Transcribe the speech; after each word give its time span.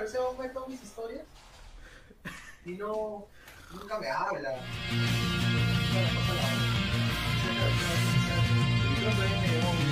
claro, 0.00 0.06
ese 0.06 0.18
hombre 0.18 0.48
todas 0.50 0.68
mis 0.68 0.82
historias 0.82 1.24
y 2.64 2.72
no, 2.72 3.26
nunca 3.72 3.98
me 3.98 4.08
habla. 4.08 4.54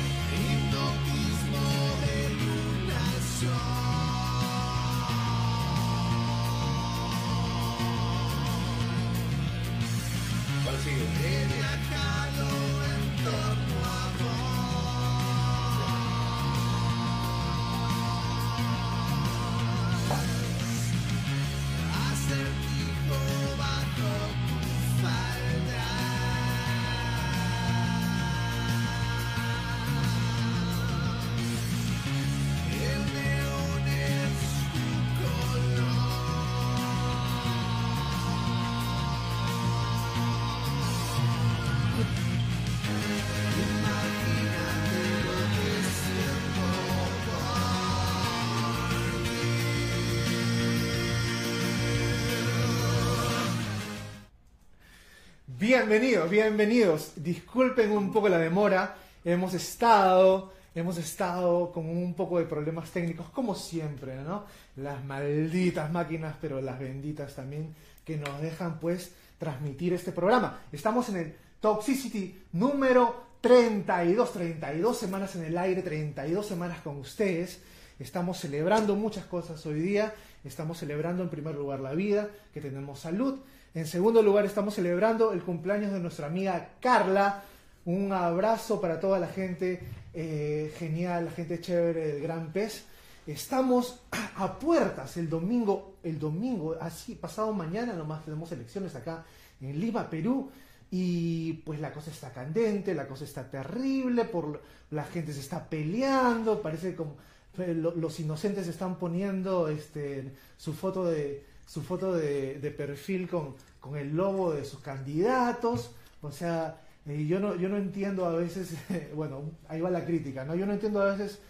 Bienvenidos, 55.73 56.29
bienvenidos. 56.29 57.13
Disculpen 57.15 57.93
un 57.93 58.13
poco 58.13 58.29
la 58.29 58.39
demora. 58.39 58.97
Hemos 59.25 59.55
estado, 59.55 60.53
hemos 60.75 60.99
estado 60.99 61.71
con 61.71 61.89
un 61.89 62.13
poco 62.15 62.41
de 62.41 62.45
problemas 62.45 62.91
técnicos, 62.91 63.31
como 63.31 63.55
siempre, 63.55 64.17
¿no? 64.17 64.47
Las 64.75 65.05
malditas 65.05 65.93
máquinas, 65.93 66.35
pero 66.41 66.61
las 66.61 66.81
benditas 66.81 67.37
también, 67.37 67.73
que 68.05 68.17
nos 68.17 68.43
dejan, 68.43 68.81
pues, 68.81 69.13
transmitir 69.39 69.93
este 69.93 70.11
programa. 70.11 70.59
Estamos 70.73 71.09
en 71.11 71.17
el 71.19 71.37
Toxicity 71.61 72.37
número 72.55 73.27
32, 73.41 74.33
32 74.33 74.99
semanas 74.99 75.37
en 75.37 75.45
el 75.45 75.57
aire, 75.57 75.83
32 75.83 76.47
semanas 76.47 76.81
con 76.81 76.97
ustedes. 76.97 77.61
Estamos 78.01 78.41
celebrando 78.41 78.97
muchas 78.97 79.25
cosas 79.27 79.65
hoy 79.67 79.79
día. 79.79 80.15
Estamos 80.43 80.79
celebrando 80.79 81.23
en 81.23 81.29
primer 81.29 81.55
lugar 81.55 81.79
la 81.79 81.93
vida, 81.93 82.29
que 82.53 82.61
tenemos 82.61 82.99
salud. 82.99 83.39
En 83.75 83.87
segundo 83.87 84.23
lugar, 84.23 84.45
estamos 84.45 84.75
celebrando 84.75 85.33
el 85.33 85.43
cumpleaños 85.43 85.93
de 85.93 86.01
nuestra 86.01 86.27
amiga 86.27 86.71
Carla. 86.81 87.43
Un 87.85 88.13
abrazo 88.13 88.81
para 88.81 88.99
toda 89.01 89.19
la 89.19 89.29
gente 89.29 89.81
eh, 90.13 90.73
genial, 90.77 91.27
la 91.27 91.31
gente 91.31 91.61
chévere 91.61 92.07
del 92.15 92.23
Gran 92.23 92.53
Pez. 92.53 92.85
Estamos 93.27 94.01
a 94.37 94.59
puertas 94.59 95.17
el 95.17 95.29
domingo, 95.31 95.95
el 96.03 96.19
domingo, 96.19 96.77
así 96.81 97.15
pasado 97.15 97.53
mañana 97.53 97.93
nomás 97.93 98.25
tenemos 98.25 98.51
elecciones 98.53 98.95
acá 98.97 99.25
en 99.61 99.79
Lima, 99.81 100.11
Perú. 100.11 100.51
Y 100.93 101.53
pues 101.65 101.79
la 101.79 101.93
cosa 101.93 102.11
está 102.11 102.33
candente, 102.33 102.95
la 102.95 103.07
cosa 103.07 103.23
está 103.23 103.49
terrible, 103.49 104.25
por 104.25 104.61
la 104.91 105.05
gente 105.05 105.33
se 105.33 105.39
está 105.39 105.69
peleando, 105.71 106.61
parece 106.61 106.97
como 106.97 107.15
eh, 107.59 107.75
lo- 107.75 107.95
los 107.95 108.19
inocentes 108.19 108.67
están 108.67 108.97
poniendo 108.99 109.69
este, 109.69 110.33
su 110.57 110.73
foto 110.75 111.05
de 111.05 111.45
su 111.71 111.83
foto 111.83 112.13
de, 112.13 112.59
de 112.59 112.71
perfil 112.73 113.29
con, 113.29 113.55
con 113.79 113.97
el 113.97 114.17
logo 114.17 114.53
de 114.53 114.65
sus 114.65 114.81
candidatos. 114.81 115.93
O 116.21 116.33
sea, 116.33 116.81
eh, 117.07 117.27
yo 117.27 117.39
no 117.39 117.55
yo 117.55 117.69
no 117.69 117.77
entiendo 117.77 118.27
a 118.27 118.35
veces, 118.35 118.75
bueno, 119.15 119.43
ahí 119.69 119.81
va 119.81 119.89
la 119.89 120.05
crítica, 120.05 120.45
¿no? 120.45 120.57
Yo 120.57 120.67
no 120.67 120.73
entiendo 120.73 121.01
a 121.01 121.13
veces 121.13 121.41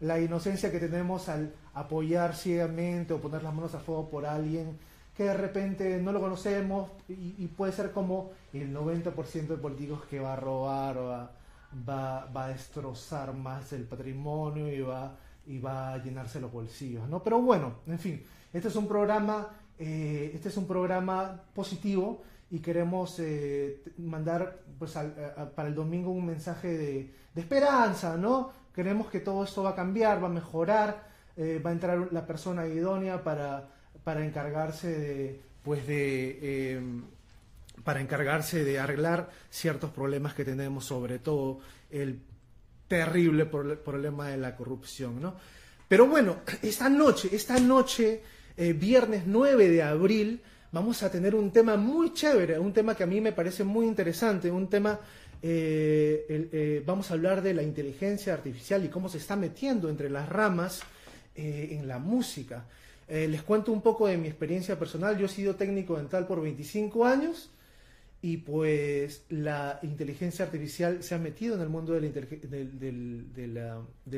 la 0.00 0.20
inocencia 0.20 0.70
que 0.70 0.80
tenemos 0.80 1.30
al 1.30 1.54
apoyar 1.72 2.36
ciegamente 2.36 3.14
o 3.14 3.22
poner 3.22 3.42
las 3.42 3.54
manos 3.54 3.74
a 3.74 3.80
fuego 3.80 4.10
por 4.10 4.26
alguien 4.26 4.78
que 5.16 5.24
de 5.24 5.34
repente 5.34 5.98
no 6.02 6.12
lo 6.12 6.20
conocemos 6.20 6.90
y, 7.08 7.34
y 7.38 7.46
puede 7.46 7.72
ser 7.72 7.92
como 7.92 8.32
el 8.52 8.74
90% 8.74 9.46
de 9.46 9.56
políticos 9.56 10.02
que 10.10 10.20
va 10.20 10.34
a 10.34 10.36
robar 10.36 10.98
o 10.98 11.06
va, 11.06 11.30
va, 11.88 12.26
va 12.26 12.44
a 12.44 12.48
destrozar 12.48 13.32
más 13.32 13.72
el 13.72 13.84
patrimonio 13.84 14.70
y 14.70 14.80
va, 14.82 15.16
y 15.46 15.58
va 15.58 15.94
a 15.94 15.98
llenarse 15.98 16.38
los 16.38 16.52
bolsillos, 16.52 17.08
¿no? 17.08 17.22
Pero 17.22 17.40
bueno, 17.40 17.76
en 17.86 17.98
fin, 17.98 18.22
este 18.52 18.68
es 18.68 18.76
un 18.76 18.88
programa, 18.88 19.48
eh, 19.80 20.30
este 20.34 20.50
es 20.50 20.56
un 20.56 20.66
programa 20.66 21.42
positivo 21.54 22.22
y 22.50 22.58
queremos 22.58 23.18
eh, 23.20 23.82
mandar 23.98 24.60
pues, 24.78 24.92
para 25.54 25.68
el 25.68 25.74
domingo 25.74 26.10
un 26.10 26.26
mensaje 26.26 26.76
de, 26.76 27.14
esperanza, 27.36 28.16
¿no? 28.16 28.52
Queremos 28.74 29.08
que 29.08 29.20
todo 29.20 29.44
esto 29.44 29.62
va 29.62 29.70
a 29.70 29.74
cambiar, 29.74 30.22
va 30.22 30.26
a 30.26 30.30
mejorar, 30.30 31.08
eh, 31.36 31.62
va 31.64 31.70
a 31.70 31.72
entrar 31.72 32.12
la 32.12 32.26
persona 32.26 32.66
idónea 32.66 33.22
para, 33.22 33.68
para 34.04 34.24
encargarse 34.24 34.88
de, 34.88 35.40
pues 35.62 35.86
de, 35.86 36.38
eh, 36.42 36.80
para 37.84 38.00
encargarse 38.00 38.64
de 38.64 38.78
arreglar 38.78 39.30
ciertos 39.48 39.90
problemas 39.90 40.34
que 40.34 40.44
tenemos, 40.44 40.84
sobre 40.84 41.18
todo 41.18 41.60
el 41.88 42.20
terrible 42.88 43.46
problema 43.46 44.28
de 44.28 44.36
la 44.36 44.56
corrupción, 44.56 45.22
¿no? 45.22 45.36
Pero 45.88 46.06
bueno, 46.06 46.38
esta 46.62 46.88
noche, 46.88 47.30
esta 47.32 47.58
noche, 47.58 48.22
eh, 48.56 48.72
viernes 48.72 49.24
9 49.26 49.68
de 49.68 49.82
abril, 49.82 50.40
vamos 50.72 51.02
a 51.02 51.10
tener 51.10 51.34
un 51.34 51.50
tema 51.50 51.76
muy 51.76 52.12
chévere, 52.12 52.58
un 52.58 52.72
tema 52.72 52.94
que 52.94 53.04
a 53.04 53.06
mí 53.06 53.20
me 53.20 53.32
parece 53.32 53.64
muy 53.64 53.86
interesante, 53.86 54.50
un 54.50 54.68
tema, 54.68 54.98
eh, 55.42 56.26
eh, 56.28 56.82
vamos 56.84 57.10
a 57.10 57.14
hablar 57.14 57.42
de 57.42 57.54
la 57.54 57.62
inteligencia 57.62 58.34
artificial 58.34 58.84
y 58.84 58.88
cómo 58.88 59.08
se 59.08 59.18
está 59.18 59.36
metiendo 59.36 59.88
entre 59.88 60.10
las 60.10 60.28
ramas 60.28 60.82
en 61.34 61.88
la 61.88 61.98
música. 61.98 62.66
Les 63.08 63.42
cuento 63.42 63.72
un 63.72 63.80
poco 63.80 64.06
de 64.06 64.18
mi 64.18 64.28
experiencia 64.28 64.78
personal, 64.78 65.16
yo 65.16 65.24
he 65.24 65.28
sido 65.28 65.54
técnico 65.56 65.96
dental 65.96 66.26
por 66.26 66.42
25 66.42 67.06
años, 67.06 67.50
y 68.22 68.36
pues 68.38 69.24
la 69.30 69.78
inteligencia 69.82 70.44
artificial 70.44 71.02
se 71.02 71.14
ha 71.14 71.18
metido 71.18 71.54
en 71.54 71.62
el 71.62 71.70
mundo 71.70 71.94
de, 71.94 72.00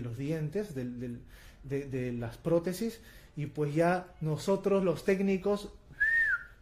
los 0.02 0.18
dientes, 0.18 0.74
de 0.74 2.12
las 2.12 2.36
prótesis, 2.38 3.00
y 3.36 3.46
pues 3.46 3.74
ya 3.74 4.14
nosotros 4.20 4.84
los 4.84 5.04
técnicos 5.04 5.70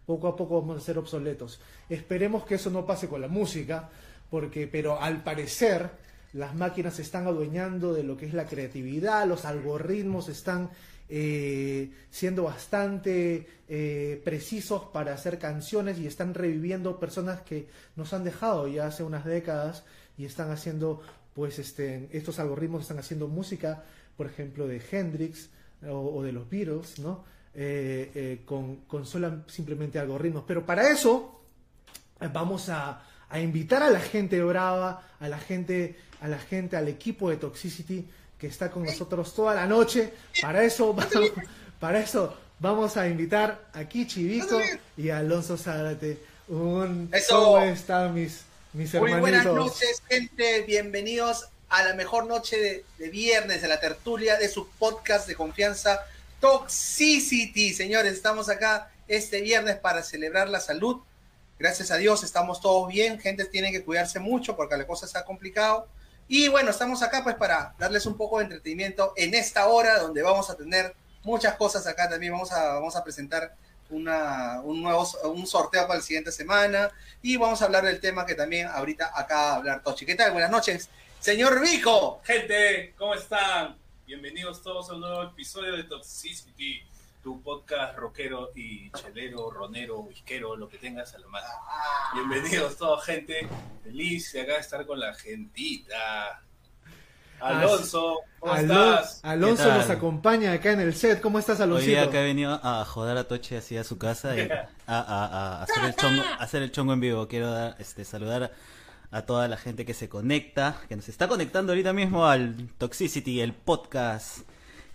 poco 0.07 0.29
a 0.29 0.37
poco 0.37 0.61
vamos 0.61 0.77
a 0.77 0.85
ser 0.85 0.99
obsoletos. 0.99 1.61
Esperemos 1.89 2.45
que 2.45 2.57
eso 2.57 2.71
no 2.71 2.85
pase 2.85 3.09
con 3.09 3.21
la 3.21 3.29
música, 3.29 3.89
porque, 4.29 4.67
pero 4.67 5.01
al 5.01 5.23
parecer 5.23 5.91
las 6.33 6.55
máquinas 6.55 6.95
se 6.95 7.03
están 7.03 7.27
adueñando 7.27 7.93
de 7.93 8.05
lo 8.05 8.17
que 8.17 8.27
es 8.27 8.35
la 8.35 8.47
creatividad, 8.47 9.27
los 9.27 9.45
algoritmos 9.45 10.29
están 10.29 10.71
eh, 11.09 11.91
siendo 12.11 12.45
bastante 12.45 13.47
eh, 13.69 14.21
precisos 14.25 14.85
para 14.93 15.13
hacer 15.13 15.39
canciones 15.39 15.99
y 15.99 16.07
están 16.07 16.35
reviviendo 16.35 17.01
personas 17.01 17.43
que 17.43 17.67
nos 17.97 18.13
han 18.13 18.23
dejado 18.23 18.69
ya 18.69 18.87
hace 18.87 19.03
unas 19.03 19.25
décadas 19.25 19.85
y 20.17 20.25
están 20.25 20.51
haciendo, 20.53 21.03
pues, 21.35 21.59
este, 21.59 22.09
estos 22.13 22.39
algoritmos 22.39 22.83
están 22.83 22.99
haciendo 22.99 23.27
música, 23.27 23.83
por 24.17 24.27
ejemplo, 24.27 24.69
de 24.69 24.81
Hendrix 24.91 25.51
o, 25.89 26.17
o 26.19 26.23
de 26.23 26.33
los 26.33 26.49
Beatles, 26.49 26.99
¿no? 26.99 27.25
Eh, 27.55 28.11
eh, 28.15 28.41
con, 28.45 28.77
con 28.87 29.05
sola- 29.07 29.43
simplemente 29.49 29.99
algoritmos. 29.99 30.45
Pero 30.47 30.65
para 30.65 30.89
eso 30.89 31.41
eh, 32.21 32.29
vamos 32.33 32.69
a, 32.69 33.03
a 33.29 33.41
invitar 33.41 33.83
a 33.83 33.91
la 33.91 34.01
gente 34.01 34.43
brava, 34.43 35.03
a 35.19 35.29
la 35.29 35.39
gente, 35.39 35.97
a 36.21 36.29
la 36.29 36.39
gente, 36.39 36.77
al 36.77 36.89
equipo 36.89 37.31
de 37.31 37.37
Toxicity 37.37 38.07
que 38.39 38.47
está 38.47 38.71
con 38.71 38.85
nosotros 38.85 39.35
toda 39.35 39.55
la 39.55 39.67
noche. 39.67 40.13
Para 40.41 40.63
eso, 40.63 40.95
vamos, 40.95 41.33
para 41.79 42.01
eso 42.01 42.35
vamos 42.59 42.97
a 42.97 43.09
invitar 43.09 43.69
a 43.73 43.85
Kichi 43.85 44.25
Vico 44.25 44.59
y 44.97 45.11
a 45.11 45.19
Alonso 45.19 45.57
Zárate. 45.57 46.19
Un, 46.49 47.09
Eso. 47.13 47.37
¿Cómo 47.55 47.59
están 47.65 48.15
mis, 48.15 48.43
mis 48.73 48.93
Muy 48.95 49.13
hermanitos? 49.13 49.45
buenas 49.45 49.45
noches, 49.73 50.03
gente. 50.09 50.63
Bienvenidos 50.67 51.49
a 51.71 51.83
la 51.83 51.95
mejor 51.95 52.27
noche 52.27 52.59
de, 52.59 52.85
de 52.99 53.09
viernes 53.09 53.63
de 53.63 53.69
la 53.69 53.81
tertulia 53.81 54.37
de 54.37 54.49
su 54.49 54.69
podcast 54.69 55.27
de 55.27 55.35
confianza 55.35 56.01
Toxicity. 56.41 57.73
Señores, 57.75 58.15
estamos 58.15 58.49
acá 58.49 58.91
este 59.09 59.41
viernes 59.41 59.77
para 59.77 60.03
celebrar 60.03 60.49
la 60.49 60.61
salud. 60.61 61.03
Gracias 61.59 61.91
a 61.91 61.97
Dios 61.97 62.25
estamos 62.25 62.61
todos 62.61 62.89
bien. 62.89 63.21
Gente 63.21 63.45
tiene 63.45 63.71
que 63.71 63.85
cuidarse 63.85 64.19
mucho 64.19 64.57
porque 64.57 64.77
la 64.77 64.87
cosa 64.87 65.07
ha 65.19 65.25
complicado. 65.25 65.87
Y 66.27 66.49
bueno, 66.49 66.71
estamos 66.71 67.03
acá 67.03 67.23
pues 67.23 67.37
para 67.37 67.75
darles 67.79 68.07
un 68.07 68.17
poco 68.17 68.39
de 68.39 68.45
entretenimiento 68.45 69.13
en 69.17 69.35
esta 69.35 69.67
hora 69.67 69.99
donde 69.99 70.23
vamos 70.23 70.49
a 70.49 70.57
tener 70.57 70.95
muchas 71.23 71.57
cosas 71.57 71.87
acá 71.87 72.09
también. 72.09 72.33
Vamos 72.33 72.53
a, 72.53 72.75
vamos 72.75 72.97
a 72.97 73.05
presentar 73.05 73.55
una, 73.91 74.61
un 74.63 74.83
nuevo 74.83 75.07
un 75.25 75.47
sorteo 75.47 75.87
para 75.87 75.99
la 75.99 76.05
siguiente 76.05 76.33
semana 76.33 76.91
y 77.21 77.37
vamos 77.37 77.61
a 77.61 77.67
hablar 77.67 77.85
del 77.85 78.01
tema 78.01 78.25
que 78.25 78.35
también 78.35 78.69
ahorita 78.69 79.11
acá 79.15 79.35
va 79.35 79.51
a 79.51 79.57
hablar 79.57 79.83
Tochi. 79.83 80.07
¿Qué 80.07 80.15
tal? 80.15 80.33
Buenas 80.33 80.51
noches, 80.51 80.89
señor 81.21 81.61
Vico. 81.61 82.23
Gente, 82.25 82.95
¿cómo 82.97 83.15
están? 83.15 83.77
Bienvenidos 84.07 84.63
todos 84.63 84.89
a 84.91 84.95
un 84.95 85.01
nuevo 85.01 85.23
episodio 85.23 85.77
de 85.77 85.85
Toxicity. 85.85 86.83
tu 87.23 87.43
podcast 87.43 87.99
rockero 87.99 88.51
y 88.55 88.91
chelero, 88.93 89.51
ronero, 89.51 90.01
whiskero, 90.01 90.57
lo 90.57 90.67
que 90.71 90.79
tengas 90.79 91.15
a 91.15 91.19
la 91.19 91.27
mano. 91.29 91.47
Bienvenidos 92.15 92.79
toda 92.79 92.99
gente, 93.03 93.47
feliz 93.85 94.33
de 94.33 94.41
acá 94.41 94.57
estar 94.57 94.87
con 94.87 94.99
la 94.99 95.13
gentita. 95.13 96.43
Alonso, 97.39 98.21
¿cómo 98.39 98.57
estás? 98.57 99.21
Alonso 99.23 99.75
nos 99.75 99.91
acompaña 99.91 100.53
acá 100.53 100.73
en 100.73 100.81
el 100.81 100.95
set. 100.95 101.21
¿Cómo 101.21 101.39
estás, 101.39 101.61
Alonso? 101.61 101.85
Hoy 101.85 101.91
día 101.91 102.11
que 102.11 102.19
he 102.19 102.25
venido 102.25 102.59
a 102.63 102.83
joder 102.87 103.19
a 103.19 103.25
Toche 103.25 103.59
así 103.59 103.77
a 103.77 103.85
su 103.85 103.99
casa 103.99 104.35
y 104.35 104.49
a, 104.87 105.63
hacer, 105.63 105.85
el 105.85 105.95
chongo, 105.97 106.23
hacer 106.39 106.63
el 106.63 106.73
chongo 106.73 106.95
en 106.95 107.01
vivo. 107.01 107.29
Quiero 107.29 107.51
dar, 107.51 107.77
este, 107.79 108.07
saludar 108.07 108.45
a 108.45 108.51
toda 109.23 109.49
la 109.49 109.57
gente 109.57 109.85
que 109.85 109.95
se 109.95 110.09
conecta, 110.09 110.81
que 110.89 110.97
nos 110.97 111.09
está 111.09 111.27
conectando 111.29 111.73
ahorita 111.73 111.93
mismo 111.93 112.27
al 112.27 112.69
Toxicity, 112.79 113.41
el 113.41 113.53
podcast 113.53 114.41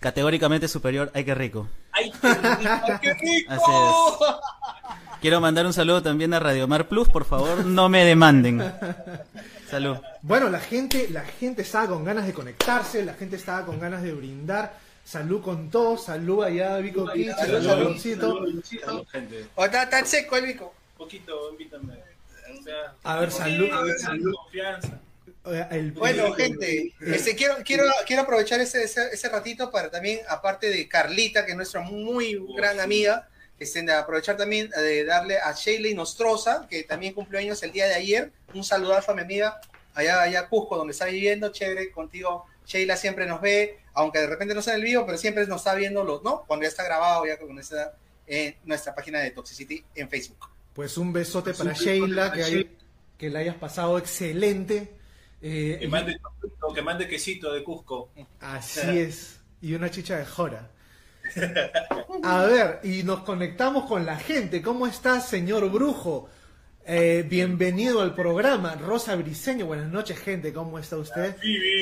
categóricamente 0.00 0.68
superior. 0.68 1.10
¡Ay, 1.14 1.24
qué 1.24 1.34
rico! 1.34 1.68
¡Ay, 1.92 2.10
qué 3.00 3.14
rico! 3.14 3.52
Así 3.52 3.70
es. 3.70 4.36
Quiero 5.20 5.40
mandar 5.40 5.66
un 5.66 5.72
saludo 5.72 6.02
también 6.02 6.32
a 6.34 6.40
Radio 6.40 6.66
Mar 6.66 6.88
Plus, 6.88 7.08
por 7.08 7.24
favor, 7.24 7.64
no 7.64 7.88
me 7.88 8.04
demanden. 8.04 8.72
Salud. 9.68 9.96
Bueno, 10.22 10.48
la 10.48 10.60
gente, 10.60 11.08
la 11.10 11.22
gente 11.22 11.62
estaba 11.62 11.88
con 11.88 12.04
ganas 12.04 12.26
de 12.26 12.32
conectarse, 12.32 13.04
la 13.04 13.14
gente 13.14 13.36
estaba 13.36 13.66
con 13.66 13.78
ganas 13.80 14.02
de 14.02 14.12
brindar. 14.12 14.78
Salud 15.04 15.40
con 15.40 15.70
todos, 15.70 16.04
salud 16.04 16.42
allá, 16.42 16.78
Vico 16.78 17.06
Kitch, 17.12 17.34
salud, 17.36 17.64
salud, 17.64 17.98
salud, 17.98 18.64
salud, 18.84 19.06
gente. 19.10 19.46
O 19.54 19.64
está 19.64 20.04
seco 20.04 20.36
el 20.36 20.46
Vico. 20.46 20.74
Poquito, 20.96 21.50
invítame. 21.52 22.15
A 23.02 23.20
ver, 23.20 23.30
salud. 23.30 23.70
A 23.72 23.82
ver, 23.82 23.98
salud. 23.98 24.34
Confianza. 24.34 25.00
bueno, 25.94 26.32
gente, 26.32 26.92
este, 27.00 27.36
quiero, 27.36 27.56
quiero, 27.64 27.84
quiero 28.06 28.22
aprovechar 28.22 28.60
ese, 28.60 28.82
ese, 28.82 29.08
ese, 29.12 29.28
ratito 29.28 29.70
para 29.70 29.90
también, 29.90 30.20
aparte 30.28 30.68
de 30.68 30.88
Carlita, 30.88 31.44
que 31.44 31.52
es 31.52 31.56
nuestra 31.56 31.80
muy 31.80 32.44
gran 32.56 32.80
amiga, 32.80 33.28
este, 33.58 33.90
aprovechar 33.90 34.36
también 34.36 34.68
de 34.70 35.04
darle 35.04 35.38
a 35.38 35.52
Sheila 35.52 35.94
Nostroza, 35.94 36.66
que 36.68 36.82
también 36.82 37.14
cumplió 37.14 37.40
años 37.40 37.62
el 37.62 37.72
día 37.72 37.86
de 37.86 37.94
ayer. 37.94 38.32
Un 38.54 38.64
saludazo 38.64 39.12
a 39.12 39.14
mi 39.14 39.22
amiga 39.22 39.60
allá, 39.94 40.22
allá 40.22 40.48
Cusco, 40.48 40.76
donde 40.76 40.92
está 40.92 41.06
viviendo. 41.06 41.50
Chévere, 41.50 41.90
contigo. 41.90 42.46
Sheila 42.66 42.96
siempre 42.96 43.26
nos 43.26 43.40
ve, 43.40 43.78
aunque 43.94 44.18
de 44.18 44.26
repente 44.26 44.54
no 44.54 44.60
sea 44.60 44.74
en 44.74 44.80
el 44.80 44.86
vivo, 44.86 45.06
pero 45.06 45.16
siempre 45.16 45.46
nos 45.46 45.58
está 45.58 45.74
viendo, 45.74 46.04
los, 46.04 46.22
¿no? 46.22 46.44
Cuando 46.46 46.64
ya 46.64 46.68
está 46.68 46.84
grabado, 46.84 47.24
ya 47.24 47.38
con 47.38 47.58
esta, 47.58 47.94
en 48.26 48.56
nuestra 48.64 48.94
página 48.94 49.20
de 49.20 49.30
Toxicity 49.30 49.84
en 49.94 50.08
Facebook. 50.08 50.55
Pues 50.76 50.98
un 50.98 51.10
besote 51.10 51.54
para 51.54 51.72
Sheila, 51.72 52.30
que, 52.32 52.68
que 53.16 53.30
la 53.30 53.38
hayas 53.38 53.56
pasado 53.56 53.96
excelente. 53.96 54.92
Eh, 55.40 55.78
que, 55.80 55.88
mande, 55.88 56.20
que 56.74 56.82
mande 56.82 57.08
quesito 57.08 57.50
de 57.54 57.64
Cusco. 57.64 58.10
Así 58.40 58.80
es. 58.98 59.40
Y 59.62 59.72
una 59.72 59.90
chicha 59.90 60.18
de 60.18 60.26
jora. 60.26 60.70
A 62.22 62.44
ver, 62.44 62.80
y 62.84 63.04
nos 63.04 63.20
conectamos 63.20 63.86
con 63.86 64.04
la 64.04 64.18
gente. 64.18 64.60
¿Cómo 64.60 64.86
está, 64.86 65.22
señor 65.22 65.70
Brujo? 65.70 66.28
Eh, 66.84 67.24
bienvenido 67.26 68.02
al 68.02 68.14
programa. 68.14 68.74
Rosa 68.74 69.16
Briseño, 69.16 69.64
buenas 69.64 69.90
noches, 69.90 70.18
gente. 70.18 70.52
¿Cómo 70.52 70.78
está 70.78 70.98
usted? 70.98 71.36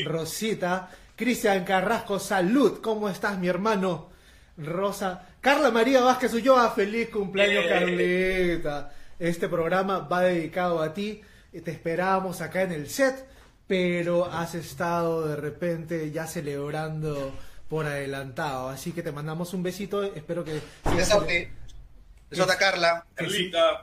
Rosita. 0.05 0.89
Cristian 1.17 1.65
Carrasco, 1.65 2.21
salud. 2.21 2.81
¿Cómo 2.81 3.09
estás, 3.09 3.41
mi 3.41 3.49
hermano? 3.49 4.11
Rosa. 4.57 5.34
Carla 5.45 5.71
María 5.71 6.01
Vázquez 6.01 6.33
Ulloa, 6.33 6.71
feliz 6.71 7.11
cumpleaños, 7.11 7.67
Carlita. 7.69 8.91
Este 9.19 9.47
programa 9.47 9.99
va 9.99 10.23
dedicado 10.23 10.81
a 10.81 10.95
ti. 10.95 11.21
Te 11.53 11.71
esperábamos 11.71 12.41
acá 12.41 12.63
en 12.63 12.73
el 12.73 12.89
set, 12.89 13.27
pero 13.67 14.25
has 14.25 14.55
estado 14.55 15.29
de 15.29 15.37
repente 15.37 16.11
ya 16.11 16.27
celebrando 16.27 17.35
por 17.69 17.85
adelantado. 17.85 18.71
Así 18.71 18.93
que 18.93 19.03
te 19.03 19.13
mandamos 19.13 19.53
un 19.53 19.63
besito. 19.63 20.03
Espero 20.03 20.45
que. 20.45 20.63
Besota 22.31 22.57
Carla. 22.57 23.05
Que, 23.15 23.27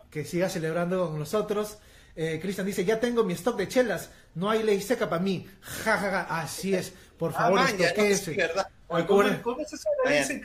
que 0.10 0.26
siga 0.26 0.50
celebrando 0.50 1.12
con 1.12 1.20
nosotros. 1.20 1.78
Eh, 2.16 2.40
Cristian 2.42 2.66
dice: 2.66 2.86
Ya 2.86 3.00
tengo 3.00 3.24
mi 3.24 3.34
stock 3.34 3.56
de 3.56 3.68
chelas. 3.68 4.10
No 4.34 4.50
hay 4.50 4.64
ley 4.64 4.82
seca 4.82 5.08
para 5.08 5.22
mí. 5.22 5.48
Ja, 5.62 6.00
ja, 6.00 6.10
ja. 6.10 6.42
Así 6.42 6.74
es. 6.74 6.94
Por 7.22 7.34
favor, 7.34 7.60
ah, 7.60 7.68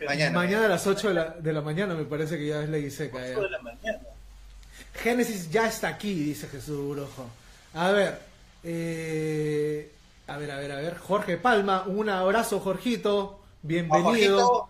mañana, 0.06 0.30
mañana, 0.30 0.66
a 0.66 0.68
las 0.68 0.86
8 0.86 1.08
de 1.08 1.14
la, 1.14 1.24
de 1.30 1.52
la, 1.54 1.62
mañana 1.62 1.94
me 1.94 2.04
parece 2.04 2.36
que 2.36 2.48
ya 2.48 2.62
es 2.62 2.68
ley 2.68 2.90
seca. 2.90 3.18
de 3.18 3.48
la 3.48 3.62
mañana. 3.62 4.00
Génesis 4.92 5.50
ya 5.50 5.68
está 5.68 5.88
aquí, 5.88 6.12
dice 6.12 6.48
Jesús 6.48 6.90
Brujo. 6.90 7.30
A 7.72 7.92
ver. 7.92 8.18
Eh, 8.62 9.90
a 10.26 10.36
ver, 10.36 10.50
a 10.50 10.58
ver, 10.58 10.72
a 10.72 10.76
ver. 10.76 10.98
Jorge 10.98 11.38
Palma, 11.38 11.84
un 11.86 12.10
abrazo, 12.10 12.60
Jorgito. 12.60 13.40
Bienvenido. 13.62 14.68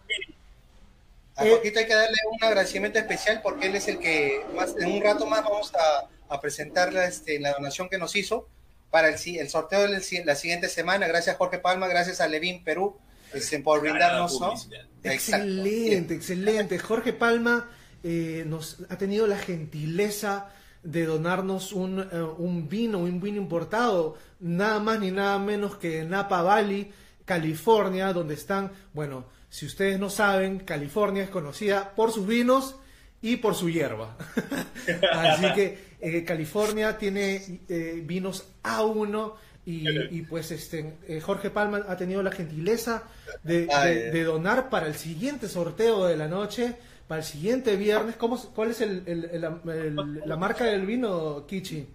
A 1.35 1.45
Jorgito, 1.45 1.81
hay 1.81 1.87
que 1.89 1.95
darle 1.95 2.19
un 2.31 2.45
agradecimiento 2.45 3.01
especial 3.01 3.41
porque 3.43 3.67
él 3.67 3.75
es 3.75 3.89
el 3.89 3.99
que 3.99 4.47
más, 4.55 4.77
en 4.79 4.93
un 4.93 5.03
rato 5.03 5.27
más 5.27 5.43
vamos 5.43 5.73
a, 5.75 6.09
a 6.33 6.41
presentarle 6.41 7.05
este, 7.05 7.41
la 7.41 7.53
donación 7.55 7.89
que 7.89 7.99
nos 7.99 8.15
hizo 8.15 8.47
para 8.91 9.09
el, 9.09 9.17
el 9.37 9.49
sorteo 9.49 9.83
de 9.83 10.25
la 10.25 10.35
siguiente 10.35 10.69
semana. 10.69 11.07
Gracias 11.07 11.37
Jorge 11.37 11.59
Palma, 11.59 11.89
gracias 11.89 12.21
a 12.21 12.29
Levin 12.29 12.63
Perú 12.65 12.97
este, 13.33 13.59
por 13.61 13.81
brindarnos. 13.81 14.41
¿no? 14.41 14.55
Excelente, 15.03 16.15
excelente. 16.15 16.79
Jorge 16.79 17.13
Palma 17.13 17.69
eh, 18.03 18.45
nos 18.47 18.79
ha 18.89 18.97
tenido 18.97 19.27
la 19.27 19.39
gentileza 19.39 20.49
de 20.83 21.05
donarnos 21.05 21.73
un, 21.73 22.01
eh, 22.01 22.23
un, 22.39 22.69
vino, 22.69 22.99
un 22.99 23.21
vino 23.21 23.39
importado, 23.39 24.17
nada 24.41 24.79
más 24.79 25.01
ni 25.01 25.11
nada 25.11 25.39
menos 25.39 25.77
que 25.77 26.05
Napa 26.05 26.43
Valley, 26.43 26.93
California, 27.25 28.13
donde 28.13 28.35
están, 28.35 28.71
bueno, 28.93 29.27
si 29.51 29.67
ustedes 29.67 29.99
no 29.99 30.11
saben, 30.11 30.61
California 30.61 31.25
es 31.25 31.31
conocida 31.31 31.95
por 31.95 32.13
sus 32.13 32.27
vinos 32.27 32.77
y 33.21 33.37
por 33.37 33.55
su 33.55 33.69
hierba. 33.69 34.17
Así 35.13 35.53
que 35.55 35.86
eh, 36.01 36.25
California 36.25 36.99
tiene 36.99 37.61
eh, 37.69 38.03
vinos 38.05 38.49
A1 38.63 39.35
y, 39.69 40.23
pues 40.23 40.53
este 40.53 40.93
Jorge 41.23 41.51
Palma 41.51 41.85
ha 41.89 41.97
tenido 41.97 42.23
la 42.23 42.31
gentileza 42.31 43.03
de, 43.43 43.67
de 43.67 44.23
donar 44.23 44.71
para 44.71 44.87
el 44.87 44.95
siguiente 44.95 45.49
sorteo 45.49 46.07
de 46.07 46.17
la 46.17 46.29
noche 46.29 46.77
para 47.09 47.21
el 47.21 47.27
siguiente 47.27 47.77
viernes. 47.77 48.17
¿cómo, 48.17 48.41
¿Cuál 48.55 48.71
es 48.71 48.81
la 48.81 50.37
marca 50.37 50.65
del 50.65 50.87
vino, 50.87 51.47
Kichi? 51.47 51.89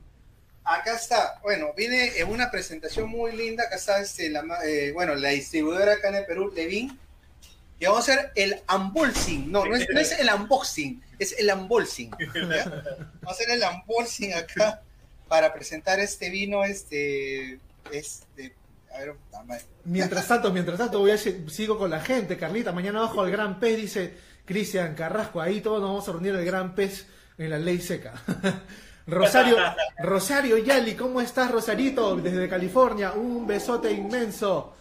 Acá 0.63 0.95
está, 0.95 1.39
bueno, 1.42 1.74
viene 1.75 2.19
en 2.19 2.30
una 2.30 2.51
presentación 2.51 3.09
muy 3.09 3.36
linda, 3.36 3.63
acá 3.63 3.75
está 3.75 4.00
este, 4.00 4.30
la, 4.30 4.44
eh, 4.63 4.92
bueno, 4.94 5.15
la 5.15 5.30
distribuidora 5.30 5.94
acá 5.94 6.09
en 6.09 6.15
el 6.15 6.25
Perú, 6.25 6.51
Levin, 6.56 6.97
y 7.81 7.86
vamos 7.86 8.07
a 8.07 8.13
hacer 8.13 8.31
el 8.36 8.62
unboxing, 8.72 9.51
no, 9.51 9.66
no 9.66 9.75
es, 9.75 10.12
el 10.19 10.30
unboxing, 10.30 11.02
es 11.18 11.35
el 11.40 11.52
unboxing, 11.52 12.11
vamos 12.35 12.57
a 13.26 13.31
hacer 13.31 13.50
el 13.50 13.64
unboxing 13.64 14.35
acá 14.35 14.83
para 15.28 15.52
presentar 15.52 16.00
este 16.00 16.30
vino, 16.30 16.64
este, 16.64 17.59
este, 17.92 18.54
a 18.94 19.00
ver, 19.00 19.16
mientras 19.83 20.28
tanto, 20.28 20.54
mientras 20.54 20.78
tanto, 20.78 21.00
voy 21.00 21.09
a, 21.09 21.18
sigo 21.18 21.80
con 21.80 21.90
la 21.90 22.02
gente, 22.02 22.38
Carlita, 22.38 22.71
mañana 22.71 23.02
bajo 23.02 23.21
al 23.21 23.31
Gran 23.31 23.59
Pez, 23.59 23.78
dice, 23.78 24.14
Cristian 24.45 24.94
Carrasco, 24.94 25.42
ahí 25.42 25.59
todos 25.59 25.81
nos 25.81 25.90
vamos 25.90 26.07
a 26.07 26.11
reunir 26.11 26.35
el 26.35 26.45
gran 26.45 26.76
pez 26.76 27.07
en 27.40 27.50
la 27.50 27.57
ley 27.57 27.80
seca. 27.80 28.14
Rosario, 29.07 29.57
Rosario 29.97 30.59
Yali, 30.59 30.94
¿cómo 30.94 31.19
estás, 31.19 31.50
Rosarito? 31.50 32.16
Desde 32.18 32.47
California, 32.47 33.14
un 33.14 33.47
besote 33.47 33.92
inmenso. 33.92 34.76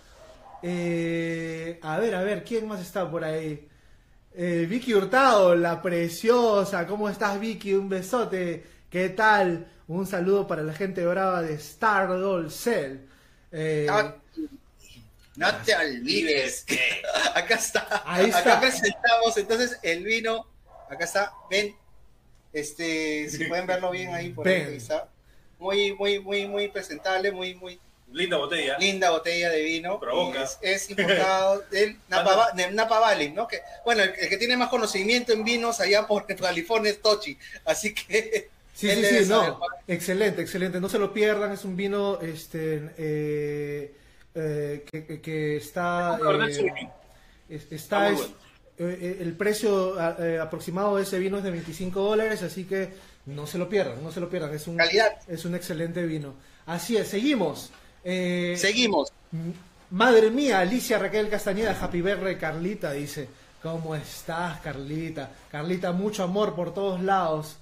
Eh, 0.63 1.79
a 1.83 1.99
ver, 1.99 2.15
a 2.15 2.23
ver, 2.23 2.45
¿quién 2.45 2.69
más 2.69 2.81
está 2.81 3.11
por 3.11 3.25
ahí? 3.25 3.69
Eh, 4.33 4.67
Vicky 4.69 4.95
Hurtado, 4.95 5.55
la 5.55 5.83
preciosa, 5.83 6.87
¿cómo 6.87 7.09
estás, 7.09 7.41
Vicky? 7.41 7.75
Un 7.75 7.89
besote, 7.89 8.65
¿qué 8.89 9.09
tal? 9.11 9.67
Un 9.89 10.07
saludo 10.07 10.47
para 10.47 10.63
la 10.63 10.73
gente 10.73 11.05
brava 11.05 11.43
de 11.43 11.55
Star 11.55 12.09
Doll 12.09 12.51
Cell. 12.51 12.99
Eh, 13.51 13.89
no 15.37 15.57
te 15.65 15.75
olvides 15.75 16.65
que 16.65 16.79
acá 17.35 17.55
está. 17.55 18.03
Ahí 18.05 18.31
acá 18.31 18.61
presentamos 18.61 19.37
entonces 19.37 19.79
el 19.83 20.05
vino. 20.05 20.47
Acá 20.89 21.05
está. 21.05 21.33
Ven. 21.51 21.75
Este, 22.53 23.29
si 23.31 23.45
pueden 23.47 23.67
verlo 23.67 23.91
bien 23.91 24.13
ahí 24.15 24.31
por 24.31 24.47
ahí 24.47 24.77
está. 24.77 25.09
Muy, 25.59 25.95
muy, 25.95 26.19
muy, 26.21 26.47
muy 26.47 26.69
presentable, 26.69 27.33
muy, 27.33 27.55
muy. 27.55 27.81
Linda 28.13 28.37
botella. 28.37 28.79
Linda 28.79 29.11
botella 29.11 29.51
de 29.51 29.63
vino. 29.63 29.99
Provoca. 30.01 30.47
Es, 30.61 30.91
importado 30.91 31.63
del 31.71 31.97
Napa, 32.09 32.53
Napa, 32.73 32.99
Valley, 32.99 33.33
¿no? 33.33 33.47
Que, 33.47 33.61
bueno, 33.85 34.03
el, 34.03 34.13
que 34.13 34.37
tiene 34.37 34.57
más 34.57 34.69
conocimiento 34.69 35.33
en 35.33 35.45
vinos 35.45 35.81
allá 35.81 36.07
por 36.07 36.27
California 36.37 36.91
es 36.91 37.01
Tochi. 37.01 37.37
Así 37.65 37.95
que. 37.95 38.51
Sí, 38.73 38.89
sí, 38.89 39.05
sí, 39.05 39.29
no. 39.29 39.61
Excelente, 39.87 40.41
excelente. 40.41 40.81
No 40.81 40.89
se 40.89 40.99
lo 40.99 41.13
pierdan. 41.13 41.53
Es 41.53 41.67
un 41.67 41.77
vino, 41.77 42.19
este. 42.23 42.93
Eh, 42.97 43.95
eh, 44.35 44.85
que, 45.23 45.57
está... 45.57 46.19
Eh, 47.49 47.61
está 47.71 48.11
eh, 48.13 49.19
el 49.21 49.37
precio 49.37 50.01
aproximado 50.41 50.97
de 50.97 51.03
ese 51.03 51.19
vino 51.19 51.39
es 51.39 51.45
de 51.45 51.51
25 51.51 52.01
dólares, 52.01 52.43
así 52.43 52.65
que 52.65 52.91
no 53.27 53.47
se 53.47 53.59
lo 53.59 53.69
pierdan, 53.69 54.03
no 54.03 54.13
se 54.13 54.21
lo 54.21 54.31
pierdan. 54.31 54.55
Es 54.55 54.67
un, 54.67 54.79
Es 55.27 55.45
un 55.45 55.55
excelente 55.55 56.07
vino. 56.07 56.35
Así 56.67 56.97
es, 56.97 57.09
seguimos. 57.09 57.71
Seguimos. 58.03 59.13
Madre 59.91 60.31
mía, 60.31 60.61
Alicia 60.61 60.99
Raquel 60.99 61.29
Castañeda, 61.29 61.77
Happy 61.81 62.01
Berre 62.01 62.39
Carlita, 62.39 62.93
dice. 62.93 63.29
¿Cómo 63.63 63.95
estás, 63.95 64.59
Carlita? 64.61 65.33
Carlita, 65.51 65.93
mucho 65.93 66.25
amor 66.25 66.55
por 66.55 66.73
todos 66.73 67.03
lados. 67.03 67.59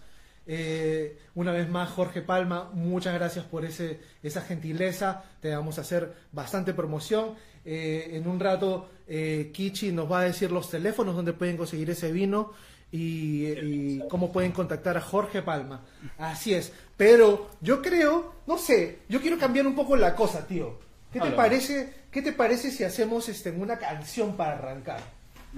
Eh, 0.47 1.19
una 1.35 1.53
vez 1.53 1.69
más, 1.69 1.91
Jorge 1.91 2.23
Palma, 2.23 2.71
muchas 2.73 3.15
gracias 3.15 3.45
por 3.45 3.65
ese, 3.65 3.99
esa 4.23 4.43
gentileza. 4.43 5.25
Te 5.41 5.55
vamos 5.55 5.77
a 5.79 5.81
hacer 5.81 6.15
bastante 6.31 6.73
promoción. 6.73 7.35
Eh, 7.65 8.11
en 8.13 8.29
un 8.29 8.39
rato, 8.39 8.89
eh, 9.09 9.51
Kichi 9.53 9.91
nos 9.91 10.11
va 10.11 10.21
a 10.21 10.25
decir 10.25 10.53
los 10.53 10.71
teléfonos 10.71 11.17
donde 11.17 11.33
pueden 11.33 11.57
conseguir 11.57 11.91
ese 11.91 12.13
vino 12.13 12.53
y, 12.91 13.47
y 13.47 14.03
cómo 14.09 14.33
pueden 14.33 14.53
contactar 14.53 14.97
a 14.97 15.01
Jorge 15.01 15.43
Palma. 15.43 15.83
Así 16.19 16.55
es. 16.55 16.73
Pero 16.97 17.51
yo 17.61 17.83
creo, 17.83 18.35
no 18.47 18.59
sé, 18.59 19.01
yo 19.09 19.21
quiero 19.21 19.39
cambiar 19.39 19.67
un 19.67 19.75
poco 19.75 19.97
la 19.97 20.15
cosa, 20.15 20.47
tío. 20.47 20.79
¿Qué 21.13 21.21
te 21.21 21.31
parece? 21.31 21.95
¿Qué 22.11 22.23
te 22.23 22.33
parece 22.33 22.71
si 22.71 22.85
hacemos 22.85 23.29
este 23.29 23.51
una 23.51 23.79
canción 23.79 24.37
para 24.37 24.53
arrancar? 24.53 25.01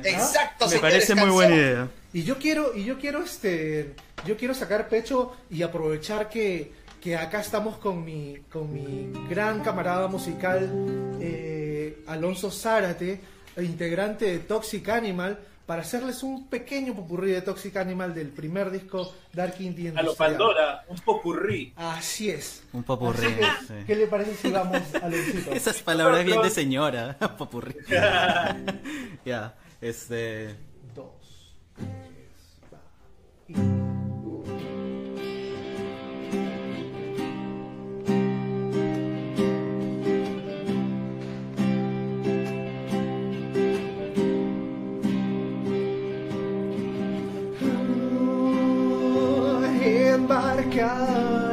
Exacto, 0.05 0.69
Me 0.69 0.79
parece 0.79 1.15
muy 1.15 1.31
buena 1.31 1.55
idea. 1.57 1.89
Y 2.13 2.23
yo 2.23 2.39
quiero, 2.39 2.75
y 2.75 2.85
yo 2.85 2.99
quiero 2.99 3.23
este, 3.23 3.95
yo 4.27 4.37
quiero 4.37 4.55
sacar 4.55 4.89
pecho 4.89 5.37
y 5.51 5.63
aprovechar 5.63 6.29
que, 6.29 6.73
que 7.01 7.17
acá 7.17 7.41
estamos 7.41 7.79
con 7.79 8.05
mi, 8.05 8.39
con 8.51 8.73
mi 8.73 9.11
gran 9.29 9.61
camarada 9.63 10.07
musical 10.09 10.71
eh, 11.21 12.03
Alonso 12.07 12.51
Zárate, 12.51 13.21
integrante 13.59 14.27
de 14.27 14.39
Toxic 14.41 14.89
Animal, 14.89 15.41
para 15.71 15.83
hacerles 15.83 16.25
un 16.25 16.49
pequeño 16.49 16.97
popurrí 16.97 17.31
de 17.31 17.43
Toxic 17.43 17.77
Animal 17.77 18.13
del 18.13 18.31
primer 18.31 18.73
disco 18.73 19.15
Dark 19.33 19.55
Indie 19.61 19.93
A 19.95 20.03
lo. 20.03 20.17
Pandora, 20.17 20.85
un 20.89 20.99
popurrí. 20.99 21.73
Así 21.77 22.29
es. 22.29 22.65
Un 22.73 22.83
popurrí. 22.83 23.29
Que, 23.37 23.45
sí. 23.69 23.75
¿Qué 23.87 23.95
le 23.95 24.09
parece 24.09 24.35
si 24.35 24.51
vamos 24.51 24.83
al 25.01 25.15
Esas 25.15 25.81
palabras 25.81 26.25
bien 26.25 26.43
de 26.43 26.51
señora. 26.51 27.17
Popurrí. 27.39 27.77
ya, 29.25 29.55
este. 29.81 30.57
Dos, 30.93 31.55
tres, 31.77 32.73
va. 32.75 32.81
Y- 33.47 33.80
God. 50.71 51.50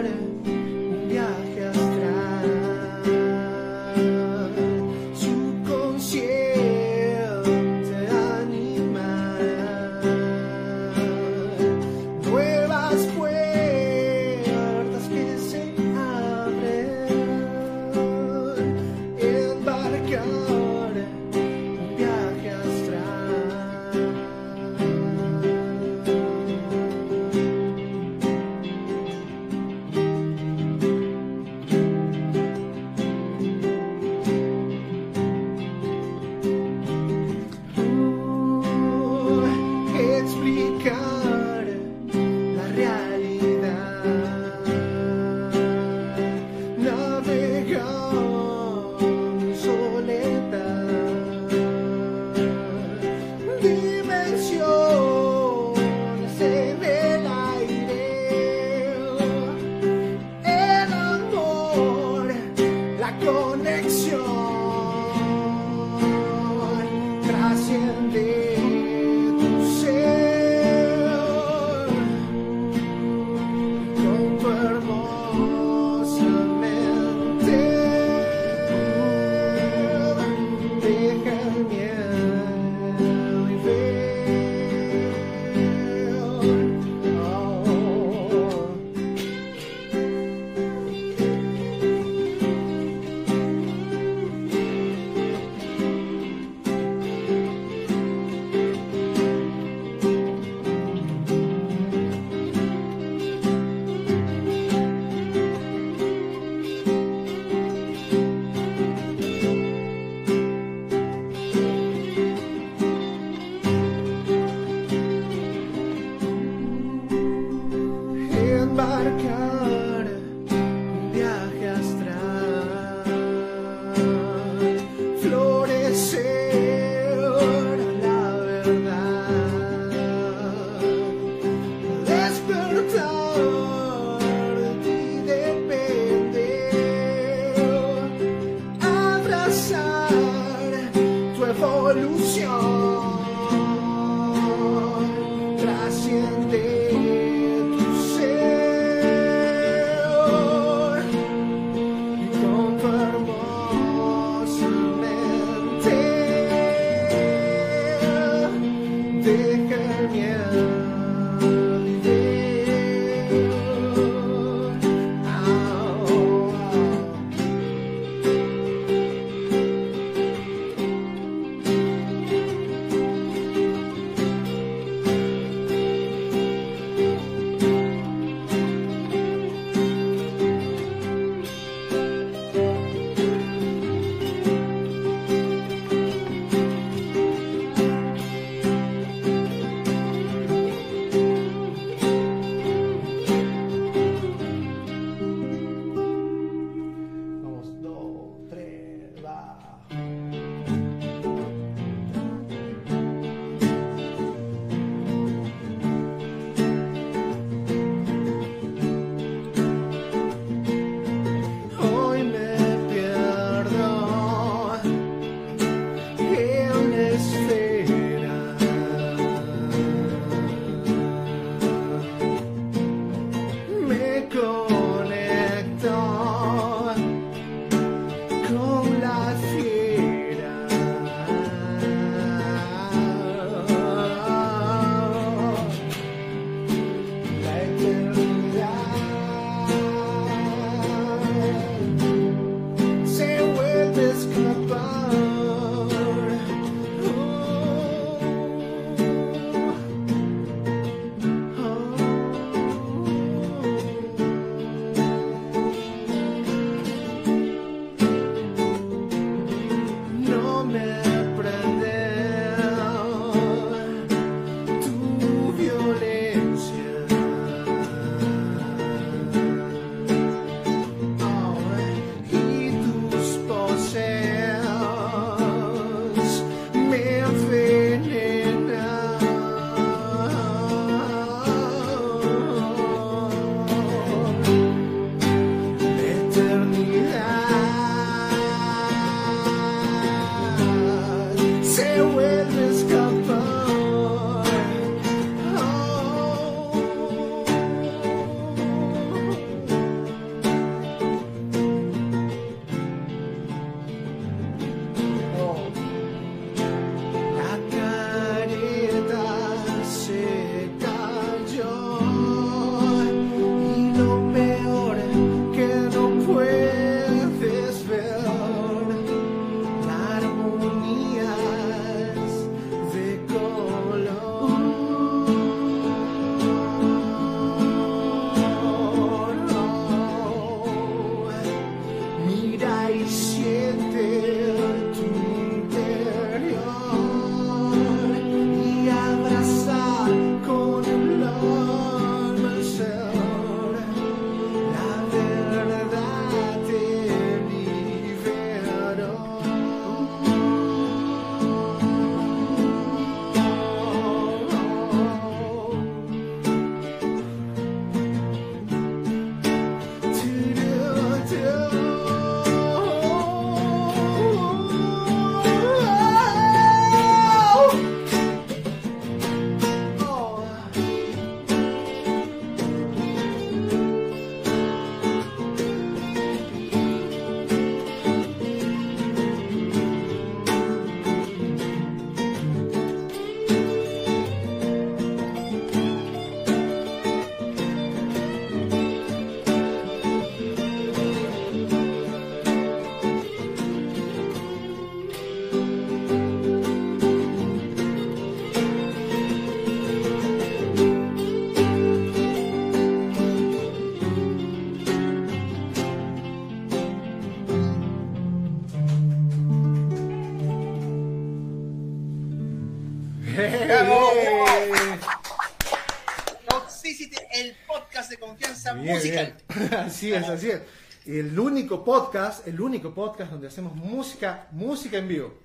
Toxicity, 416.47 417.15
el 417.33 417.55
podcast 417.67 418.09
de 418.09 418.17
confianza 418.17 418.73
Bien, 418.73 418.95
musical. 418.95 419.35
bien. 419.55 419.73
Así 419.75 420.11
es, 420.13 420.27
así 420.27 420.49
es. 420.49 420.61
El 421.05 421.37
único 421.39 421.83
podcast, 421.85 422.47
el 422.47 422.59
único 422.59 422.93
podcast 422.93 423.31
donde 423.31 423.47
hacemos 423.47 423.75
música, 423.75 424.47
música 424.51 424.97
en 424.97 425.07
vivo. 425.07 425.39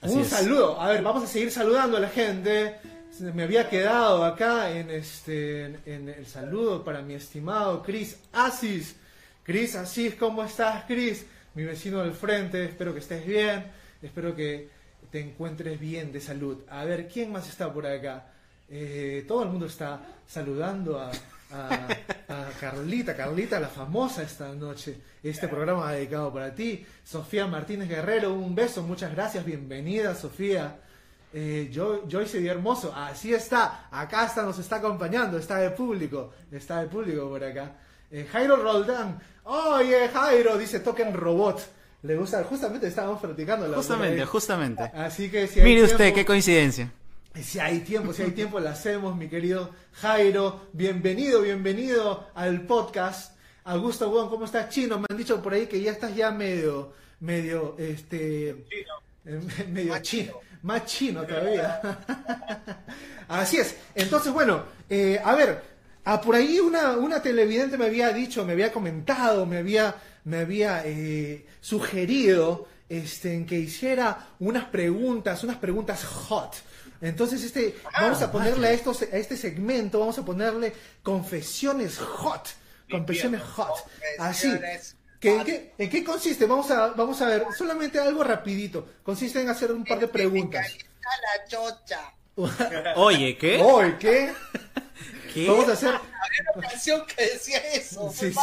Así 0.00 0.14
Un 0.14 0.22
es. 0.22 0.28
saludo. 0.28 0.80
A 0.80 0.88
ver, 0.88 1.02
vamos 1.02 1.22
a 1.22 1.26
seguir 1.28 1.50
saludando 1.52 1.96
a 1.96 2.00
la 2.00 2.08
gente. 2.08 2.76
Me 3.20 3.44
había 3.44 3.68
quedado 3.68 4.24
acá 4.24 4.70
en 4.72 4.90
este 4.90 5.64
en, 5.66 5.80
en 5.86 6.08
el 6.08 6.26
saludo 6.26 6.82
para 6.84 7.02
mi 7.02 7.14
estimado 7.14 7.82
Chris 7.84 8.16
Asis. 8.32 8.96
Chris 9.44 9.76
Asis, 9.76 10.14
¿cómo 10.16 10.42
estás, 10.42 10.84
Chris? 10.86 11.24
Mi 11.54 11.62
vecino 11.64 12.00
del 12.02 12.14
frente, 12.14 12.64
espero 12.64 12.92
que 12.92 12.98
estés 13.00 13.24
bien. 13.24 13.64
Espero 14.02 14.34
que 14.34 14.68
te 15.12 15.20
encuentres 15.20 15.78
bien 15.78 16.10
de 16.10 16.20
salud. 16.20 16.62
A 16.68 16.84
ver, 16.84 17.06
¿quién 17.06 17.30
más 17.30 17.48
está 17.48 17.72
por 17.72 17.86
acá? 17.86 18.26
Eh, 18.68 19.24
todo 19.28 19.42
el 19.44 19.50
mundo 19.50 19.66
está 19.66 20.00
saludando 20.26 20.98
a, 20.98 21.10
Carlita, 22.58 23.14
Carlita 23.14 23.60
la 23.60 23.68
famosa 23.68 24.22
esta 24.22 24.48
noche. 24.54 24.96
Este 25.22 25.48
programa 25.48 25.92
dedicado 25.92 26.32
para 26.32 26.54
ti. 26.54 26.84
Sofía 27.04 27.46
Martínez 27.46 27.88
Guerrero, 27.90 28.32
un 28.32 28.54
beso, 28.54 28.82
muchas 28.82 29.12
gracias, 29.14 29.44
bienvenida 29.44 30.14
Sofía. 30.14 30.78
Eh, 31.34 31.70
Jo- 31.74 32.04
Joyce 32.10 32.40
Di 32.40 32.48
Hermoso, 32.48 32.94
así 32.94 33.32
está, 33.34 33.88
acá 33.90 34.26
está, 34.26 34.42
nos 34.42 34.58
está 34.58 34.76
acompañando, 34.76 35.38
está 35.38 35.58
de 35.58 35.70
público, 35.70 36.32
está 36.50 36.80
de 36.82 36.88
público 36.88 37.28
por 37.28 37.42
acá. 37.44 37.72
Eh, 38.10 38.26
Jairo 38.30 38.56
Roldán, 38.56 39.18
oye 39.44 40.08
Jairo, 40.08 40.56
dice 40.58 40.80
Token 40.80 41.12
Robot. 41.14 41.60
Le 42.02 42.16
gusta, 42.16 42.42
justamente 42.42 42.88
estábamos 42.88 43.20
practicando 43.20 43.68
la 43.68 43.76
Justamente, 43.76 44.24
justamente. 44.26 44.82
Así 44.92 45.30
que 45.30 45.46
si 45.46 45.60
hay 45.60 45.66
Mire 45.66 45.84
usted, 45.84 46.12
qué 46.12 46.24
coincidencia. 46.24 46.90
si 47.40 47.60
hay 47.60 47.78
tiempo, 47.80 48.12
si 48.12 48.22
hay 48.22 48.32
tiempo, 48.32 48.58
la 48.58 48.70
hacemos, 48.70 49.16
mi 49.16 49.28
querido 49.28 49.70
Jairo. 49.92 50.68
Bienvenido, 50.72 51.42
bienvenido 51.42 52.26
al 52.34 52.62
podcast. 52.62 53.36
Augusto 53.62 54.10
Wong, 54.10 54.28
¿cómo 54.28 54.46
estás, 54.46 54.68
chino? 54.70 54.98
Me 54.98 55.06
han 55.08 55.16
dicho 55.16 55.40
por 55.40 55.54
ahí 55.54 55.66
que 55.66 55.80
ya 55.80 55.92
estás 55.92 56.16
ya 56.16 56.32
medio, 56.32 56.92
medio, 57.20 57.76
este, 57.78 58.48
eh, 59.24 59.40
medio 59.70 59.92
Más 59.92 60.02
chino, 60.02 60.24
chino. 60.24 60.40
más 60.62 60.84
chino 60.86 61.22
todavía. 61.24 61.80
Así 63.28 63.58
es. 63.58 63.76
Entonces, 63.94 64.32
bueno, 64.32 64.64
eh, 64.90 65.20
a 65.24 65.36
ver, 65.36 65.62
ah, 66.04 66.20
por 66.20 66.34
ahí 66.34 66.58
una, 66.58 66.96
una 66.96 67.22
televidente 67.22 67.78
me 67.78 67.86
había 67.86 68.12
dicho, 68.12 68.44
me 68.44 68.54
había 68.54 68.72
comentado, 68.72 69.46
me 69.46 69.58
había, 69.58 69.94
me 70.24 70.38
había 70.38 70.82
eh, 70.84 71.46
sugerido 71.60 72.68
este, 72.88 73.34
en 73.34 73.46
que 73.46 73.58
hiciera 73.58 74.28
unas 74.38 74.66
preguntas, 74.66 75.42
unas 75.44 75.56
preguntas 75.56 76.04
hot. 76.04 76.54
Entonces, 77.00 77.42
este, 77.42 77.76
vamos 78.00 78.22
a 78.22 78.30
ponerle 78.30 78.68
a, 78.68 78.72
estos, 78.72 79.02
a 79.02 79.16
este 79.16 79.36
segmento, 79.36 79.98
vamos 79.98 80.18
a 80.18 80.24
ponerle 80.24 80.72
confesiones 81.02 81.98
hot. 81.98 82.48
Confesiones 82.90 83.42
hot. 83.42 83.74
Así. 84.18 84.48
Confesiones 84.48 84.96
¿Que, 85.18 85.30
en, 85.30 85.38
hot. 85.38 85.46
qué, 85.46 85.72
en 85.78 85.90
qué 85.90 86.04
consiste? 86.04 86.46
Vamos 86.46 86.70
a, 86.70 86.88
vamos 86.88 87.20
a 87.22 87.26
ver, 87.26 87.46
solamente 87.56 87.98
algo 87.98 88.22
rapidito. 88.22 88.86
Consiste 89.02 89.40
en 89.40 89.48
hacer 89.48 89.72
un 89.72 89.84
par 89.84 89.98
de 89.98 90.08
preguntas. 90.08 90.76
La 91.02 91.48
chocha. 91.48 92.14
Oye, 92.96 93.36
¿qué? 93.36 93.60
Hoy, 93.62 93.96
¿qué? 93.98 94.32
¿Qué? 95.34 95.48
Vamos 95.48 95.68
a 95.68 95.72
hacer 95.72 95.94
Había 96.38 96.52
una 96.56 96.68
canción 96.68 97.06
que 97.06 97.22
decía 97.24 97.58
eso, 97.74 98.12
Sí, 98.14 98.32
sí, 98.32 98.38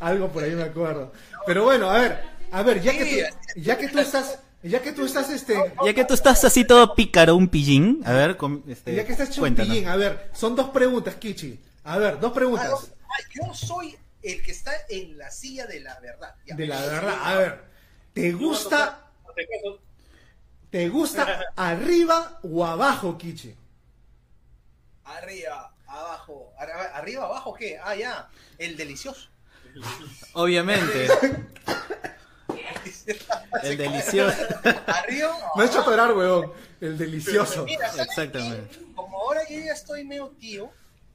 algo 0.00 0.30
por 0.30 0.44
ahí 0.44 0.52
me 0.52 0.62
acuerdo. 0.62 1.12
Pero 1.46 1.64
bueno, 1.64 1.90
a 1.90 1.98
ver, 1.98 2.22
a 2.50 2.62
ver, 2.62 2.80
ya 2.80 2.92
que 2.92 3.04
tú, 3.04 3.60
ya 3.60 3.76
que 3.76 3.88
tú 3.88 3.98
estás, 3.98 4.38
ya 4.62 4.80
que 4.80 4.92
tú 4.92 5.04
estás 5.04 5.30
este, 5.30 5.54
Ya 5.84 5.94
que 5.94 6.04
tú 6.04 6.14
estás 6.14 6.44
así 6.44 6.64
todo 6.64 6.94
pícaro, 6.94 7.36
un 7.36 7.48
pillín, 7.48 8.00
a 8.04 8.12
ver, 8.12 8.38
este, 8.68 8.94
ya 8.94 9.04
que 9.04 9.12
estás 9.12 9.30
chumpillín, 9.30 9.88
a 9.88 9.96
ver, 9.96 10.30
son 10.32 10.54
dos 10.54 10.70
preguntas, 10.70 11.16
Kichi. 11.16 11.60
A 11.84 11.98
ver, 11.98 12.18
dos 12.18 12.32
preguntas. 12.32 12.70
ah, 12.72 13.22
yo 13.34 13.52
soy 13.52 13.96
el 14.22 14.42
que 14.42 14.52
está 14.52 14.72
en 14.88 15.18
la 15.18 15.30
silla 15.30 15.66
de 15.66 15.80
la 15.80 15.98
verdad. 16.00 16.34
Ya. 16.46 16.56
De 16.56 16.66
la 16.66 16.80
verdad, 16.80 17.18
a 17.22 17.34
ver, 17.38 17.64
¿te 18.14 18.32
gusta, 18.32 19.10
te 20.70 20.88
gusta 20.88 21.44
arriba 21.56 22.38
o 22.42 22.64
abajo, 22.64 23.18
Kichi? 23.18 23.54
Arriba, 25.04 25.73
abajo. 26.00 26.52
Arri- 26.58 26.90
Arriba, 26.94 27.24
abajo, 27.24 27.54
¿qué? 27.54 27.78
Ah, 27.82 27.94
ya. 27.94 28.28
El 28.58 28.76
delicioso. 28.76 29.28
Obviamente. 30.34 31.08
El 33.62 33.76
delicioso. 33.78 34.36
Arriba. 34.86 35.36
Me 35.56 35.64
ha 35.64 35.66
hecho 35.66 35.80
atorar, 35.80 36.12
weón. 36.12 36.52
El 36.80 36.98
delicioso. 36.98 37.64
Mira, 37.64 37.90
¿sabes 37.90 38.08
Exactamente. 38.08 38.78
qué? 38.78 38.94
Como 38.94 39.18
ahora 39.20 39.40
yo 39.48 39.58
ya 39.58 39.72
estoy 39.72 40.04
medio 40.04 40.28
tío, 40.38 40.70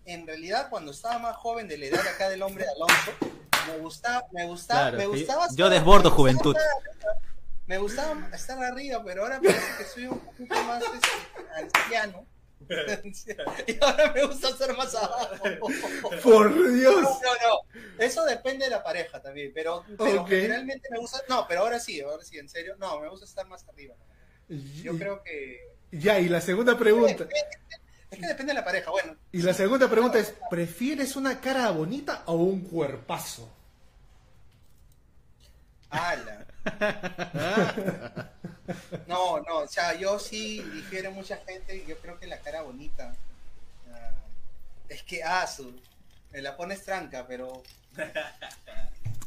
en 0.06 0.26
realidad 0.26 0.68
cuando 0.70 0.92
estaba 0.92 1.20
más 1.20 1.36
joven 1.36 1.68
de 1.68 1.78
la 1.78 1.86
edad 1.88 2.08
acá 2.08 2.30
del 2.30 2.42
hombre 2.42 2.66
de 2.66 2.72
Alonso, 2.72 3.12
me 3.68 3.78
gustaba, 3.78 4.24
me 4.32 4.46
gustaba, 4.46 4.82
Claro, 4.92 4.98
me 4.98 5.06
gustaba. 5.08 5.48
yo 5.56 5.70
desbordo 5.70 6.10
juventud. 6.12 6.56
Me 7.68 7.78
gustaba 7.78 8.30
estar 8.34 8.62
arriba, 8.64 9.04
pero 9.06 9.24
ahora 9.24 9.40
parece 9.40 9.62
que 9.78 9.84
soy 9.86 10.08
un 10.08 10.20
poquito 10.20 10.56
más 10.64 10.82
este, 10.82 11.78
anciano. 11.78 12.26
Y 13.68 13.78
ahora 13.84 14.14
me 14.14 14.26
gusta 14.26 14.50
estar 14.50 14.76
más 14.78 14.94
abajo. 14.96 15.44
Por 16.24 16.74
Dios. 16.74 16.96
No, 16.96 17.10
no, 17.10 17.80
eso 17.98 18.24
depende 18.26 18.66
de 18.66 18.72
la 18.72 18.84
pareja 18.84 19.22
también, 19.22 19.52
pero, 19.54 19.84
pero 19.98 20.26
generalmente 20.26 20.88
me 20.92 21.00
gusta, 21.00 21.20
no, 21.28 21.46
pero 21.48 21.62
ahora 21.62 21.80
sí, 21.80 22.00
ahora 22.02 22.24
sí, 22.24 22.38
en 22.38 22.48
serio, 22.50 22.76
no, 22.78 23.00
me 23.00 23.10
gusta 23.10 23.26
estar 23.26 23.48
más 23.48 23.68
arriba. 23.68 23.96
Yo 24.48 24.98
creo 24.98 25.24
que 25.24 25.60
Ya, 25.92 26.20
y 26.20 26.30
la 26.30 26.42
segunda 26.42 26.78
pregunta. 26.78 27.28
es 28.12 28.20
que 28.20 28.28
depende 28.28 28.54
de 28.54 28.60
la 28.60 28.66
pareja, 28.66 28.90
bueno, 28.92 29.16
Y 29.32 29.42
la 29.42 29.54
segunda 29.54 29.90
pregunta 29.90 30.18
es, 30.20 30.34
¿prefieres 30.50 31.16
una 31.16 31.40
cara 31.42 31.70
bonita 31.72 32.24
o 32.26 32.36
un 32.36 32.62
cuerpazo? 32.62 33.50
ala. 35.90 36.46
No, 39.08 39.40
no, 39.42 39.58
o 39.60 39.68
sea, 39.68 39.94
yo 39.96 40.20
sí 40.20 40.62
difiere 40.62 41.10
mucha 41.10 41.38
gente, 41.38 41.84
yo 41.88 41.98
creo 41.98 42.20
que 42.20 42.28
la 42.28 42.40
cara 42.40 42.62
bonita. 42.62 43.16
es 44.88 45.04
que, 45.04 45.22
ah, 45.24 45.46
su, 45.46 45.72
me 46.32 46.42
la 46.42 46.58
pones 46.58 46.84
tranca, 46.84 47.26
pero 47.28 47.62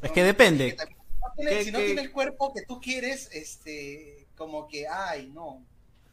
Es 0.02 0.10
que 0.10 0.24
depende. 0.24 0.72
también- 0.72 0.98
no 1.20 1.32
tiene- 1.36 1.50
¿Qué- 1.52 1.64
si 1.64 1.70
no 1.72 1.78
tiene 1.78 2.00
el 2.02 2.10
cuerpo 2.12 2.52
que 2.52 2.62
tú 2.62 2.80
quieres, 2.80 3.28
este, 3.32 4.26
como 4.36 4.66
que, 4.68 4.88
ay, 4.88 5.30
no, 5.32 5.62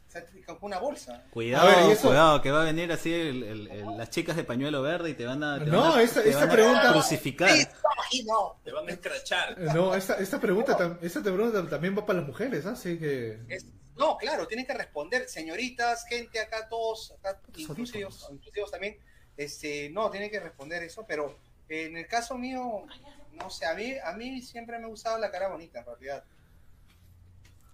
o 0.09 0.11
sea, 0.11 0.25
como 0.47 0.65
una 0.65 0.79
bolsa. 0.79 1.23
Cuidado, 1.29 1.95
cuidado, 2.01 2.41
que 2.41 2.49
va 2.51 2.63
a 2.63 2.65
venir 2.65 2.91
así 2.91 3.13
el- 3.13 3.43
el- 3.43 3.67
el- 3.67 3.97
las 3.97 4.09
chicas 4.09 4.35
de 4.35 4.43
pañuelo 4.43 4.81
verde 4.81 5.11
y 5.11 5.13
te 5.13 5.23
van 5.25 5.43
a, 5.43 5.59
te 5.59 5.65
No, 5.69 5.81
van 5.81 5.99
a- 5.99 6.01
esta- 6.01 6.23
te 6.23 6.29
esta 6.31 6.45
van 6.47 6.75
a 6.87 6.91
crucificar. 6.93 7.49
Sí, 7.51 7.67
imagino. 7.95 8.55
Te 8.63 8.71
van 8.71 8.87
a 8.89 8.91
escrachar. 8.91 9.57
No, 9.59 9.93
esta, 9.93 10.15
esta, 10.15 10.39
pregunta, 10.39 10.75
tam- 10.77 10.97
esta 11.01 11.21
pregunta 11.21 11.63
también 11.69 11.95
va 11.95 12.05
para 12.05 12.19
las 12.19 12.27
mujeres, 12.27 12.65
¿ah? 12.65 12.71
así 12.71 12.97
que... 12.97 13.39
Es- 13.47 13.65
no, 13.97 14.17
claro, 14.17 14.47
tienen 14.47 14.65
que 14.65 14.73
responder, 14.73 15.27
señoritas, 15.29 16.05
gente 16.07 16.39
acá, 16.39 16.67
todos, 16.67 17.11
acá, 17.19 17.39
inclusivos, 17.57 18.13
audífonos. 18.15 18.31
inclusivos 18.31 18.71
también, 18.71 18.97
este, 19.37 19.89
no, 19.91 20.09
tienen 20.09 20.31
que 20.31 20.39
responder 20.39 20.81
eso, 20.83 21.05
pero 21.07 21.37
en 21.67 21.97
el 21.97 22.07
caso 22.07 22.35
mío, 22.37 22.85
no 23.33 23.49
sé, 23.49 23.65
a 23.67 23.73
mí, 23.75 23.93
a 24.03 24.13
mí 24.13 24.41
siempre 24.41 24.79
me 24.79 24.85
ha 24.85 24.87
gustado 24.87 25.17
la 25.19 25.29
cara 25.29 25.49
bonita, 25.49 25.79
en 25.79 25.85
realidad. 25.85 26.23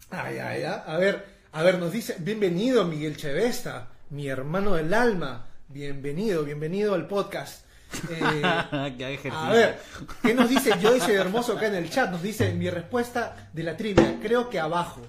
Ay, 0.10 0.38
ay, 0.40 0.64
ay. 0.64 0.82
A 0.86 0.98
ver, 0.98 1.26
a 1.56 1.64
ver, 1.64 1.80
nos 1.80 1.94
dice, 1.94 2.18
bienvenido 2.20 2.84
Miguel 2.84 3.16
Chevesta, 3.16 3.88
mi 4.10 4.28
hermano 4.28 4.74
del 4.74 4.94
alma, 4.94 5.46
bienvenido, 5.70 6.44
bienvenido 6.44 6.94
al 6.94 7.08
podcast. 7.08 7.64
Eh, 8.10 8.42
a 9.32 9.50
ver, 9.54 9.80
¿qué 10.22 10.34
nos 10.34 10.50
dice 10.50 10.74
Joyce 10.82 11.14
Hermoso 11.14 11.54
acá 11.54 11.68
en 11.68 11.76
el 11.76 11.90
chat? 11.90 12.12
Nos 12.12 12.22
dice, 12.22 12.52
mi 12.52 12.70
respuesta 12.70 13.50
de 13.54 13.64
la 13.64 13.78
trivia, 13.78 14.20
creo 14.22 14.50
que 14.50 14.60
abajo, 14.60 15.00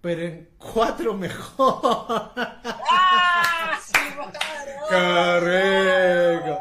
pero 0.00 0.22
en 0.22 0.48
cuatro 0.56 1.12
mejor. 1.12 2.32
¡Ah! 2.36 3.78
¡Sí, 3.84 3.92
Correcto. 4.88 6.58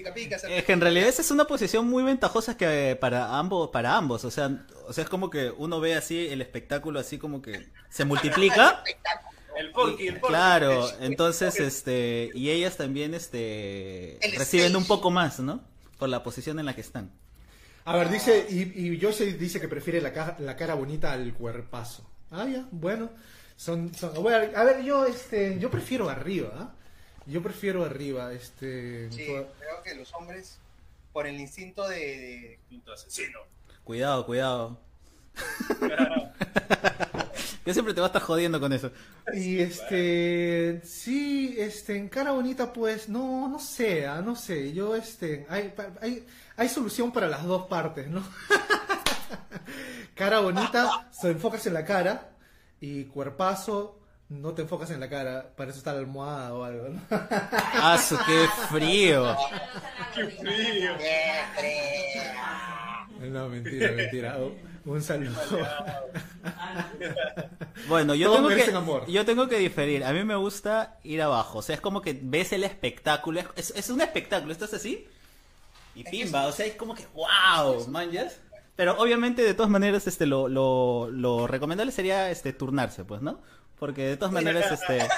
¡Eh! 0.00 0.12
Pica, 0.12 0.14
pica, 0.14 0.38
se- 0.38 0.58
Es 0.58 0.64
que 0.64 0.72
en 0.72 0.80
realidad 0.80 1.08
esa 1.08 1.22
es 1.22 1.30
una 1.30 1.46
posición 1.46 1.86
muy 1.88 2.02
ventajosa 2.02 2.56
que 2.56 2.96
para 3.00 3.38
ambos, 3.38 3.70
para 3.70 3.96
ambos, 3.96 4.24
o 4.24 4.30
sea, 4.30 4.64
o 4.86 4.92
sea, 4.92 5.04
es 5.04 5.10
como 5.10 5.30
que 5.30 5.50
uno 5.56 5.80
ve 5.80 5.94
así 5.94 6.26
el 6.28 6.40
espectáculo 6.42 6.98
así 7.00 7.18
como 7.18 7.42
que 7.42 7.68
se 7.90 8.04
multiplica. 8.04 8.82
El 9.56 9.72
porky, 9.72 10.06
el 10.06 10.20
porky. 10.20 10.28
Claro, 10.32 10.88
entonces 11.00 11.58
este 11.60 12.30
y 12.34 12.48
ellas 12.50 12.76
también 12.78 13.12
este 13.14 14.16
El 14.24 14.36
reciben 14.36 14.66
stage. 14.68 14.76
un 14.82 14.86
poco 14.86 15.10
más, 15.10 15.40
¿no? 15.40 15.60
Por 15.98 16.08
la 16.08 16.22
posición 16.22 16.58
en 16.60 16.66
la 16.66 16.74
que 16.74 16.80
están. 16.80 17.10
A 17.84 17.96
ver, 17.96 18.08
dice, 18.08 18.46
y, 18.48 18.62
y 18.94 18.98
Joyce 19.00 19.32
dice 19.34 19.60
que 19.60 19.68
prefiere 19.68 20.00
la, 20.00 20.12
ca- 20.12 20.36
la 20.38 20.56
cara 20.56 20.74
bonita 20.74 21.12
al 21.12 21.34
cuerpazo. 21.34 22.08
Ah, 22.30 22.46
ya, 22.46 22.66
bueno. 22.70 23.10
Son, 23.56 23.92
son, 23.94 24.14
bueno, 24.22 24.56
a 24.56 24.64
ver, 24.64 24.82
yo, 24.82 25.04
este, 25.04 25.58
yo 25.58 25.70
prefiero 25.70 26.08
arriba, 26.08 26.50
¿ah? 26.54 26.74
Yo 27.30 27.42
prefiero 27.42 27.84
arriba, 27.84 28.32
este. 28.32 29.10
Sí, 29.12 29.26
toda- 29.26 29.46
creo 29.58 29.82
que 29.82 29.94
los 29.94 30.12
hombres, 30.14 30.58
por 31.12 31.26
el 31.26 31.38
instinto 31.40 31.88
de, 31.88 31.96
de- 31.98 32.58
Quinto 32.68 32.92
asesino. 32.92 33.38
Cuidado, 33.84 34.26
cuidado. 34.26 34.78
Yo 37.66 37.72
siempre 37.74 37.92
te 37.94 38.00
voy 38.00 38.06
a 38.06 38.08
estar 38.08 38.22
jodiendo 38.22 38.58
con 38.58 38.72
eso. 38.72 38.90
Y 39.34 39.58
este, 39.60 40.80
sí, 40.84 41.54
este, 41.58 41.96
en 41.96 42.08
cara 42.08 42.32
bonita, 42.32 42.72
pues, 42.72 43.08
no, 43.08 43.48
no 43.48 43.58
sé, 43.58 44.06
ah, 44.06 44.22
no 44.22 44.34
sé, 44.34 44.72
yo, 44.72 44.96
este, 44.96 45.46
hay, 45.48 45.72
hay, 46.00 46.26
hay 46.56 46.68
solución 46.68 47.12
para 47.12 47.28
las 47.28 47.44
dos 47.44 47.66
partes, 47.68 48.08
¿no? 48.08 48.24
cara 50.14 50.40
bonita, 50.40 51.08
se 51.12 51.30
enfocas 51.30 51.66
en 51.66 51.74
la 51.74 51.84
cara, 51.84 52.30
y 52.80 53.04
cuerpazo, 53.04 53.99
no 54.30 54.52
te 54.52 54.62
enfocas 54.62 54.90
en 54.92 55.00
la 55.00 55.10
cara, 55.10 55.52
para 55.56 55.70
eso 55.70 55.78
está 55.78 55.92
la 55.92 55.98
almohada 55.98 56.54
o 56.54 56.62
algo, 56.62 56.88
¿no? 56.88 57.00
¡Ah, 57.10 57.98
su 57.98 58.16
qué 58.16 58.46
frío! 58.70 59.36
¡Qué 60.14 60.26
frío! 60.26 60.92
No, 63.28 63.48
mentira, 63.48 63.92
mentira. 63.92 64.38
Un 64.84 65.02
saludo. 65.02 65.36
Bueno, 67.88 68.14
yo 68.14 68.32
tengo, 68.32 68.48
que, 68.48 68.62
amor. 68.74 69.06
yo 69.06 69.24
tengo 69.24 69.48
que 69.48 69.58
diferir. 69.58 70.04
A 70.04 70.12
mí 70.12 70.22
me 70.22 70.36
gusta 70.36 70.98
ir 71.02 71.22
abajo. 71.22 71.58
O 71.58 71.62
sea, 71.62 71.74
es 71.74 71.80
como 71.80 72.02
que 72.02 72.18
ves 72.22 72.52
el 72.52 72.62
espectáculo. 72.62 73.40
Es, 73.56 73.72
es 73.74 73.88
un 73.90 74.00
espectáculo. 74.00 74.52
Estás 74.52 74.74
así 74.74 75.08
y 75.94 76.04
pimba. 76.04 76.46
O 76.46 76.52
sea, 76.52 76.66
es 76.66 76.74
como 76.74 76.94
que 76.94 77.06
wow, 77.14 77.88
manjas. 77.88 78.38
Pero 78.76 78.98
obviamente, 78.98 79.42
de 79.42 79.54
todas 79.54 79.70
maneras, 79.70 80.06
este, 80.06 80.26
lo, 80.26 80.48
lo, 80.48 81.10
lo 81.10 81.46
recomendable 81.46 81.90
sería 81.90 82.30
este, 82.30 82.52
turnarse, 82.52 83.04
pues, 83.04 83.22
¿no? 83.22 83.40
Porque 83.80 84.04
de 84.06 84.16
todas 84.16 84.32
maneras, 84.32 84.70
este, 84.70 85.08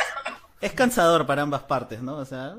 es 0.60 0.72
cansador 0.72 1.26
para 1.26 1.42
ambas 1.42 1.64
partes, 1.64 2.00
¿no? 2.00 2.16
O 2.16 2.24
sea, 2.24 2.54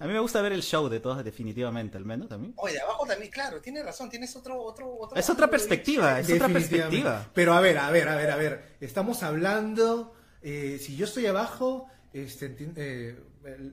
a 0.00 0.06
mí 0.06 0.12
me 0.12 0.18
gusta 0.18 0.42
ver 0.42 0.52
el 0.52 0.62
show 0.62 0.88
de 0.88 0.98
todas, 1.00 1.24
definitivamente, 1.24 1.96
al 1.96 2.04
menos 2.04 2.30
a 2.32 2.36
mí. 2.36 2.52
Oye, 2.56 2.74
de 2.74 2.80
abajo 2.80 3.06
también, 3.06 3.30
claro, 3.30 3.60
tienes 3.60 3.84
razón, 3.84 4.10
tienes 4.10 4.34
otro, 4.34 4.60
otro, 4.60 4.92
otro. 4.98 5.16
Es 5.16 5.30
otra 5.30 5.48
perspectiva, 5.48 6.18
es 6.18 6.30
otra 6.30 6.48
perspectiva. 6.48 7.24
Pero 7.32 7.54
a 7.54 7.60
ver, 7.60 7.78
a 7.78 7.90
ver, 7.90 8.08
a 8.08 8.16
ver, 8.16 8.30
a 8.32 8.36
ver. 8.36 8.76
Estamos 8.80 9.22
hablando, 9.22 10.14
eh, 10.42 10.78
si 10.82 10.96
yo 10.96 11.04
estoy 11.06 11.26
abajo, 11.26 11.86
este, 12.12 12.54
eh, 12.76 13.16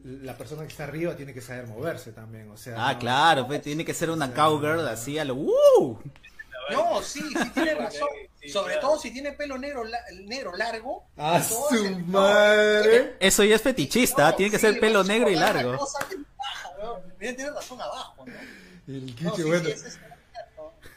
la 0.03 0.37
persona 0.37 0.61
que 0.61 0.67
está 0.67 0.83
arriba 0.83 1.15
tiene 1.15 1.33
que 1.33 1.41
saber 1.41 1.65
moverse 1.65 2.11
también, 2.11 2.51
o 2.51 2.57
sea. 2.57 2.75
Ah, 2.77 2.93
no- 2.93 2.99
claro, 2.99 3.47
pues 3.47 3.61
tiene 3.63 3.83
que 3.83 3.93
ser 3.95 4.11
una 4.11 4.31
cowgirl 4.33 4.87
así 4.87 5.17
a 5.17 5.25
lo 5.25 5.35
¡uh! 5.35 5.99
No, 6.69 7.01
sí, 7.01 7.21
sí 7.21 7.49
tienes 7.53 7.77
razón. 7.79 8.07
Sí, 8.41 8.49
Sobre 8.49 8.73
claro. 8.73 8.87
todo 8.89 8.99
si 8.99 9.11
tiene 9.11 9.31
pelo 9.33 9.57
negro, 9.57 9.83
la- 9.83 9.99
negro 10.25 10.55
largo. 10.55 11.03
A 11.17 11.41
su 11.43 11.75
el- 11.75 12.03
madre. 12.05 13.15
Eso 13.19 13.43
ya 13.43 13.55
es 13.55 13.61
fetichista, 13.61 14.29
No, 14.31 14.35
tiene 14.35 14.51
que 14.51 14.57
sí, 14.59 14.65
ser 14.67 14.79
pelo 14.79 15.03
negro 15.03 15.29
y 15.29 15.35
largo. 15.35 15.73
no 15.73 15.85
sale 15.85 16.17
paja, 16.37 16.69
weón. 16.81 17.01
Mira, 17.19 17.35
Tienes 17.35 17.53
razón 17.53 17.81
abajo, 17.81 18.25
¿no? 18.25 18.33
El 18.87 19.05
No, 19.07 19.15
quiche, 19.15 19.35
sí, 19.35 19.43
bueno. 19.43 19.65
sí, 19.65 19.71
ese 19.71 19.87
es- 19.89 19.99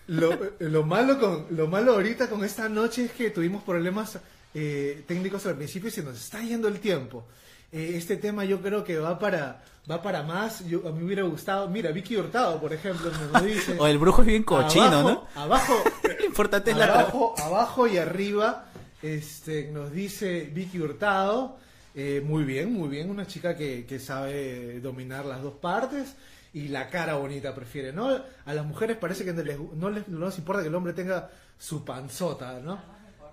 Lo, 0.07 0.39
lo 0.59 0.83
malo 0.85 1.19
con 1.19 1.47
lo 1.51 1.67
malo 1.67 1.93
ahorita 1.95 2.29
con 2.29 2.45
esta 2.45 2.69
noche 2.69 3.07
es 3.07 3.13
que 3.13 3.31
tuvimos 3.31 3.63
problemas 3.63 4.19
eh, 4.55 5.03
técnicos 5.09 5.47
al 5.47 5.57
principio 5.57 5.89
y 5.89 5.93
se 5.93 6.03
nos 6.03 6.17
está 6.19 6.41
yendo 6.43 6.69
el 6.69 6.79
tiempo. 6.79 7.27
Eh, 7.73 7.93
este 7.97 8.17
tema 8.19 8.45
yo 8.45 8.61
creo 8.61 8.85
que 8.85 8.99
va 8.99 9.19
para 9.19 9.63
va 9.91 10.03
para 10.03 10.23
más. 10.23 10.67
Yo, 10.67 10.87
a 10.89 10.93
mí 10.93 10.99
me 11.01 11.05
hubiera 11.05 11.23
gustado. 11.25 11.69
Mira, 11.69 11.91
Vicky 11.93 12.17
Hurtado, 12.17 12.61
por 12.61 12.73
ejemplo, 12.73 13.11
nos 13.11 13.33
lo 13.33 13.41
dice. 13.49 13.77
O 13.79 13.87
el 13.87 13.99
brujo 13.99 14.23
es 14.23 14.27
bien 14.29 14.43
cochino, 14.43 14.85
abajo, 14.85 15.29
Abajo, 15.35 15.75
¿no? 16.03 16.11
Lo 16.19 16.25
importante 16.25 16.71
es 16.73 16.77
la 16.77 16.87
abajo, 16.87 17.35
abajo 17.39 17.87
y 17.87 17.99
arriba 17.99 18.67
este, 19.03 19.71
nos 19.71 19.93
dice 19.93 20.51
Vicky 20.53 20.81
Hurtado. 20.81 21.59
eh, 21.95 22.23
muy 22.25 22.45
bien, 22.45 22.73
muy 22.73 22.89
bien. 22.89 23.11
Una 23.11 23.27
chica 23.27 23.57
que, 23.57 23.85
que 23.87 23.99
sabe 23.99 24.81
dominar 24.81 25.25
las 25.25 25.43
dos 25.43 25.55
partes. 25.55 26.15
Y 26.53 26.69
la 26.69 26.89
cara 26.89 27.17
bonita 27.17 27.53
prefiere, 27.53 27.93
¿no? 27.93 28.11
A 28.47 28.55
las 28.55 28.65
mujeres 28.65 28.97
parece 28.97 29.25
que 29.25 29.33
no 29.33 29.43
les, 29.43 29.59
no 29.59 29.91
les, 29.91 30.07
no 30.07 30.27
les 30.27 30.39
importa 30.39 30.63
que 30.63 30.69
el 30.69 30.75
hombre 30.77 30.93
tenga 30.93 31.29
su 31.59 31.85
panzota, 31.85 32.61
¿no? 32.61 32.79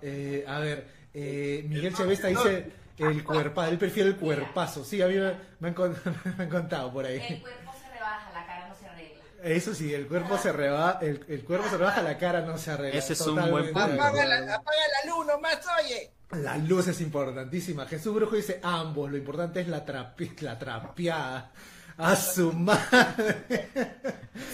Eh, 0.02 0.44
a 0.48 0.58
ver, 0.58 0.88
eh, 1.14 1.64
Miguel 1.68 1.94
Chavesta 1.94 2.26
dice 2.26 2.66
el 2.98 3.24
cuerpazo, 3.24 3.70
él 3.70 3.78
prefiere 3.78 4.08
el 4.10 4.16
cuerpazo. 4.16 4.84
Sí, 4.84 5.00
a 5.02 5.06
mí 5.08 5.14
me, 5.14 5.32
me 5.60 5.68
han, 5.68 5.74
me 6.38 6.44
han 6.44 6.50
contado 6.50 6.92
por 6.92 7.04
ahí. 7.06 7.16
El 7.28 7.40
cuerpo 7.40 7.72
se 7.80 7.88
rebaja, 7.92 8.30
la 8.32 8.46
cara 8.46 8.68
no 8.68 8.74
se 8.74 8.86
arregla. 8.86 9.18
Eso 9.42 9.74
sí, 9.74 9.92
el 9.92 10.06
cuerpo 10.06 10.38
se 10.38 10.52
rebaja, 10.52 10.98
el, 11.02 11.24
el 11.28 11.44
cuerpo 11.44 11.68
se 11.68 11.76
rebaja, 11.78 12.02
la 12.02 12.18
cara 12.18 12.42
no 12.42 12.58
se 12.58 12.70
arregla. 12.70 12.98
Ese 12.98 13.12
es 13.14 13.20
un 13.22 13.36
buen 13.50 13.64
punto. 13.72 13.80
Apaga 13.80 14.24
la, 14.24 14.54
apaga 14.54 14.78
la 15.04 15.10
luz 15.10 15.26
nomás, 15.26 15.58
oye. 15.84 16.10
La 16.42 16.56
luz 16.58 16.88
es 16.88 17.00
importantísima. 17.00 17.86
Jesús 17.86 18.14
Brujo 18.14 18.36
dice 18.36 18.58
ambos, 18.62 19.10
lo 19.10 19.16
importante 19.18 19.60
es 19.60 19.68
la, 19.68 19.84
trapi- 19.84 20.38
la 20.40 20.58
trapeada. 20.58 21.50
A 21.98 22.16
su 22.16 22.52
madre. 22.54 23.68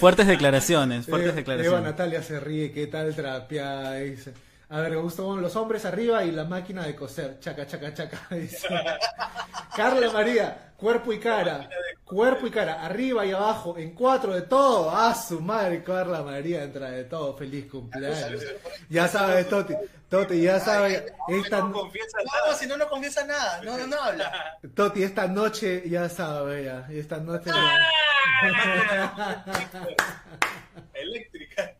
Fuertes 0.00 0.26
declaraciones, 0.26 1.06
fuertes 1.06 1.28
Eh, 1.28 1.30
Eva 1.30 1.36
declaraciones. 1.40 1.82
Natalia 1.82 2.22
se 2.22 2.40
ríe, 2.40 2.72
¿qué 2.72 2.88
tal 2.88 3.14
trapeada? 3.14 3.94
Dice. 3.94 4.34
A 4.70 4.80
ver, 4.80 4.90
me 4.90 4.96
gustan 4.98 5.40
los 5.40 5.56
hombres 5.56 5.86
arriba 5.86 6.22
y 6.24 6.30
la 6.30 6.44
máquina 6.44 6.84
de 6.86 6.94
coser. 6.94 7.40
Chaca, 7.40 7.66
chaca, 7.66 7.94
chaca. 7.94 8.20
Dice. 8.34 8.68
Carla 9.74 10.10
María, 10.12 10.72
cuerpo 10.76 11.10
y 11.12 11.18
cara. 11.18 11.68
Cuerpo 12.04 12.46
y 12.46 12.50
cara, 12.50 12.84
arriba 12.84 13.24
y 13.26 13.32
abajo, 13.32 13.76
en 13.78 13.94
cuatro 13.94 14.34
de 14.34 14.42
todo. 14.42 14.90
A 14.90 15.14
su 15.14 15.40
madre, 15.40 15.82
Carla 15.82 16.22
María 16.22 16.62
entra 16.64 16.90
de 16.90 17.04
todo. 17.04 17.34
Feliz 17.36 17.70
cumpleaños. 17.70 18.42
Ya 18.90 19.08
sabe, 19.08 19.44
Toti. 19.44 19.74
Toti, 20.08 20.40
ya 20.42 20.58
sabe. 20.60 21.12
Esta, 21.28 21.58
No 21.60 21.72
confiesa 21.72 22.18
No, 22.18 22.24
nada. 22.24 22.54
si 22.54 22.66
no, 22.66 22.76
no 22.78 22.88
confiesa 22.88 23.24
nada, 23.26 23.60
no, 23.62 23.76
no, 23.78 23.86
no 23.86 24.02
habla. 24.02 24.58
Toti, 24.74 25.02
esta 25.02 25.26
noche, 25.28 25.82
ya 25.88 26.08
sabe, 26.10 26.64
ya. 26.64 26.86
Esta 26.90 27.16
noche. 27.18 27.50
Eléctrica. 30.94 31.72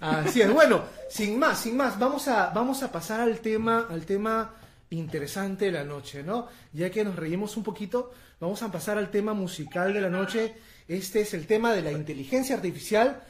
Así 0.00 0.42
es. 0.42 0.52
Bueno, 0.52 0.84
sin 1.14 1.38
más, 1.38 1.60
sin 1.60 1.76
más, 1.76 1.96
vamos 1.96 2.26
a, 2.26 2.50
vamos 2.50 2.82
a 2.82 2.90
pasar 2.90 3.20
al 3.20 3.38
tema, 3.38 3.86
al 3.88 4.04
tema 4.04 4.52
interesante 4.90 5.66
de 5.66 5.70
la 5.70 5.84
noche, 5.84 6.24
¿no? 6.24 6.48
Ya 6.72 6.90
que 6.90 7.04
nos 7.04 7.14
reímos 7.14 7.56
un 7.56 7.62
poquito, 7.62 8.10
vamos 8.40 8.64
a 8.64 8.72
pasar 8.72 8.98
al 8.98 9.12
tema 9.12 9.32
musical 9.32 9.94
de 9.94 10.00
la 10.00 10.10
noche. 10.10 10.54
Este 10.88 11.20
es 11.20 11.32
el 11.32 11.46
tema 11.46 11.72
de 11.72 11.82
la 11.82 11.92
inteligencia 11.92 12.56
artificial 12.56 13.22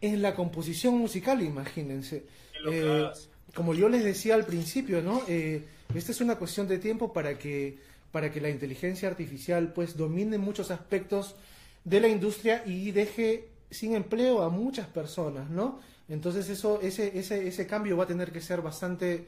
en 0.00 0.22
la 0.22 0.36
composición 0.36 0.96
musical, 0.96 1.42
imagínense. 1.42 2.26
Eh, 2.70 3.08
como 3.52 3.74
yo 3.74 3.88
les 3.88 4.04
decía 4.04 4.36
al 4.36 4.46
principio, 4.46 5.02
¿no? 5.02 5.22
Eh, 5.26 5.66
esta 5.96 6.12
es 6.12 6.20
una 6.20 6.36
cuestión 6.36 6.68
de 6.68 6.78
tiempo 6.78 7.12
para 7.12 7.36
que, 7.36 7.76
para 8.12 8.30
que 8.30 8.40
la 8.40 8.50
inteligencia 8.50 9.08
artificial 9.08 9.72
pues 9.72 9.96
domine 9.96 10.38
muchos 10.38 10.70
aspectos 10.70 11.34
de 11.82 11.98
la 11.98 12.06
industria 12.06 12.62
y 12.64 12.92
deje 12.92 13.48
sin 13.68 13.96
empleo 13.96 14.42
a 14.42 14.48
muchas 14.48 14.86
personas, 14.86 15.50
¿no? 15.50 15.80
Entonces 16.12 16.48
eso, 16.50 16.80
ese, 16.82 17.18
ese, 17.18 17.48
ese 17.48 17.66
cambio 17.66 17.96
va 17.96 18.04
a 18.04 18.06
tener 18.06 18.30
que 18.30 18.40
ser 18.40 18.60
bastante 18.60 19.26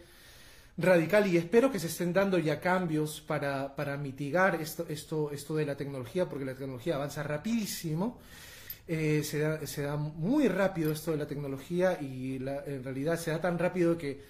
radical 0.77 1.27
y 1.27 1.37
espero 1.37 1.70
que 1.73 1.79
se 1.79 1.87
estén 1.87 2.12
dando 2.12 2.38
ya 2.38 2.61
cambios 2.61 3.20
para, 3.20 3.75
para 3.75 3.97
mitigar 3.97 4.61
esto, 4.61 4.85
esto, 4.88 5.31
esto 5.33 5.55
de 5.57 5.64
la 5.66 5.77
tecnología, 5.77 6.29
porque 6.29 6.44
la 6.44 6.55
tecnología 6.55 6.97
avanza 6.97 7.23
rapidísimo. 7.23 8.18
Eh, 8.87 9.23
se, 9.25 9.38
da, 9.38 9.66
se 9.66 9.83
da 9.83 9.97
muy 9.97 10.47
rápido 10.49 10.92
esto 10.92 11.11
de 11.12 11.16
la 11.16 11.27
tecnología 11.27 11.99
y 12.03 12.38
la- 12.38 12.62
en 12.66 12.85
realidad 12.85 13.18
se 13.18 13.31
da 13.31 13.40
tan 13.40 13.59
rápido 13.59 13.97
que 13.97 14.20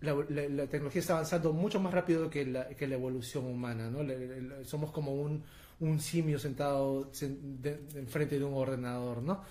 la, 0.00 0.14
la- 0.30 0.48
la 0.48 0.66
tecnología 0.66 1.00
está 1.00 1.12
avanzando 1.14 1.52
mucho 1.52 1.78
más 1.78 1.92
rápido 1.92 2.30
que 2.30 2.46
la, 2.46 2.68
que 2.68 2.86
evolución 2.86 3.44
humana. 3.44 3.90
¿no? 3.90 4.02
Le- 4.02 4.40
le- 4.40 4.64
somos 4.64 4.92
como 4.92 5.12
un, 5.14 5.42
un 5.80 6.00
simio 6.00 6.38
sentado 6.38 7.12
sen- 7.12 7.36
de- 7.60 7.80
enfrente 7.96 8.38
de 8.38 8.44
un 8.44 8.54
ordenador. 8.54 9.20
¿no? 9.22 9.44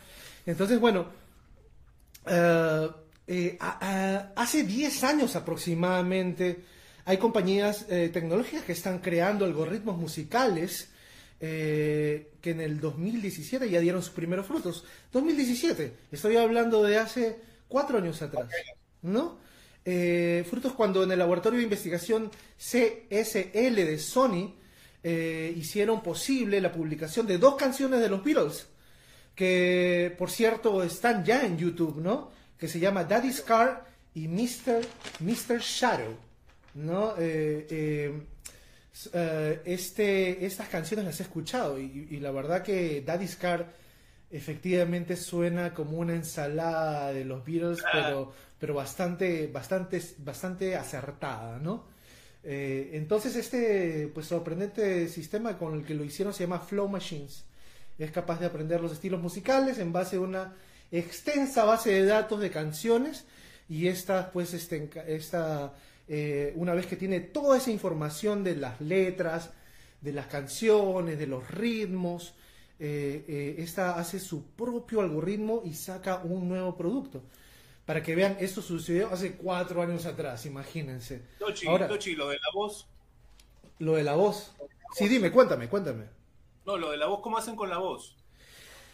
Entonces, 0.45 0.80
bueno, 0.80 1.06
eh, 2.25 2.89
eh, 3.27 3.57
a- 3.60 3.77
a- 4.36 4.41
hace 4.41 4.63
10 4.63 5.03
años 5.03 5.36
aproximadamente 5.36 6.60
hay 7.05 7.17
compañías 7.17 7.86
eh, 7.89 8.10
tecnológicas 8.13 8.63
que 8.63 8.73
están 8.73 8.99
creando 8.99 9.45
algoritmos 9.45 9.97
musicales 9.97 10.89
eh, 11.39 12.34
que 12.41 12.51
en 12.51 12.62
el 12.62 12.79
2017 12.79 13.69
ya 13.69 13.79
dieron 13.79 14.03
sus 14.03 14.12
primeros 14.13 14.45
frutos. 14.45 14.84
2017, 15.12 15.93
estoy 16.12 16.38
hablando 16.38 16.84
de 16.84 16.97
hace 16.99 17.39
cuatro 17.67 17.97
años 17.97 18.21
atrás, 18.21 18.47
¿no? 19.01 19.39
Frutos 19.84 20.73
cuando 20.73 21.01
en 21.01 21.12
el 21.12 21.17
laboratorio 21.17 21.57
de 21.57 21.63
investigación 21.63 22.29
CSL 22.60 23.75
de 23.75 23.97
Sony 23.97 24.53
hicieron 25.55 26.03
posible 26.03 26.62
la 26.62 26.71
publicación 26.71 27.25
de 27.25 27.39
dos 27.39 27.55
canciones 27.55 27.99
de 28.01 28.10
los 28.10 28.23
Beatles 28.23 28.67
que 29.41 30.13
por 30.19 30.30
cierto 30.30 30.84
están 30.84 31.25
ya 31.25 31.43
en 31.43 31.58
YouTube, 31.58 31.99
¿no? 31.99 32.30
Que 32.60 32.67
se 32.67 32.80
llama 32.80 33.06
Daddy's 33.06 33.41
Car 33.41 33.88
y 34.13 34.27
Mr. 34.27 34.86
Mr. 35.19 35.58
Shadow, 35.60 36.15
¿no? 36.75 37.15
Eh, 37.17 37.65
eh, 37.71 38.21
eh, 39.13 39.62
este, 39.65 40.45
estas 40.45 40.69
canciones 40.69 41.06
las 41.06 41.19
he 41.21 41.23
escuchado 41.23 41.80
y, 41.80 42.08
y 42.12 42.19
la 42.19 42.30
verdad 42.30 42.62
que 42.62 43.01
Daddy's 43.01 43.36
Car 43.36 43.67
efectivamente 44.30 45.15
suena 45.15 45.73
como 45.73 45.97
una 45.97 46.13
ensalada 46.13 47.12
de 47.12 47.25
los 47.25 47.43
Beatles, 47.43 47.84
pero, 47.91 48.32
pero 48.60 48.75
bastante, 48.75 49.47
bastante, 49.47 49.99
bastante 50.19 50.75
acertada, 50.75 51.58
¿no? 51.58 51.86
Entonces 52.43 53.36
este 53.36 54.08
pues 54.13 54.27
sorprendente 54.27 55.08
sistema 55.08 55.58
con 55.58 55.73
el 55.73 55.84
que 55.84 55.95
lo 55.95 56.04
hicieron 56.04 56.32
se 56.32 56.43
llama 56.43 56.60
Flow 56.60 56.88
Machines. 56.88 57.45
Es 58.01 58.11
capaz 58.11 58.39
de 58.39 58.47
aprender 58.47 58.81
los 58.81 58.91
estilos 58.91 59.21
musicales 59.21 59.77
en 59.77 59.93
base 59.93 60.15
a 60.15 60.21
una 60.21 60.55
extensa 60.91 61.65
base 61.65 61.91
de 61.91 62.05
datos 62.05 62.39
de 62.39 62.49
canciones 62.49 63.25
y 63.69 63.87
esta 63.87 64.31
pues 64.31 64.55
este, 64.55 64.89
esta, 65.07 65.73
eh, 66.07 66.51
una 66.55 66.73
vez 66.73 66.87
que 66.87 66.95
tiene 66.95 67.19
toda 67.19 67.57
esa 67.57 67.69
información 67.69 68.43
de 68.43 68.55
las 68.55 68.81
letras, 68.81 69.51
de 70.01 70.13
las 70.13 70.25
canciones, 70.25 71.19
de 71.19 71.27
los 71.27 71.47
ritmos, 71.51 72.33
eh, 72.79 73.23
eh, 73.27 73.55
esta 73.59 73.99
hace 73.99 74.19
su 74.19 74.47
propio 74.47 75.01
algoritmo 75.01 75.61
y 75.63 75.75
saca 75.75 76.21
un 76.23 76.49
nuevo 76.49 76.75
producto. 76.75 77.21
Para 77.85 78.01
que 78.01 78.15
vean, 78.15 78.35
esto 78.39 78.63
sucedió 78.63 79.11
hace 79.11 79.33
cuatro 79.33 79.79
años 79.79 80.07
atrás, 80.07 80.47
imagínense. 80.47 81.21
Tochi, 81.37 81.67
Ahora, 81.67 81.87
Tochi, 81.87 82.15
lo 82.15 82.29
de 82.29 82.37
la 82.37 82.51
voz. 82.51 82.87
lo 83.77 83.93
de 83.93 84.03
la 84.03 84.15
voz. 84.15 84.55
Sí, 84.95 85.07
dime, 85.07 85.31
cuéntame, 85.31 85.69
cuéntame. 85.69 86.20
No, 86.65 86.78
lo 86.78 86.91
de 86.91 86.97
la 86.97 87.08
voz, 87.08 87.21
¿cómo 87.21 87.38
hacen 87.38 87.56
con 87.56 87.69
la 87.69 87.78
voz? 87.78 88.15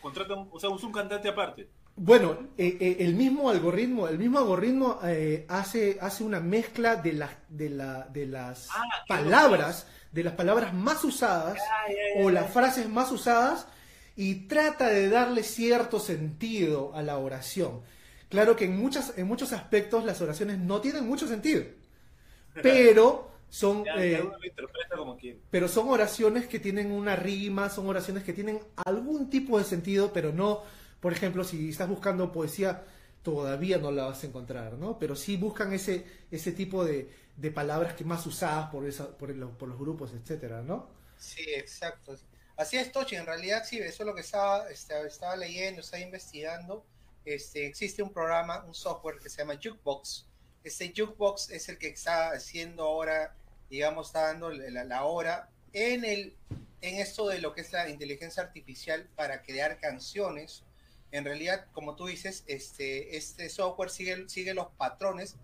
Contratan, 0.01 0.47
o 0.51 0.59
sea, 0.59 0.69
un 0.69 0.91
cantante 0.91 1.27
aparte. 1.27 1.69
Bueno, 1.99 2.49
eh, 2.59 2.77
eh, 2.79 2.97
el 2.99 3.15
mismo 3.15 3.49
algoritmo, 3.49 4.07
el 4.07 4.19
mismo 4.19 4.37
algoritmo 4.37 4.99
eh, 5.03 5.47
hace, 5.49 5.97
hace 5.99 6.23
una 6.23 6.39
mezcla 6.39 6.95
de 6.95 7.13
las, 7.13 7.31
de 7.49 7.71
la, 7.71 8.07
de 8.13 8.27
las 8.27 8.69
Ah, 8.69 8.83
palabras, 9.07 9.87
de 10.11 10.23
las 10.23 10.33
palabras 10.33 10.75
más 10.75 11.03
usadas 11.03 11.57
o 12.17 12.29
las 12.29 12.51
frases 12.53 12.87
más 12.87 13.11
usadas 13.11 13.67
y 14.15 14.47
trata 14.47 14.89
de 14.89 15.09
darle 15.09 15.41
cierto 15.41 15.99
sentido 15.99 16.91
a 16.93 17.01
la 17.01 17.17
oración. 17.17 17.81
Claro 18.29 18.55
que 18.55 18.65
en, 18.65 18.77
muchas, 18.77 19.17
en 19.17 19.25
muchos 19.25 19.51
aspectos 19.51 20.05
las 20.05 20.21
oraciones 20.21 20.59
no 20.59 20.81
tienen 20.81 21.07
mucho 21.07 21.27
sentido, 21.27 21.63
pero 22.61 23.31
son, 23.49 23.85
Ya, 23.85 23.93
eh, 23.95 24.11
cada 24.11 24.25
uno 24.25 24.37
lo 24.37 24.45
interpreta 24.47 24.95
como 24.97 25.17
quiere. 25.17 25.41
pero 25.49 25.67
son 25.67 25.89
oraciones 25.89 26.47
que 26.47 26.59
tienen 26.59 26.91
una 26.91 27.15
rima, 27.15 27.69
son 27.69 27.87
oraciones 27.87 28.23
que 28.23 28.33
tienen 28.33 28.59
algún 28.85 29.29
tipo 29.29 29.57
de 29.57 29.63
sentido, 29.63 30.11
pero 30.13 30.33
no, 30.33 30.63
por 30.99 31.13
ejemplo, 31.13 31.43
si 31.43 31.69
estás 31.69 31.87
buscando 31.89 32.31
poesía, 32.31 32.83
todavía 33.23 33.77
no 33.77 33.91
la 33.91 34.05
vas 34.05 34.23
a 34.23 34.27
encontrar, 34.27 34.73
¿no? 34.73 34.99
Pero 34.99 35.15
sí 35.15 35.37
buscan 35.37 35.71
ese, 35.73 36.05
ese 36.31 36.51
tipo 36.51 36.83
de, 36.85 37.09
de 37.37 37.51
palabras 37.51 37.93
que 37.93 38.03
más 38.05 38.25
usadas 38.27 38.69
por, 38.71 38.85
esa, 38.85 39.17
por, 39.17 39.31
el- 39.31 39.47
por 39.49 39.69
los 39.69 39.79
grupos, 39.79 40.13
etcétera, 40.13 40.61
¿no? 40.63 40.87
Sí, 41.15 41.41
exacto. 41.55 42.15
Así 42.55 42.77
es, 42.77 42.91
Tochi. 42.91 43.15
En 43.15 43.25
realidad, 43.25 43.63
sí, 43.65 43.77
eso 43.79 44.03
es 44.03 44.07
lo 44.07 44.15
que 44.15 44.21
estaba, 44.21 44.69
este, 44.69 45.05
estaba 45.07 45.35
leyendo, 45.35 45.81
estaba 45.81 46.01
investigando. 46.03 46.87
Este, 47.25 47.65
existe 47.67 48.01
un 48.03 48.13
programa, 48.13 48.63
un 48.65 48.73
software 48.73 49.19
que 49.19 49.29
se 49.29 49.39
llama 49.41 49.55
Jukebox. 49.61 50.26
Este 50.67 50.93
Jukebox 50.95 51.49
es 51.51 51.69
el 51.69 51.77
que 51.77 51.87
está 51.87 52.31
haciendo 52.31 52.83
ahora, 52.83 53.35
digamos, 53.69 54.07
está 54.07 54.27
dando 54.27 54.49
la, 54.51 54.83
la 54.83 55.03
hora 55.05 55.49
en, 55.73 56.05
el, 56.05 56.35
en 56.81 56.99
esto 56.99 57.27
de 57.27 57.39
lo 57.39 57.53
que 57.53 57.61
es 57.61 57.71
la 57.71 57.89
inteligencia 57.89 58.43
artificial 58.43 59.07
para 59.15 59.41
crear 59.41 59.79
canciones. 59.79 60.63
En 61.11 61.23
realidad, 61.25 61.65
como 61.71 61.95
tú 61.95 62.07
dices, 62.07 62.43
este, 62.47 63.15
este 63.15 63.49
software 63.49 63.89
sigue, 63.89 64.27
sigue 64.29 64.53
los 64.53 64.67
patrones 64.77 65.35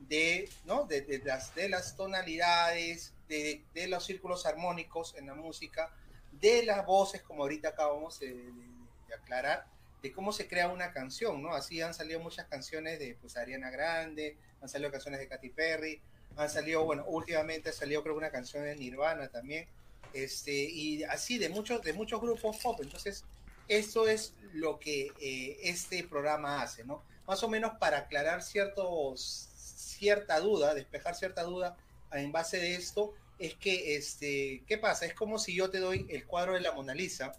de, 0.00 0.48
¿no? 0.64 0.84
de, 0.84 1.02
de 1.02 1.18
las, 1.20 1.54
de 1.54 1.68
las 1.68 1.96
tonalidades, 1.96 3.14
de, 3.28 3.64
de 3.72 3.86
los 3.86 4.04
círculos 4.04 4.46
armónicos 4.46 5.14
en 5.16 5.26
la 5.26 5.34
música, 5.34 5.94
de 6.32 6.64
las 6.64 6.84
voces, 6.84 7.22
como 7.22 7.42
ahorita 7.42 7.68
acabamos 7.68 8.18
de, 8.18 8.34
de- 8.34 8.72
aclarar, 9.14 9.66
de 10.02 10.12
cómo 10.12 10.32
se 10.32 10.48
crea 10.48 10.68
una 10.68 10.92
canción, 10.92 11.42
¿no? 11.42 11.54
Así 11.54 11.80
han 11.80 11.94
salido 11.94 12.20
muchas 12.20 12.46
canciones 12.46 12.98
de 12.98 13.16
pues, 13.20 13.36
Ariana 13.36 13.70
Grande, 13.70 14.36
han 14.60 14.68
salido 14.68 14.90
canciones 14.90 15.20
de 15.20 15.28
Katy 15.28 15.50
Perry, 15.50 16.02
han 16.36 16.50
salido, 16.50 16.84
bueno, 16.84 17.04
últimamente 17.06 17.70
ha 17.70 17.72
salido 17.72 18.02
creo 18.02 18.16
una 18.16 18.30
canción 18.30 18.64
de 18.64 18.74
Nirvana 18.74 19.28
también, 19.28 19.68
este, 20.12 20.52
y 20.52 21.04
así 21.04 21.38
de 21.38 21.48
muchos, 21.48 21.82
de 21.82 21.92
muchos 21.92 22.20
grupos 22.20 22.58
pop. 22.58 22.80
Entonces, 22.82 23.24
eso 23.68 24.08
es 24.08 24.34
lo 24.52 24.78
que 24.80 25.12
eh, 25.20 25.58
este 25.62 26.02
programa 26.04 26.62
hace, 26.62 26.84
¿no? 26.84 27.04
Más 27.26 27.42
o 27.44 27.48
menos 27.48 27.74
para 27.78 27.98
aclarar 27.98 28.42
ciertos, 28.42 29.48
cierta 29.54 30.40
duda, 30.40 30.74
despejar 30.74 31.14
cierta 31.14 31.44
duda 31.44 31.76
en 32.12 32.32
base 32.32 32.58
de 32.58 32.74
esto, 32.74 33.14
es 33.38 33.54
que, 33.54 33.96
este, 33.96 34.64
¿qué 34.66 34.78
pasa? 34.78 35.06
Es 35.06 35.14
como 35.14 35.38
si 35.38 35.54
yo 35.54 35.70
te 35.70 35.78
doy 35.78 36.06
el 36.10 36.26
cuadro 36.26 36.54
de 36.54 36.60
la 36.60 36.72
Mona 36.72 36.94
Lisa 36.94 37.32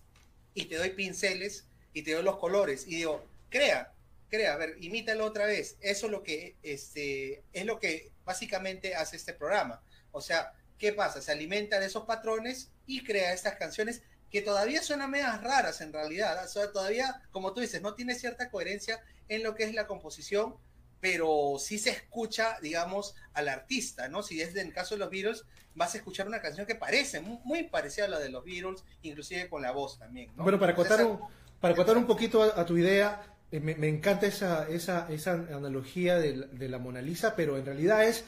y 0.54 0.65
te 0.65 0.78
doy 0.78 0.91
pinceles 0.91 1.65
y 1.94 2.02
te 2.02 2.14
doy 2.14 2.24
los 2.24 2.38
colores 2.38 2.86
y 2.88 2.96
digo, 2.96 3.26
crea, 3.50 3.94
crea, 4.30 4.54
a 4.54 4.58
ver, 4.58 4.76
imítalo 4.82 5.26
otra 5.26 5.46
vez. 5.46 5.78
Eso 5.80 6.08
es 6.08 6.12
lo 6.12 6.24
que, 6.24 6.56
este, 6.64 7.44
es 7.54 7.66
lo 7.66 7.80
que 7.80 8.12
básicamente 8.26 8.96
hace 8.96 9.16
este 9.16 9.34
programa. 9.34 9.82
O 10.12 10.22
sea, 10.22 10.54
¿qué 10.78 10.92
pasa? 10.92 11.22
Se 11.22 11.32
alimenta 11.32 11.80
de 11.80 11.86
esos 11.86 12.06
patrones 12.06 12.72
y 12.86 13.04
crea 13.04 13.34
estas 13.34 13.56
canciones 13.56 14.02
que 14.32 14.42
todavía 14.42 14.82
suenan 14.82 15.12
medias 15.12 15.42
raras 15.44 15.82
en 15.82 15.94
realidad. 15.94 16.44
O 16.44 16.48
sea, 16.48 16.72
todavía, 16.72 17.22
como 17.32 17.54
tú 17.54 17.62
dices, 17.62 17.82
no 17.82 17.94
tiene 17.94 18.16
cierta 18.16 18.50
coherencia 18.50 19.00
en 19.30 19.44
lo 19.44 19.54
que 19.54 19.64
es 19.64 19.74
la 19.74 19.86
composición, 19.86 20.56
pero 21.00 21.58
sí 21.60 21.78
se 21.78 21.92
escucha, 21.92 22.58
digamos, 22.62 23.16
al 23.34 23.50
artista, 23.50 24.08
¿no? 24.08 24.24
Si 24.24 24.42
es 24.42 24.56
en 24.56 24.68
el 24.68 24.74
caso 24.74 24.96
de 24.96 25.00
los 25.00 25.10
Beatles, 25.12 25.46
vas 25.76 25.94
a 25.94 25.98
escuchar 25.98 26.28
una 26.28 26.42
canción 26.42 26.66
que 26.66 26.76
parece 26.76 27.20
muy, 27.20 27.40
muy 27.44 27.64
parecida 27.64 28.06
a 28.06 28.08
la 28.08 28.20
de 28.20 28.30
los 28.30 28.44
Beatles, 28.44 28.84
inclusive 29.02 29.50
con 29.50 29.62
la 29.62 29.72
voz 29.72 30.00
también, 30.00 30.32
¿no? 30.36 30.44
Bueno, 30.44 30.60
para 30.60 30.72
acotar 30.72 31.06
un, 31.06 31.20
para 31.63 31.76
acotar 31.76 31.95
un 31.95 32.06
poquito 32.06 32.43
a, 32.43 32.60
a 32.60 32.65
tu 32.65 32.76
idea, 32.78 33.23
eh, 33.49 33.62
me, 33.62 33.73
me 33.76 33.88
encanta 33.88 34.26
esa, 34.28 34.67
esa, 34.67 35.08
esa 35.10 35.32
analogía 35.32 36.17
de, 36.19 36.36
la- 36.36 36.47
de 36.47 36.67
la 36.67 36.78
Mona 36.78 37.02
Lisa, 37.02 37.38
pero 37.38 37.56
en 37.56 37.65
realidad 37.65 38.04
es 38.04 38.26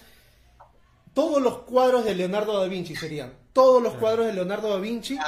todos 1.14 1.42
los 1.42 1.60
cuadros 1.64 2.06
de 2.06 2.16
Leonardo 2.16 2.58
da 2.58 2.68
Vinci 2.68 2.96
serían, 2.96 3.34
todos 3.52 3.84
los 3.84 3.96
cuadros 3.96 4.26
de 4.28 4.32
Leonardo 4.34 4.70
da 4.70 4.80
Vinci 4.80 5.20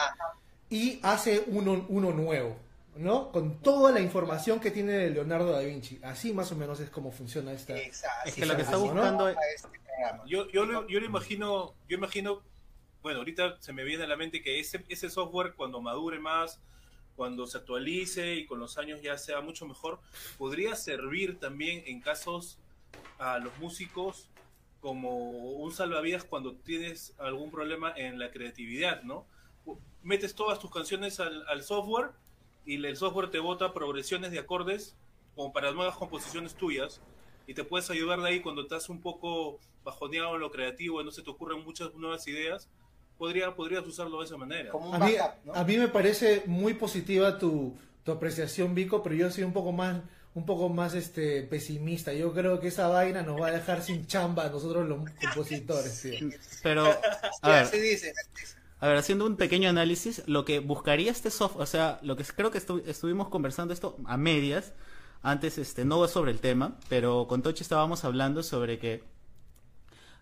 y 0.69 1.01
hace 1.03 1.43
uno, 1.47 1.85
uno 1.89 2.11
nuevo, 2.13 2.55
¿no? 2.95 3.29
Con 3.33 3.59
toda 3.61 3.91
la 3.91 3.99
información 3.99 4.61
que 4.61 4.71
tiene 4.71 4.93
de 4.93 5.09
Leonardo 5.09 5.51
da 5.51 5.59
Vinci. 5.59 5.99
Así 6.01 6.31
más 6.33 6.49
o 6.53 6.55
menos 6.55 6.79
es 6.79 6.89
como 6.89 7.11
funciona 7.11 7.51
esta... 7.51 7.77
Exacto. 7.77 8.29
Es 8.29 8.35
que 8.35 8.45
lo 8.45 8.55
que 8.55 8.61
está 8.61 8.77
buscando 8.77 9.25
A 9.25 9.31
este 9.53 9.67
programa. 9.67 10.23
Yo, 10.25 10.49
yo, 10.49 10.65
lo, 10.65 10.87
yo 10.87 11.01
lo 11.01 11.05
imagino, 11.05 11.73
yo 11.89 11.97
imagino, 11.97 12.41
bueno, 13.01 13.19
ahorita 13.19 13.57
se 13.59 13.73
me 13.73 13.83
viene 13.83 14.05
a 14.05 14.07
la 14.07 14.15
mente 14.15 14.41
que 14.41 14.59
ese, 14.61 14.85
ese 14.87 15.09
software 15.09 15.55
cuando 15.57 15.81
madure 15.81 16.19
más, 16.19 16.59
cuando 17.17 17.47
se 17.47 17.57
actualice 17.57 18.35
y 18.35 18.45
con 18.45 18.59
los 18.59 18.77
años 18.77 19.01
ya 19.01 19.17
sea 19.17 19.41
mucho 19.41 19.65
mejor, 19.65 19.99
podría 20.37 20.75
servir 20.75 21.39
también 21.39 21.83
en 21.87 21.99
casos 21.99 22.59
a 23.17 23.39
los 23.39 23.57
músicos 23.57 24.29
como 24.79 25.17
un 25.55 25.73
salvavidas 25.73 26.23
cuando 26.23 26.53
tienes 26.53 27.15
algún 27.17 27.49
problema 27.49 27.91
en 27.97 28.19
la 28.19 28.29
creatividad, 28.29 29.01
¿no? 29.01 29.25
Metes 30.03 30.35
todas 30.35 30.59
tus 30.59 30.71
canciones 30.71 31.19
al, 31.19 31.45
al 31.47 31.63
software 31.63 32.11
y 32.65 32.75
el 32.75 32.95
software 32.95 33.31
te 33.31 33.39
bota 33.39 33.73
progresiones 33.73 34.31
de 34.31 34.39
acordes 34.39 34.95
como 35.35 35.51
para 35.51 35.71
nuevas 35.71 35.97
composiciones 35.97 36.53
tuyas 36.53 37.01
y 37.47 37.55
te 37.55 37.63
puedes 37.63 37.89
ayudar 37.89 38.21
de 38.21 38.29
ahí 38.29 38.41
cuando 38.41 38.61
estás 38.61 38.89
un 38.89 39.01
poco 39.01 39.59
bajoneado 39.83 40.35
en 40.35 40.41
lo 40.41 40.51
creativo 40.51 41.01
y 41.01 41.03
no 41.05 41.11
se 41.11 41.23
te 41.23 41.31
ocurren 41.31 41.63
muchas 41.63 41.95
nuevas 41.95 42.27
ideas, 42.27 42.69
podría, 43.17 43.53
podrías 43.55 43.85
usarlo 43.85 44.19
de 44.19 44.25
esa 44.25 44.37
manera. 44.37 44.71
Como 44.71 44.89
un 44.89 44.95
A 44.95 44.99
mí, 45.05 45.13
backup, 45.15 45.45
¿no? 45.45 45.53
a 45.53 45.63
mí 45.63 45.77
me 45.77 45.87
parece 45.87 46.43
muy 46.45 46.73
positiva 46.75 47.37
tu, 47.39 47.75
tu 48.03 48.11
apreciación, 48.11 48.75
Vico, 48.75 49.01
pero 49.03 49.15
yo 49.15 49.31
soy 49.31 49.43
un 49.43 49.53
poco 49.53 49.71
más 49.71 50.01
un 50.33 50.45
poco 50.45 50.69
más 50.69 50.93
este 50.93 51.41
pesimista. 51.41 52.13
Yo 52.13 52.31
creo 52.31 52.59
que 52.59 52.67
esa 52.67 52.87
vaina 52.89 53.23
nos 53.23 53.41
va 53.41 53.47
a 53.47 53.51
dejar 53.51 53.81
sin 53.81 54.05
chamba 54.05 54.45
a 54.45 54.49
nosotros 54.49 54.87
los 54.87 54.99
compositores, 55.19 55.99
tío. 55.99 56.29
Pero, 56.61 56.85
a 57.41 57.49
ver, 57.49 57.63
así 57.63 57.79
dicen, 57.79 58.13
así 58.15 58.41
dicen. 58.41 58.59
A 58.79 58.87
ver, 58.87 58.97
haciendo 58.97 59.25
un 59.25 59.35
pequeño 59.35 59.67
análisis, 59.67 60.21
lo 60.27 60.45
que 60.45 60.59
buscaría 60.59 61.09
este 61.11 61.31
software, 61.31 61.63
o 61.63 61.65
sea, 61.65 61.97
lo 62.03 62.15
que 62.15 62.23
creo 62.23 62.51
que 62.51 62.59
estu- 62.59 62.83
estuvimos 62.85 63.29
conversando 63.29 63.73
esto 63.73 63.97
a 64.05 64.17
medias, 64.17 64.73
antes 65.23 65.57
este 65.57 65.85
no 65.85 66.07
sobre 66.07 66.29
el 66.29 66.39
tema, 66.39 66.77
pero 66.87 67.25
con 67.27 67.41
Tochi 67.41 67.63
estábamos 67.63 68.05
hablando 68.05 68.43
sobre 68.43 68.77
que 68.77 69.03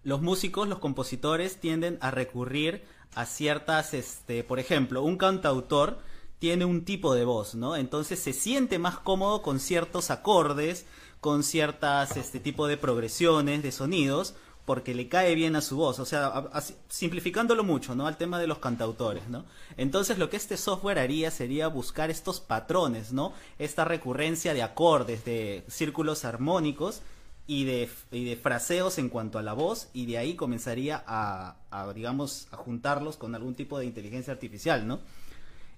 los 0.05 0.21
músicos, 0.21 0.69
los 0.69 0.79
compositores 0.79 1.59
tienden 1.59 1.97
a 1.99 2.11
recurrir 2.11 2.83
a 3.15 3.25
ciertas, 3.25 3.93
este, 3.93 4.43
por 4.43 4.59
ejemplo, 4.59 5.01
un 5.01 5.17
cantautor 5.17 5.97
tiene 6.37 6.63
un 6.63 6.85
tipo 6.85 7.15
de 7.15 7.25
voz, 7.25 7.55
¿no? 7.55 7.75
Entonces 7.75 8.19
se 8.19 8.31
siente 8.31 8.77
más 8.77 8.99
cómodo 8.99 9.41
con 9.41 9.59
ciertos 9.59 10.11
acordes, 10.11 10.85
con 11.21 11.43
ciertas, 11.43 12.17
este 12.17 12.39
tipo 12.39 12.67
de 12.67 12.77
progresiones, 12.77 13.63
de 13.63 13.71
sonidos, 13.71 14.35
porque 14.65 14.93
le 14.93 15.09
cae 15.09 15.33
bien 15.33 15.55
a 15.55 15.61
su 15.61 15.77
voz, 15.77 15.97
o 15.97 16.05
sea, 16.05 16.51
simplificándolo 16.87 17.63
mucho, 17.63 17.95
¿no? 17.95 18.05
Al 18.05 18.17
tema 18.17 18.39
de 18.39 18.47
los 18.47 18.59
cantautores, 18.59 19.27
¿no? 19.27 19.43
Entonces 19.75 20.19
lo 20.19 20.29
que 20.29 20.37
este 20.37 20.57
software 20.57 20.99
haría 20.99 21.31
sería 21.31 21.67
buscar 21.67 22.11
estos 22.11 22.41
patrones, 22.41 23.11
¿no? 23.11 23.33
Esta 23.57 23.85
recurrencia 23.85 24.53
de 24.53 24.61
acordes, 24.61 25.25
de 25.25 25.63
círculos 25.67 26.25
armónicos 26.25 27.01
y 27.47 27.65
de, 27.65 27.89
y 28.11 28.25
de 28.25 28.35
fraseos 28.37 28.97
en 28.97 29.09
cuanto 29.09 29.37
a 29.37 29.43
la 29.43 29.53
voz 29.53 29.89
y 29.93 30.05
de 30.07 30.17
ahí 30.17 30.35
comenzaría 30.35 31.03
a, 31.05 31.57
a, 31.71 31.93
digamos, 31.93 32.47
a 32.51 32.57
juntarlos 32.57 33.17
con 33.17 33.35
algún 33.35 33.55
tipo 33.55 33.77
de 33.79 33.85
inteligencia 33.85 34.33
artificial, 34.33 34.87
¿no? 34.87 34.99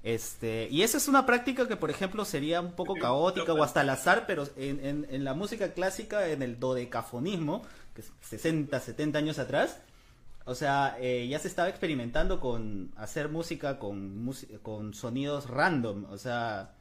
Este, 0.03 0.67
y 0.71 0.83
esa 0.83 0.97
es 0.97 1.07
una 1.07 1.25
práctica 1.25 1.67
que, 1.67 1.75
por 1.75 1.89
ejemplo, 1.89 2.23
sería 2.23 2.61
un 2.61 2.71
poco 2.73 2.93
caótica 2.95 3.53
o 3.53 3.63
hasta 3.63 3.81
al 3.81 3.89
azar, 3.89 4.25
pero 4.27 4.47
en, 4.55 4.85
en- 4.85 5.07
en 5.09 5.23
la 5.23 5.33
música 5.33 5.73
clásica, 5.73 6.29
en 6.29 6.41
el 6.43 6.59
dodecafonismo, 6.59 7.63
que 7.93 8.01
es 8.01 8.11
60, 8.21 8.79
70 8.79 9.19
años 9.19 9.39
atrás, 9.39 9.79
o 10.45 10.55
sea, 10.55 10.95
eh, 11.01 11.27
ya 11.29 11.39
se 11.39 11.49
estaba 11.49 11.67
experimentando 11.67 12.39
con 12.39 12.91
hacer 12.95 13.27
música 13.29 13.79
con, 13.79 14.31
con 14.61 14.93
sonidos 14.93 15.49
random, 15.49 16.05
o 16.09 16.17
sea, 16.17 16.71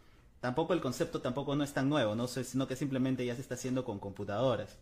tampoco 0.47 0.75
el 0.75 0.81
concepto 0.81 1.21
tampoco 1.21 1.57
no 1.57 1.65
es 1.65 1.73
tan 1.73 1.89
nuevo, 1.89 2.15
¿no? 2.15 2.29
sino 2.29 2.69
que 2.69 2.77
simplemente 2.77 3.27
ya 3.27 3.35
se 3.35 3.41
está 3.41 3.55
haciendo 3.55 3.85
con 3.85 3.99
computadoras. 3.99 4.77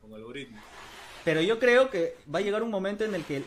Con 0.00 0.14
algoritmos. 0.14 0.62
Pero 1.24 1.40
yo 1.40 1.58
creo 1.58 1.90
que 1.90 2.16
va 2.32 2.38
a 2.38 2.42
llegar 2.42 2.62
un 2.62 2.70
momento 2.70 3.02
en 3.04 3.12
el 3.12 3.24
que 3.24 3.42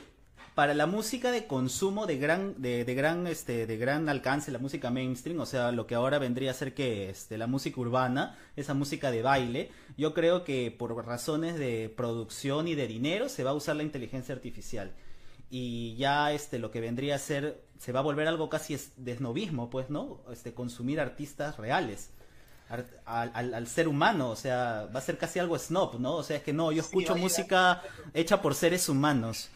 para 0.55 0.73
la 0.73 0.87
música 0.87 1.31
de 1.31 1.47
consumo 1.47 2.05
de 2.05 2.17
gran, 2.17 2.61
de, 2.61 2.83
de 2.83 2.95
gran, 2.95 3.27
este, 3.27 3.65
de 3.65 3.77
gran 3.77 4.09
alcance, 4.09 4.51
la 4.51 4.59
música 4.59 4.89
mainstream, 4.89 5.39
o 5.39 5.45
sea, 5.45 5.71
lo 5.71 5.87
que 5.87 5.95
ahora 5.95 6.19
vendría 6.19 6.51
a 6.51 6.53
ser 6.53 6.73
que 6.73 7.09
este, 7.09 7.37
la 7.37 7.47
música 7.47 7.79
urbana, 7.79 8.37
esa 8.57 8.73
música 8.73 9.09
de 9.09 9.21
baile, 9.21 9.71
yo 9.97 10.13
creo 10.13 10.43
que 10.43 10.69
por 10.69 10.93
razones 11.05 11.57
de 11.57 11.87
producción 11.95 12.67
y 12.67 12.75
de 12.75 12.87
dinero 12.87 13.29
se 13.29 13.45
va 13.45 13.51
a 13.51 13.53
usar 13.53 13.77
la 13.77 13.83
inteligencia 13.83 14.35
artificial. 14.35 14.91
Y 15.49 15.95
ya 15.95 16.33
este 16.33 16.59
lo 16.59 16.71
que 16.71 16.81
vendría 16.81 17.15
a 17.15 17.19
ser, 17.19 17.63
se 17.79 17.91
va 17.91 17.99
a 17.99 18.03
volver 18.03 18.27
algo 18.27 18.49
casi 18.49 18.73
es 18.73 18.91
desnovismo, 18.97 19.69
pues, 19.69 19.89
¿no? 19.89 20.21
Este, 20.31 20.53
consumir 20.53 20.99
artistas 20.99 21.57
reales. 21.57 22.09
Al, 22.69 23.31
al- 23.33 23.53
al 23.53 23.67
ser 23.67 23.87
humano, 23.87 24.29
o 24.29 24.35
sea, 24.35 24.89
va 24.93 24.99
a 24.99 25.01
ser 25.01 25.17
casi 25.17 25.39
algo 25.39 25.57
snob, 25.57 25.99
¿no? 25.99 26.15
O 26.15 26.23
sea, 26.23 26.35
es 26.37 26.43
que 26.43 26.51
no, 26.51 26.71
yo 26.73 26.81
escucho 26.81 27.15
música 27.15 27.81
hecha 28.13 28.41
por 28.41 28.55
seres 28.55 28.89
humanos. 28.89 29.49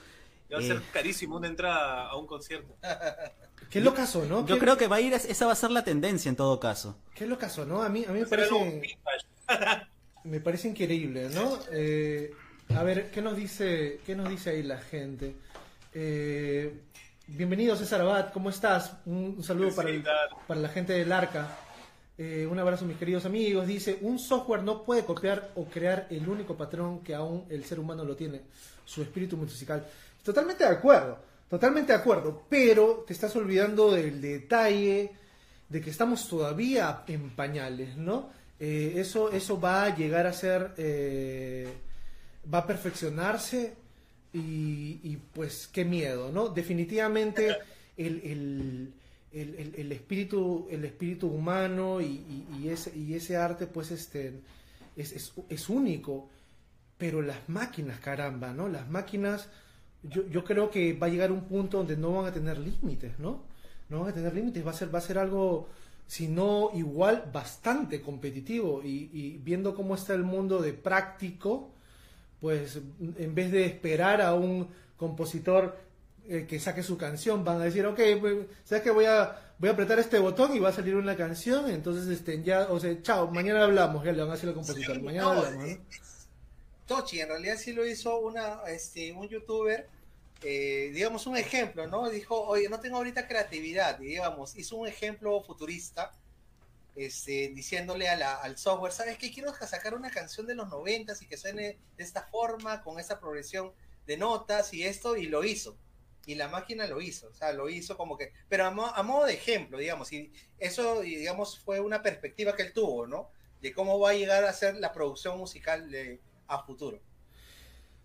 Va 0.54 0.60
a 0.60 0.62
ser 0.62 0.78
Eh. 0.78 0.82
carísimo 0.94 1.36
una 1.38 1.48
entrada 1.48 2.08
a 2.08 2.16
un 2.16 2.26
concierto. 2.28 2.74
Qué 3.70 3.82
locazo, 3.82 4.26
¿no? 4.26 4.46
Yo 4.46 4.56
Qué- 4.56 4.62
creo 4.62 4.78
que 4.78 4.88
va 4.88 4.98
a 4.98 5.02
ir, 5.02 5.14
esa 5.14 5.46
va 5.46 5.52
a 5.54 5.56
ser 5.56 5.72
la 5.72 5.84
tendencia 5.84 6.30
en 6.30 6.36
todo 6.38 6.60
caso. 6.60 6.96
Qué 7.16 7.26
locazo, 7.26 7.66
¿no? 7.66 7.82
A 7.84 7.90
mí, 7.90 8.06
a 8.08 8.12
mí 8.12 8.20
me 8.22 8.26
parece, 8.26 8.82
me 10.24 10.40
parece 10.40 10.68
increíble, 10.70 11.30
¿no? 11.34 11.58
Eh, 11.72 12.34
a 12.76 12.84
ver, 12.84 13.12
¿qué 13.12 13.22
nos 13.22 13.36
dice, 13.36 14.00
qué 14.06 14.16
nos 14.16 14.30
dice 14.30 14.52
ahí 14.52 14.64
la 14.64 14.78
gente? 14.80 15.36
Eh, 15.94 16.80
bienvenido 17.36 17.76
César 17.76 18.02
Abad, 18.02 18.32
¿cómo 18.34 18.50
estás? 18.50 18.94
Un, 19.06 19.36
un 19.38 19.44
saludo 19.44 19.74
para, 19.76 19.90
el- 19.90 20.04
para 20.48 20.60
la 20.60 20.70
gente 20.70 20.94
del 20.94 21.12
Arca. 21.12 21.48
Eh, 22.18 22.48
un 22.50 22.60
abrazo 22.60 22.86
mis 22.86 22.98
queridos 22.98 23.26
amigos. 23.26 23.66
Dice, 23.68 23.98
un 24.02 24.20
software 24.20 24.64
no 24.64 24.84
puede 24.84 25.06
copiar 25.06 25.52
o 25.56 25.66
crear 25.66 26.08
el 26.10 26.28
único 26.28 26.56
patrón 26.56 27.00
que 27.04 27.16
aún 27.16 27.46
el 27.50 27.64
ser 27.66 27.80
humano 27.80 28.04
lo 28.04 28.16
tiene, 28.16 28.42
su 28.86 29.02
espíritu 29.02 29.38
musical. 29.38 29.86
Totalmente 30.24 30.64
de 30.64 30.70
acuerdo, 30.70 31.18
totalmente 31.50 31.94
de 31.94 32.00
acuerdo, 32.00 32.44
pero 32.50 33.04
te 33.08 33.14
estás 33.14 33.36
olvidando 33.36 33.92
del 33.92 34.22
detalle 34.22 35.12
de 35.70 35.82
que 35.82 35.90
estamos 35.90 36.28
todavía 36.28 37.04
en 37.08 37.30
pañales, 37.32 37.96
¿no? 37.98 38.30
Eh, 38.60 38.94
eso, 38.98 39.32
eso 39.32 39.60
va 39.60 39.86
a 39.86 39.96
llegar 39.96 40.28
a 40.28 40.34
ser, 40.34 40.74
eh, 40.78 41.68
va 42.54 42.60
a 42.60 42.68
perfeccionarse 42.68 43.74
y, 44.34 45.00
y, 45.04 45.18
pues 45.34 45.68
qué 45.68 45.84
miedo, 45.86 46.32
¿no? 46.32 46.50
Definitivamente 46.50 47.50
el, 47.98 48.22
el- 48.24 48.94
el- 49.34 49.74
el- 49.78 49.92
espíritu, 49.92 50.68
el 50.70 50.84
espíritu 50.86 51.28
humano 51.28 52.02
y, 52.02 52.06
y- 52.06 52.48
y 52.62 52.70
ese, 52.70 52.98
y 52.98 53.14
ese 53.14 53.38
arte 53.38 53.68
pues 53.68 53.92
este, 53.92 54.34
es, 54.96 55.12
es, 55.14 55.34
es 55.50 55.70
único, 55.70 56.30
pero 56.98 57.22
las 57.22 57.48
máquinas, 57.50 58.00
caramba, 58.00 58.54
¿no? 58.54 58.68
Las 58.68 58.90
máquinas, 58.90 59.50
yo, 60.04 60.28
yo 60.30 60.44
creo 60.44 60.70
que 60.70 60.94
va 60.94 61.08
a 61.08 61.10
llegar 61.10 61.32
un 61.32 61.46
punto 61.46 61.78
donde 61.78 61.98
no 61.98 62.14
van 62.14 62.26
a 62.26 62.34
tener 62.34 62.58
límites, 62.58 63.20
¿no? 63.20 63.44
No 63.90 64.02
van 64.02 64.10
a 64.10 64.14
tener 64.14 64.34
límites, 64.34 64.66
va 64.66 64.72
a 64.72 64.74
ser, 64.76 64.94
va 64.94 65.00
a 65.00 65.02
ser 65.02 65.18
algo, 65.18 65.68
si 66.08 66.28
no 66.28 66.72
igual, 66.74 67.30
bastante 67.34 68.02
competitivo. 68.02 68.82
Y, 68.84 69.10
y 69.14 69.38
viendo 69.44 69.76
cómo 69.76 69.96
está 69.96 70.14
el 70.14 70.24
mundo 70.24 70.62
de 70.62 70.74
práctico, 70.74 71.72
pues 72.42 72.80
en 73.18 73.36
vez 73.36 73.52
de 73.52 73.66
esperar 73.66 74.22
a 74.22 74.34
un 74.34 74.68
compositor 74.98 75.78
eh, 76.28 76.46
que 76.50 76.60
saque 76.60 76.84
su 76.84 76.98
canción, 76.98 77.44
van 77.46 77.62
a 77.62 77.66
decir, 77.66 77.86
ok, 77.86 78.00
pues, 78.20 78.38
¿sabes 78.66 78.84
qué? 78.84 78.92
Voy 78.92 79.06
a, 79.06 79.54
voy 79.60 79.70
a 79.70 79.74
apretar 79.74 80.00
este 80.00 80.20
botón 80.20 80.56
y 80.56 80.60
va 80.60 80.70
a 80.70 80.74
salir 80.74 80.96
una 80.96 81.16
canción, 81.16 81.70
entonces 81.70 82.08
este, 82.08 82.42
ya, 82.44 82.68
o 82.70 82.80
sea, 82.80 83.00
chao, 83.02 83.30
mañana 83.32 83.64
hablamos, 83.64 84.04
ya 84.04 84.12
le 84.12 84.22
van 84.22 84.32
a 84.32 84.34
decir 84.34 84.50
al 84.50 84.56
compositor, 84.56 84.98
Sí, 84.98 85.02
mañana 85.02 85.30
no, 85.30 85.32
hablamos, 85.32 85.54
¿no? 85.54 85.66
eh, 85.66 85.82
Tochi, 86.86 87.22
en 87.22 87.30
realidad 87.30 87.56
sí 87.58 87.74
lo 87.74 87.86
hizo 87.86 88.20
una, 88.20 88.62
este, 88.68 89.14
un 89.14 89.28
youtuber, 89.30 89.88
eh, 90.42 90.92
digamos 90.94 91.28
un 91.28 91.38
ejemplo, 91.38 91.88
¿no? 91.88 92.10
Dijo, 92.10 92.42
oye, 92.42 92.68
no 92.70 92.80
tengo 92.80 92.98
ahorita 92.98 93.28
creatividad, 93.28 94.00
y 94.02 94.08
digamos, 94.08 94.56
hizo 94.58 94.76
un 94.78 94.88
ejemplo 94.88 95.42
futurista, 95.42 96.12
este, 96.96 97.50
diciéndole 97.50 98.10
al 98.10 98.58
software, 98.58 98.92
¿sabes 98.94 99.18
qué? 99.18 99.32
Quiero 99.32 99.54
sacar 99.54 99.94
una 99.96 100.12
canción 100.12 100.48
de 100.48 100.56
los 100.56 100.70
noventas 100.70 101.22
y 101.22 101.28
que 101.28 101.38
suene 101.38 101.80
de 101.98 102.04
esta 102.04 102.24
forma, 102.24 102.82
con 102.84 103.00
esa 103.00 103.20
progresión 103.20 103.72
de 104.08 104.18
notas 104.18 104.74
y 104.74 104.84
esto, 104.84 105.16
y 105.18 105.28
lo 105.28 105.44
hizo. 105.44 105.78
Y 106.26 106.36
la 106.36 106.48
máquina 106.50 106.86
lo 106.86 107.02
hizo, 107.02 107.30
o 107.30 107.34
sea, 107.34 107.52
lo 107.52 107.68
hizo 107.68 107.98
como 107.98 108.16
que, 108.16 108.32
pero 108.48 108.66
a, 108.66 108.72
mo- 108.72 108.86
a 108.86 109.02
modo 109.02 109.26
de 109.26 109.34
ejemplo, 109.34 109.80
digamos, 109.80 110.12
y 110.14 110.32
eso, 110.60 111.02
digamos, 111.02 111.58
fue 111.60 111.80
una 111.80 112.04
perspectiva 112.04 112.56
que 112.56 112.62
él 112.62 112.74
tuvo, 112.74 113.08
¿no? 113.08 113.32
De 113.60 113.74
cómo 113.74 114.00
va 114.00 114.12
a 114.12 114.14
llegar 114.14 114.44
a 114.44 114.54
ser 114.54 114.76
la 114.76 114.92
producción 114.94 115.38
musical 115.40 115.90
de, 115.90 116.20
a 116.48 116.64
futuro. 116.64 117.02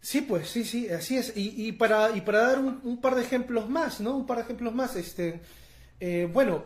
Sí, 0.00 0.20
pues 0.20 0.48
sí, 0.48 0.64
sí, 0.64 0.88
así 0.88 1.16
es. 1.18 1.32
Y, 1.34 1.72
para, 1.72 2.16
y 2.16 2.20
para 2.20 2.40
dar 2.46 2.58
un, 2.60 2.80
un 2.84 3.00
par 3.00 3.16
de 3.16 3.22
ejemplos 3.22 3.68
más, 3.68 4.00
¿no? 4.00 4.16
Un 4.16 4.26
par 4.26 4.36
de 4.38 4.44
ejemplos 4.44 4.72
más, 4.74 4.94
este, 4.96 5.40
eh, 6.00 6.28
bueno, 6.32 6.64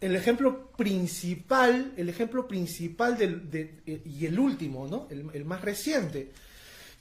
el 0.00 0.14
ejemplo 0.16 0.70
principal, 0.72 1.92
el 1.96 2.08
ejemplo 2.08 2.46
principal 2.46 3.16
del, 3.16 3.50
de- 3.50 3.80
eh, 3.86 4.02
y 4.04 4.26
el 4.26 4.38
último, 4.38 4.86
¿no? 4.88 5.06
El, 5.10 5.30
el 5.32 5.44
más 5.44 5.62
reciente, 5.62 6.30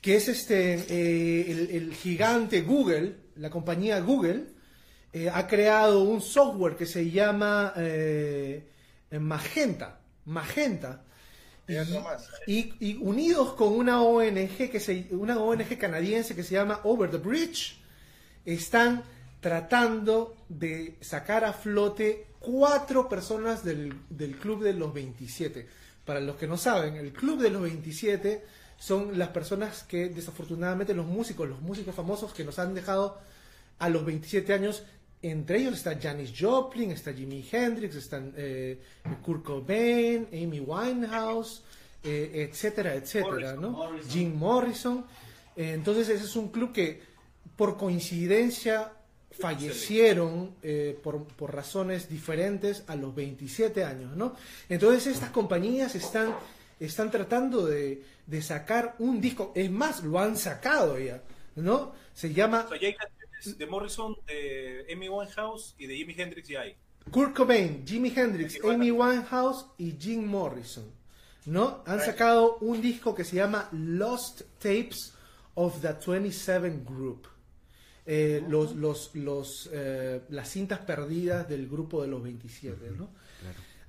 que 0.02 0.16
es 0.16 0.28
este, 0.28 0.74
eh, 0.90 1.52
el, 1.52 1.70
el 1.72 1.94
gigante 1.94 2.62
Google, 2.62 3.16
la 3.36 3.50
compañía 3.50 4.00
Google, 4.00 4.46
eh, 5.14 5.30
ha 5.34 5.48
creado 5.48 6.04
un 6.04 6.22
software 6.22 6.76
que 6.76 6.86
se 6.86 7.10
llama 7.10 7.74
eh, 7.78 8.64
Magenta, 9.20 10.00
Magenta. 10.26 11.02
Y, 12.46 12.74
y 12.80 12.98
unidos 13.02 13.54
con 13.54 13.74
una 13.74 14.02
ONG 14.04 14.70
que 14.72 14.80
se, 14.80 15.08
una 15.12 15.40
ONG 15.40 15.78
canadiense 15.80 16.36
que 16.36 16.44
se 16.44 16.54
llama 16.54 16.82
Over 16.84 17.10
the 17.10 17.18
Bridge, 17.18 17.78
están 18.46 19.04
tratando 19.40 20.36
de 20.48 20.96
sacar 21.02 21.44
a 21.44 21.54
flote 21.54 22.28
cuatro 22.46 23.10
personas 23.10 23.64
del, 23.64 23.94
del 24.10 24.36
Club 24.38 24.64
de 24.64 24.74
los 24.74 24.94
27. 24.94 25.68
Para 26.06 26.20
los 26.20 26.36
que 26.36 26.48
no 26.48 26.58
saben, 26.58 26.96
el 26.96 27.12
Club 27.12 27.42
de 27.42 27.50
los 27.50 27.64
27 27.64 28.44
son 28.78 29.18
las 29.18 29.30
personas 29.30 29.84
que 29.84 30.10
desafortunadamente 30.10 30.94
los 30.94 31.06
músicos, 31.06 31.48
los 31.48 31.62
músicos 31.62 31.96
famosos 31.96 32.34
que 32.34 32.44
nos 32.44 32.60
han 32.60 32.74
dejado 32.74 33.18
a 33.80 33.90
los 33.90 34.06
27 34.06 34.54
años. 34.54 34.84
Entre 35.22 35.60
ellos 35.60 35.74
está 35.74 35.98
Janis 36.00 36.34
Joplin, 36.38 36.92
está 36.92 37.12
Jimi 37.12 37.48
Hendrix, 37.52 37.96
están 37.96 38.34
eh, 38.38 38.80
Kurt 39.24 39.44
Cobain, 39.44 40.28
Amy 40.32 40.60
Winehouse, 40.60 41.64
eh, 42.04 42.48
etcétera, 42.48 42.94
etcétera, 42.94 43.56
Morrison, 43.56 43.62
¿no? 43.62 43.70
Morrison. 43.72 44.12
Jim 44.12 44.36
Morrison. 44.36 45.06
Eh, 45.56 45.74
entonces 45.74 46.10
ese 46.10 46.26
es 46.26 46.36
un 46.36 46.50
club 46.50 46.72
que 46.72 47.02
por 47.56 47.78
coincidencia 47.78 48.92
fallecieron 49.40 50.56
eh, 50.64 50.98
por, 51.02 51.26
por 51.26 51.54
razones 51.54 52.10
diferentes 52.10 52.84
a 52.88 52.96
los 52.96 53.14
27 53.14 53.84
años, 53.84 54.16
¿no? 54.16 54.36
Entonces 54.70 55.08
estas 55.08 55.30
compañías 55.32 55.96
están, 55.96 56.36
están 56.80 57.12
tratando 57.12 57.66
de, 57.66 58.04
de 58.26 58.42
sacar 58.42 58.96
un 59.00 59.20
disco, 59.20 59.52
es 59.56 59.70
más, 59.70 60.04
lo 60.04 60.20
han 60.20 60.38
sacado 60.38 60.98
ya, 61.00 61.22
¿no? 61.56 61.94
Se 62.14 62.34
llama 62.34 62.68
ya 62.80 62.88
hay 62.88 62.96
canciones 62.96 63.58
de 63.58 63.66
Morrison, 63.66 64.16
de 64.26 64.88
Amy 64.92 65.10
Winehouse 65.10 65.76
y 65.78 65.88
de 65.88 65.96
Jimi 65.96 66.16
Hendrix 66.18 66.48
ya 66.48 66.62
hay. 66.62 66.76
Kurt 67.12 67.36
Cobain, 67.36 67.86
Jimi 67.86 68.12
Hendrix, 68.16 68.58
Amy. 68.64 68.90
Winehouse 68.90 69.68
y 69.78 69.96
Jim 70.00 70.26
Morrison, 70.26 70.86
¿no? 71.46 71.84
Han 71.86 72.00
sacado 72.00 72.58
un 72.62 72.82
disco 72.82 73.14
que 73.14 73.24
se 73.24 73.36
llama 73.36 73.70
Lost 73.74 74.42
Tapes 74.60 75.14
of 75.56 75.82
the 75.82 75.94
27 75.94 76.84
Group. 76.86 77.28
Eh, 78.08 78.44
los, 78.48 78.76
los, 78.76 79.16
los, 79.16 79.70
eh, 79.74 80.22
las 80.30 80.50
cintas 80.50 80.80
perdidas 80.80 81.50
del 81.50 81.68
grupo 81.68 82.02
de 82.04 82.08
los 82.08 82.22
27, 82.22 82.92
¿no? 82.98 83.10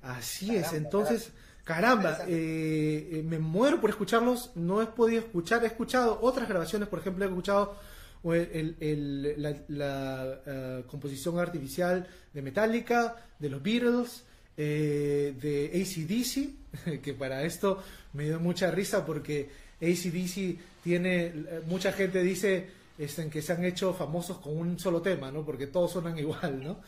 Así 0.01 0.55
es, 0.55 0.73
entonces, 0.73 1.29
caramba, 1.63 2.19
eh, 2.27 3.09
eh, 3.13 3.23
me 3.23 3.37
muero 3.39 3.79
por 3.81 3.89
escucharlos, 3.91 4.51
no 4.55 4.81
he 4.81 4.87
podido 4.87 5.19
escuchar, 5.19 5.63
he 5.63 5.67
escuchado 5.67 6.17
otras 6.21 6.47
grabaciones, 6.49 6.87
por 6.87 6.99
ejemplo, 6.99 7.25
he 7.25 7.27
escuchado 7.27 7.75
el- 8.23 8.49
el- 8.53 8.75
el- 8.79 9.41
la, 9.41 9.55
la, 9.67 10.81
composición 10.87 11.37
artificial 11.39 12.07
de 12.33 12.41
Metallica, 12.41 13.15
de 13.37 13.49
los 13.49 13.61
Beatles, 13.61 14.23
eh, 14.57 15.35
de 15.39 15.71
ACDC, 15.75 17.01
que 17.03 17.13
para 17.13 17.43
esto 17.43 17.83
me 18.13 18.25
dio 18.25 18.39
mucha 18.39 18.71
risa 18.71 19.05
porque 19.05 19.49
ACDC 19.81 20.57
tiene, 20.83 21.33
mucha 21.67 21.91
gente 21.91 22.23
dice 22.23 22.76
este, 22.97 23.29
que 23.29 23.41
se 23.41 23.53
han 23.53 23.63
hecho 23.63 23.93
famosos 23.93 24.39
con 24.39 24.57
un 24.57 24.79
solo 24.79 25.01
tema, 25.01 25.31
¿no? 25.31 25.45
Porque 25.45 25.67
todos 25.67 25.91
suenan 25.91 26.17
igual, 26.19 26.63
¿no? 26.63 26.81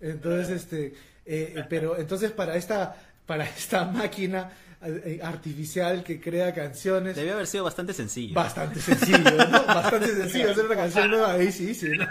Entonces, 0.00 0.62
este, 0.62 0.86
eh, 1.24 1.54
eh, 1.56 1.64
pero 1.68 1.98
entonces 1.98 2.30
para 2.30 2.56
esta, 2.56 2.96
para 3.24 3.44
esta 3.44 3.84
máquina 3.84 4.50
eh, 4.82 5.20
artificial 5.22 6.04
que 6.04 6.20
crea 6.20 6.54
canciones, 6.54 7.16
Debió 7.16 7.34
haber 7.34 7.46
sido 7.46 7.64
bastante 7.64 7.92
sencillo. 7.92 8.34
Bastante 8.34 8.80
sencillo, 8.80 9.18
¿no? 9.20 9.64
Bastante 9.66 10.08
sencillo 10.08 10.50
hacer 10.50 10.66
una 10.66 10.76
canción 10.76 11.10
nueva 11.10 11.32
ahí, 11.32 11.50
sí, 11.50 11.74
sí, 11.74 11.88
¿no? 11.88 12.06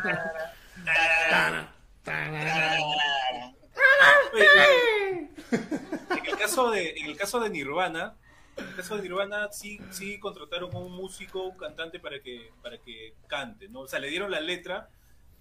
Oye, 4.33 5.29
en 5.51 6.25
el 6.25 6.37
caso 6.37 6.71
de, 6.71 6.89
en 6.91 7.05
el 7.05 7.15
caso 7.15 7.39
de 7.39 7.49
Nirvana, 7.49 8.15
el 8.57 8.75
caso 8.75 8.95
de 8.95 9.03
Nirvana 9.03 9.51
sí, 9.51 9.79
sí 9.91 10.19
contrataron 10.19 10.73
a 10.75 10.79
un 10.79 10.91
músico, 10.93 11.43
un 11.43 11.57
cantante 11.57 11.99
para 11.99 12.21
que, 12.21 12.51
para 12.61 12.77
que 12.77 13.13
cante, 13.27 13.67
¿no? 13.69 13.81
O 13.81 13.87
sea, 13.87 13.99
le 13.99 14.09
dieron 14.09 14.31
la 14.31 14.39
letra 14.41 14.89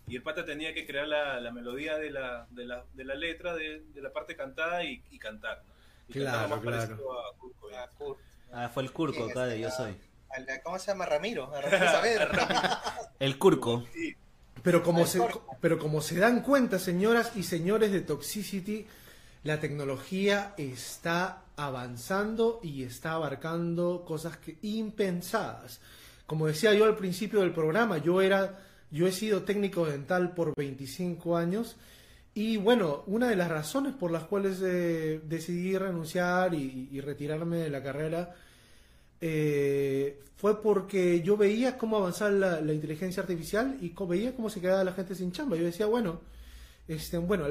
y 0.07 0.17
el 0.17 0.23
pata 0.23 0.45
tenía 0.45 0.75
que 0.75 0.87
crear 0.87 1.09
la, 1.09 1.41
la 1.41 1.51
melodía 1.51 1.97
de 1.97 2.11
la, 2.11 2.47
de 2.51 2.65
la, 2.67 2.85
de 2.95 3.05
la 3.05 3.15
letra, 3.15 3.55
de, 3.55 3.81
de 3.95 4.03
la 4.03 4.13
parte 4.13 4.37
cantada 4.37 4.85
y, 4.85 5.03
y 5.11 5.19
cantar, 5.19 5.63
¿no? 5.67 5.75
Y 6.09 6.13
Claro, 6.13 6.49
cantaba 6.49 6.49
más 6.49 6.61
claro. 6.61 6.77
parecido 6.87 7.21
a 7.21 7.37
Kurt. 7.39 7.55
Ah, 7.75 7.89
Kurt. 7.97 8.21
Ah, 8.53 8.69
fue 8.69 8.83
el 8.83 8.93
Curco 8.93 9.27
de 9.29 9.61
Yo 9.61 9.71
Soy. 9.71 9.97
A 10.31 10.63
¿Cómo 10.63 10.79
se 10.79 10.89
llama? 10.89 11.07
Ramiro. 11.07 11.51
Ramiro. 11.61 12.29
El 13.19 13.39
Curco. 13.39 13.85
Sí, 13.93 14.15
Pero 14.63 14.83
como, 14.83 15.07
se, 15.07 15.21
pero 15.61 15.79
como 15.79 16.01
se 16.01 16.19
dan 16.19 16.43
cuenta, 16.43 16.79
señoras 16.79 17.33
y 17.37 17.43
señores 17.43 17.93
de 17.93 18.01
Toxicity, 18.01 18.87
la 19.45 19.61
tecnología 19.61 20.55
está 20.57 21.45
avanzando 21.57 22.61
y 22.63 22.83
está 22.83 23.13
abarcando 23.13 24.05
cosas 24.05 24.39
que 24.39 24.57
impensadas. 24.63 25.81
Como 26.27 26.47
decía 26.47 26.73
yo 26.75 26.87
al 26.87 26.97
principio 26.97 27.41
del 27.41 27.53
programa, 27.53 27.99
yo 27.99 28.23
era, 28.23 28.59
yo 28.91 29.07
he 29.07 29.13
sido 29.13 29.43
técnico 29.43 29.87
dental 29.87 30.35
por 30.35 30.55
25 30.57 31.37
años 31.37 31.77
y 32.33 32.57
bueno, 32.57 33.05
una 33.07 33.29
de 33.29 33.37
las 33.37 33.51
razones 33.51 33.95
por 33.95 34.11
las 34.11 34.25
cuales 34.25 34.61
eh, 34.63 35.21
decidí 35.23 35.77
renunciar 35.77 36.55
y, 36.55 37.01
retirarme 37.01 37.59
de 37.59 37.71
la 37.71 37.83
carrera 37.83 38.35
eh, 39.21 40.21
fue 40.37 40.61
porque 40.61 41.23
yo 41.23 41.37
veía 41.37 41.79
cómo 41.79 41.99
avanzaba 41.99 42.31
la, 42.31 42.73
inteligencia 42.73 43.23
artificial 43.23 43.77
y 43.81 43.95
veía 44.07 44.35
cómo 44.35 44.49
se 44.51 44.61
quedaba 44.61 44.83
la 44.85 44.93
gente 44.95 45.15
sin 45.15 45.33
chamba. 45.33 45.57
Yo 45.57 45.65
decía, 45.65 45.87
bueno, 45.87 46.21
este, 46.89 47.19
bueno, 47.19 47.47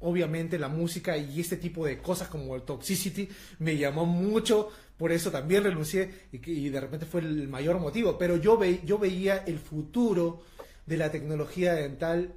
obviamente 0.00 0.58
la 0.58 0.68
música 0.68 1.16
y 1.16 1.40
este 1.40 1.56
tipo 1.56 1.86
de 1.86 1.98
cosas 1.98 2.28
como 2.28 2.54
el 2.54 2.62
toxicity 2.62 3.28
me 3.58 3.76
llamó 3.76 4.04
mucho, 4.04 4.70
por 4.96 5.12
eso 5.12 5.30
también 5.30 5.64
renuncié 5.64 6.26
y, 6.32 6.68
de 6.68 6.80
repente 6.80 7.06
fue 7.06 7.20
el 7.20 7.48
mayor 7.48 7.78
motivo. 7.78 8.16
Pero 8.18 8.36
yo, 8.36 8.56
ve, 8.56 8.80
yo 8.84 8.98
veía 8.98 9.38
el 9.46 9.58
futuro 9.58 10.42
de 10.86 10.96
la 10.96 11.10
tecnología 11.10 11.74
dental 11.74 12.32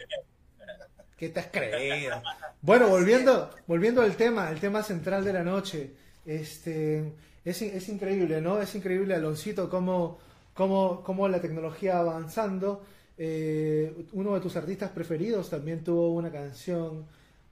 ¿Qué 1.16 1.30
te 1.30 1.40
has 1.40 1.46
creído? 1.46 2.22
Bueno, 2.60 2.88
volviendo, 2.88 3.50
volviendo 3.66 4.02
al 4.02 4.14
tema, 4.16 4.50
el 4.50 4.60
tema 4.60 4.84
central 4.84 5.24
de 5.24 5.32
la 5.32 5.42
noche. 5.42 5.90
Este, 6.24 7.12
es, 7.44 7.60
es 7.62 7.88
increíble, 7.88 8.40
¿no? 8.40 8.62
Es 8.62 8.76
increíble, 8.76 9.12
Aloncito, 9.14 9.68
cómo, 9.68 10.20
cómo, 10.54 11.02
cómo 11.02 11.28
la 11.28 11.40
tecnología 11.40 11.98
avanzando. 11.98 12.82
Eh, 13.18 14.06
uno 14.12 14.34
de 14.34 14.40
tus 14.40 14.56
artistas 14.56 14.90
preferidos 14.90 15.50
también 15.50 15.84
tuvo 15.84 16.14
una 16.14 16.30
canción 16.30 17.04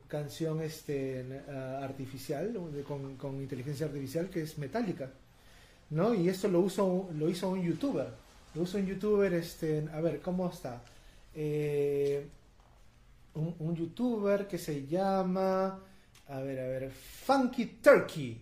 canción 0.08 0.60
este 0.60 1.44
ah, 1.48 1.80
artificial 1.84 2.52
con, 2.84 3.16
con 3.16 3.40
inteligencia 3.40 3.86
artificial 3.86 4.28
que 4.28 4.42
es 4.42 4.58
Metallica 4.58 5.08
¿no? 5.90 6.14
Y 6.14 6.28
esto 6.28 6.48
lo 6.48 6.60
uso, 6.60 7.08
lo 7.14 7.28
hizo 7.28 7.50
un 7.50 7.62
youtuber. 7.62 8.08
Lo 8.54 8.62
hizo 8.62 8.78
un 8.78 8.86
youtuber, 8.86 9.32
este, 9.34 9.86
a 9.92 10.00
ver, 10.00 10.20
¿cómo 10.20 10.48
está? 10.48 10.82
Eh, 11.34 12.26
un 13.34 13.76
youtuber 13.76 14.46
que 14.46 14.58
se 14.58 14.86
llama, 14.86 15.78
a 16.28 16.40
ver, 16.40 16.60
a 16.60 16.68
ver, 16.68 16.90
Funky 16.90 17.66
Turkey. 17.82 18.40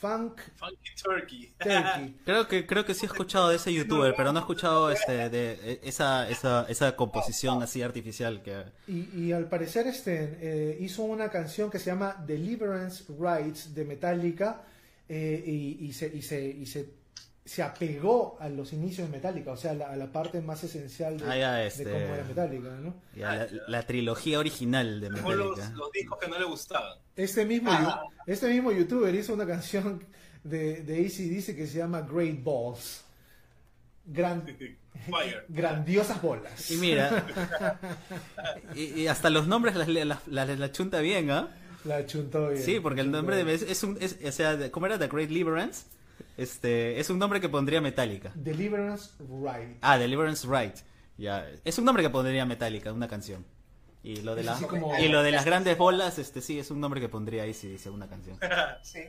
Funk 0.00 0.40
Funky 0.56 0.94
Turkey. 1.02 1.52
Turkey. 1.58 2.16
Creo 2.24 2.48
que 2.48 2.66
creo 2.66 2.84
que 2.84 2.94
sí 2.94 3.06
he 3.06 3.08
escuchado 3.08 3.48
de 3.48 3.56
ese 3.56 3.72
youtuber, 3.72 4.14
pero 4.16 4.32
no 4.32 4.38
he 4.38 4.42
escuchado 4.42 4.90
este 4.90 5.28
de 5.28 5.58
eh, 5.62 5.80
esa 5.82 6.28
esa 6.28 6.66
esa 6.68 6.94
composición 6.96 7.62
así 7.62 7.82
artificial 7.82 8.42
que 8.42 8.64
Y, 8.86 9.08
y 9.14 9.32
al 9.32 9.48
parecer 9.48 9.86
este 9.86 10.38
eh, 10.40 10.78
hizo 10.80 11.02
una 11.02 11.30
canción 11.30 11.70
que 11.70 11.78
se 11.78 11.86
llama 11.86 12.16
Deliverance 12.26 13.04
Rights 13.18 13.74
de 13.74 13.84
Metallica 13.84 14.62
eh, 15.08 15.42
y, 15.46 15.86
y 15.86 15.92
se, 15.94 16.06
y, 16.14 16.20
se, 16.20 16.46
y 16.46 16.66
se, 16.66 16.97
se 17.48 17.62
apegó 17.62 18.36
a 18.40 18.48
los 18.50 18.74
inicios 18.74 19.08
de 19.10 19.16
Metallica, 19.16 19.52
o 19.52 19.56
sea, 19.56 19.70
a 19.70 19.74
la, 19.74 19.90
a 19.90 19.96
la 19.96 20.12
parte 20.12 20.42
más 20.42 20.62
esencial 20.64 21.18
de, 21.18 21.24
Ah, 21.26 21.36
ya, 21.38 21.52
de 21.54 21.66
este- 21.68 21.84
cómo 21.84 21.96
era 21.96 22.24
Metallica, 22.24 22.68
¿no? 22.82 22.94
ya, 23.16 23.34
la, 23.36 23.48
la 23.68 23.82
trilogía 23.86 24.38
original 24.38 25.00
de 25.00 25.08
Dejó 25.08 25.32
los, 25.32 25.56
Metallica. 25.56 25.78
los 25.78 25.92
discos 25.92 26.18
que 26.18 26.28
no 26.28 26.38
le 26.38 26.44
gustaban. 26.44 26.98
Este 27.16 27.46
mismo, 27.46 27.70
Ah. 27.72 28.02
este 28.26 28.48
mismo 28.48 28.70
youtuber 28.70 29.14
hizo 29.14 29.32
una 29.32 29.46
canción 29.46 30.04
de, 30.44 30.82
de 30.82 31.06
ACDC 31.06 31.56
que 31.56 31.66
se 31.66 31.78
llama 31.78 32.02
Great 32.02 32.44
Balls. 32.44 33.04
Gran, 34.04 34.42
Fire. 35.10 35.44
grandiosas 35.48 36.20
bolas. 36.20 36.70
Y 36.70 36.76
mira, 36.76 37.24
y, 38.74 39.02
y 39.02 39.06
hasta 39.08 39.30
los 39.30 39.46
nombres 39.46 39.74
las 39.76 39.88
las- 39.88 40.26
las- 40.28 40.58
la 40.58 40.72
chunta 40.72 41.00
bien, 41.00 41.30
¿ah? 41.30 41.48
La 41.84 42.04
chuntó 42.06 42.48
bien. 42.50 42.62
Sí, 42.62 42.80
porque 42.80 43.00
el 43.00 43.10
nombre 43.10 43.42
de 43.42 43.54
es, 43.54 43.62
es 43.62 43.82
un 43.82 43.96
es, 44.00 44.18
o 44.24 44.32
sea, 44.32 44.70
¿cómo 44.70 44.86
era? 44.86 44.98
The 44.98 45.08
Great 45.08 45.28
Deliverance. 45.28 45.84
Este, 46.38 46.98
es 47.00 47.10
un 47.10 47.18
nombre 47.18 47.40
que 47.40 47.48
pondría 47.48 47.80
Metallica. 47.80 48.32
Deliverance 48.34 49.10
Right. 49.18 49.76
Ah, 49.82 49.98
Deliverance 49.98 50.46
Right. 50.48 50.76
Ya, 51.18 51.46
es 51.64 51.78
un 51.78 51.84
nombre 51.84 52.02
que 52.02 52.10
pondría 52.10 52.46
Metallica, 52.46 52.92
una 52.92 53.08
canción. 53.08 53.44
Y 54.04 54.22
lo 54.22 54.36
de 54.36 54.44
la, 54.44 54.52
así 54.52 54.64
como- 54.64 54.96
y 54.98 55.08
lo 55.08 55.22
de 55.24 55.32
las 55.32 55.44
grandes 55.44 55.76
bolas, 55.76 56.18
este 56.20 56.40
sí 56.40 56.58
es 56.60 56.70
un 56.70 56.80
nombre 56.80 57.00
que 57.00 57.08
pondría 57.08 57.42
ahí 57.42 57.52
si 57.52 57.68
dice 57.68 57.90
una 57.90 58.08
canción. 58.08 58.38
Sí. 58.82 59.00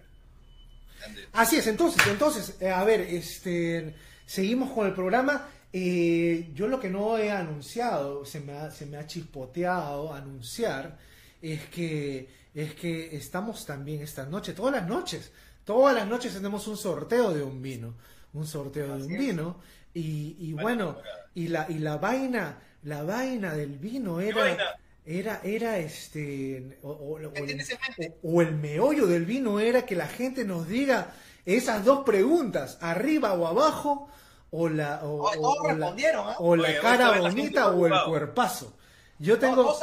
Así 1.32 1.56
es, 1.58 1.68
entonces, 1.68 2.06
entonces, 2.08 2.58
eh, 2.60 2.70
a 2.72 2.84
ver, 2.84 3.00
este, 3.02 3.96
seguimos 4.26 4.72
con 4.72 4.86
el 4.88 4.94
programa. 4.94 5.48
Eh, 5.72 6.50
yo 6.56 6.68
lo 6.68 6.80
que 6.80 6.90
no 6.90 7.18
he 7.18 7.32
anunciado, 7.32 8.26
se 8.26 8.40
me 8.42 8.54
ha, 8.54 8.72
se 8.72 8.86
me 8.88 8.98
ha 8.98 9.06
chispoteado 9.08 10.14
anunciar, 10.14 10.98
es 11.42 11.68
que, 11.68 12.28
es 12.54 12.74
que 12.74 13.16
estamos 13.16 13.66
también 13.66 14.02
esta 14.02 14.26
noche, 14.26 14.54
todas 14.54 14.74
las 14.74 14.88
noches, 14.90 15.32
todas 15.70 15.94
las 15.94 16.08
noches 16.08 16.34
tenemos 16.34 16.68
un 16.68 16.76
sorteo 16.78 17.32
de 17.32 17.44
un 17.44 17.62
vino, 17.62 17.94
un 18.34 18.48
sorteo 18.48 18.98
de 18.98 19.04
un 19.04 19.08
vino, 19.20 19.58
y, 19.94 20.36
y 20.40 20.54
bueno, 20.54 20.98
y 21.36 21.48
la, 21.50 21.68
y 21.70 21.78
la 21.78 21.98
vaina, 21.98 22.58
la 22.82 23.04
vaina 23.04 23.54
del 23.54 23.78
vino 23.78 24.20
era, 24.20 24.58
era, 25.06 25.42
era 25.44 25.78
este, 25.78 26.80
o- 26.82 26.90
o- 26.90 27.14
o 27.28 27.34
¿Qué 27.34 27.40
el- 27.42 27.46
tienes 27.46 27.70
en 27.70 27.78
mente? 27.88 28.18
o, 28.24 28.38
o 28.38 28.42
el 28.42 28.56
meollo 28.56 29.06
del 29.06 29.26
vino 29.26 29.60
era 29.60 29.86
que 29.86 29.96
la 29.96 30.08
gente 30.08 30.44
nos 30.44 30.68
diga 30.68 31.12
esas 31.46 31.86
dos 31.86 32.00
preguntas, 32.04 32.80
arriba 32.82 33.34
o 33.34 33.46
abajo, 33.46 34.10
o 34.50 34.70
la, 34.70 35.02
o, 35.04 35.22
o- 35.22 35.32
todos 35.32 35.58
o 35.60 35.68
la, 35.68 35.74
respondieron, 35.76 36.26
¿ah? 36.30 36.36
o 36.40 36.56
la 36.56 36.70
Oye, 36.70 36.80
cara 36.80 37.20
bonita 37.20 37.70
o 37.70 37.86
el 37.86 37.94
cuerpazo. 38.08 38.76
Yo 39.20 39.38
tengo... 39.38 39.78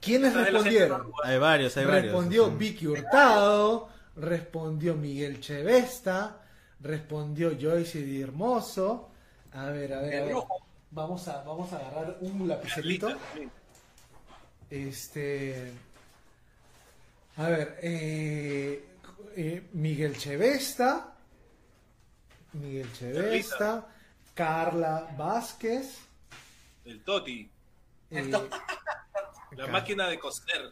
¿Quiénes 0.00 0.34
no 0.34 0.40
ha 0.40 0.44
respondieron? 0.44 1.12
Hay 1.22 1.38
varios, 1.38 1.76
hay 1.76 1.84
varios. 1.84 2.04
Respondió 2.04 2.46
Sí. 2.48 2.52
Vicky 2.58 2.86
Hurtado, 2.86 3.88
respondió 4.16 4.94
Miguel 4.94 5.40
Chevesta, 5.40 6.40
Respondió 6.80 7.56
Joyce 7.58 8.00
y 8.00 8.20
Hermoso. 8.20 9.10
A 9.52 9.66
ver, 9.66 9.94
a 9.94 10.00
ver, 10.00 10.32
a. 10.32 10.44
Vamos 10.90 11.26
a, 11.28 11.42
vamos 11.42 11.72
a 11.72 11.78
agarrar 11.78 12.18
un 12.20 12.46
lapicerito. 12.46 13.08
Este. 14.68 15.72
A 17.36 17.48
ver, 17.48 17.78
eh, 17.80 18.84
eh, 19.34 19.68
Miguel 19.72 20.16
Chevesta. 20.18 21.16
Miguel 22.52 22.92
Chevesta. 22.92 23.86
Carla 24.34 25.14
Vázquez. 25.16 26.00
El 26.84 27.02
Toti, 27.02 27.50
eh, 28.10 28.30
la 29.52 29.66
máquina 29.68 30.08
de 30.08 30.18
coser 30.18 30.70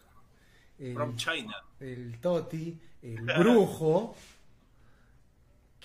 el, 0.88 0.94
from 0.94 1.16
China. 1.16 1.54
el 1.80 2.18
Toti. 2.20 2.78
El 3.02 3.20
Brujo. 3.22 4.14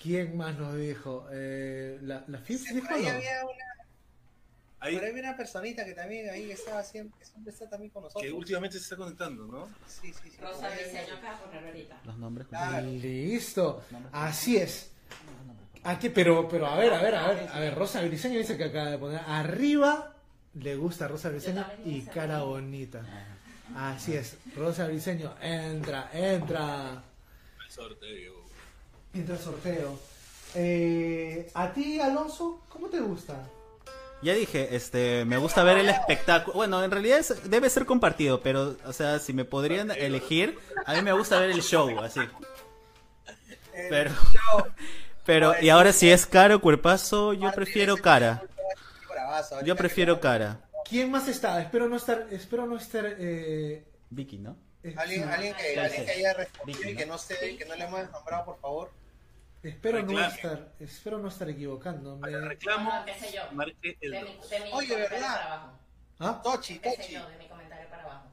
¿Quién 0.00 0.36
más 0.36 0.56
nos 0.56 0.76
dijo? 0.76 1.26
Eh, 1.32 1.98
¿La, 2.02 2.24
la 2.28 2.38
Fifth 2.38 2.68
dijo 2.72 2.86
Ahí 2.90 3.02
no? 3.02 3.08
había 3.10 3.44
una, 3.44 3.64
Ahí, 4.80 4.94
por 4.94 5.04
ahí 5.04 5.10
había 5.10 5.22
una 5.24 5.36
personita 5.36 5.84
que 5.84 5.92
también 5.92 6.30
ahí 6.30 6.52
estaba 6.52 6.84
siempre, 6.84 7.24
siempre 7.24 7.52
está 7.52 7.68
también 7.68 7.90
con 7.90 8.04
nosotros. 8.04 8.22
que 8.22 8.32
últimamente 8.32 8.76
se 8.78 8.84
está 8.84 8.96
conectando, 8.96 9.46
¿no? 9.46 9.68
Sí, 9.88 10.12
sí, 10.12 10.30
sí. 10.30 10.36
Rosa 10.40 10.70
diseño 10.70 11.14
acá 11.16 11.40
por 11.44 11.52
ahorita. 11.52 12.00
Los 12.04 12.16
nombres. 12.16 12.46
Claro. 12.46 12.86
Listo. 12.86 13.82
Así 14.12 14.56
es. 14.56 14.92
Aquí, 15.82 16.10
pero, 16.10 16.48
pero 16.48 16.66
a 16.66 16.76
ver, 16.76 16.92
a 16.92 17.02
ver, 17.02 17.14
a 17.14 17.28
ver, 17.28 17.48
a 17.48 17.58
ver, 17.58 17.74
Rosa 17.74 18.02
Briseño 18.02 18.38
dice 18.38 18.56
que 18.56 18.64
acaba 18.64 18.90
de 18.90 18.98
poner 18.98 19.20
arriba 19.26 20.14
le 20.54 20.76
gusta 20.76 21.08
Rosa 21.08 21.28
Briseño 21.30 21.64
y 21.84 22.02
cara 22.02 22.42
bonita. 22.42 23.02
Así 23.76 24.14
es, 24.14 24.36
Rosa 24.56 24.86
Briseño, 24.86 25.34
entra, 25.40 26.10
entra, 26.12 27.02
El 27.64 27.70
sorteo. 27.72 28.32
entra 29.14 29.34
al 29.36 29.40
sorteo. 29.40 29.98
Eh, 30.54 31.50
a 31.54 31.72
ti, 31.72 32.00
Alonso, 32.00 32.62
¿cómo 32.68 32.88
te 32.88 33.00
gusta? 33.00 33.34
Ya 34.22 34.32
dije, 34.34 34.74
este, 34.74 35.24
me 35.26 35.36
gusta 35.36 35.62
ver 35.62 35.78
el 35.78 35.88
espectáculo. 35.90 36.54
Bueno, 36.56 36.82
en 36.82 36.90
realidad 36.90 37.18
es- 37.18 37.48
debe 37.48 37.70
ser 37.70 37.86
compartido, 37.86 38.40
pero, 38.40 38.76
o 38.84 38.92
sea, 38.92 39.20
si 39.20 39.32
me 39.32 39.44
podrían 39.44 39.90
elegir, 39.92 40.58
a 40.86 40.94
mí 40.94 41.02
me 41.02 41.12
gusta 41.12 41.38
ver 41.38 41.50
el 41.50 41.62
show, 41.62 42.00
así. 42.00 42.20
Pero, 43.90 44.10
yo- 44.32 44.66
pero, 45.26 45.54
y 45.60 45.68
ahora 45.68 45.92
si 45.92 46.10
es 46.10 46.26
cara 46.26 46.56
o 46.56 46.60
cuerpazo, 46.60 47.32
yo 47.32 47.52
prefiero 47.52 47.96
cara. 47.96 48.42
Yo 49.64 49.76
prefiero 49.76 50.18
cara. 50.18 50.58
¿Quién 50.88 51.10
más 51.10 51.28
está? 51.28 51.60
Espero 51.60 51.88
no 51.88 51.96
estar, 51.96 52.26
espero 52.30 52.66
no 52.66 52.76
estar, 52.76 53.04
eh, 53.18 53.84
Vicky, 54.10 54.38
¿no? 54.38 54.56
eh, 54.82 54.94
Alguien, 54.96 55.24
sí, 55.24 55.28
alguien, 55.30 55.54
que, 55.54 55.80
alguien 55.80 56.04
que 56.06 56.10
haya 56.12 56.34
respondido 56.34 56.78
Vicky, 56.78 56.90
y 56.90 56.92
¿no? 56.94 56.98
que 56.98 57.06
no 57.06 57.18
sé, 57.18 57.56
que 57.56 57.64
no 57.64 57.74
le 57.74 57.84
hemos 57.84 58.10
nombrado, 58.10 58.44
por 58.46 58.60
favor. 58.60 58.90
espero 59.62 60.00
no 60.02 60.06
Reclame. 60.08 60.34
estar, 60.34 60.72
espero 60.80 61.18
no 61.18 61.28
estar 61.28 61.48
equivocándome. 61.50 62.28
El 62.30 62.48
reclamo, 62.48 62.90
No, 62.90 63.00
no, 63.00 63.04
qué 63.06 63.14
sé 63.14 63.32
yo. 63.32 63.42
marque 63.52 63.98
el 64.00 64.10
De 64.12 64.22
mi, 64.22 64.34
2. 64.36 64.50
de 64.50 64.60
mi 64.60 64.72
Oye, 64.72 64.96
¿verdad? 64.96 65.20
para 65.20 65.44
abajo. 65.54 65.78
¿Ah? 66.20 66.40
Tochi, 66.42 66.78
Qué 66.78 66.90
sé 66.90 66.96
Tochi. 66.96 67.12
yo, 67.14 67.28
de 67.28 67.36
mi 67.36 67.48
comentario 67.48 67.88
para 67.90 68.02
abajo. 68.04 68.24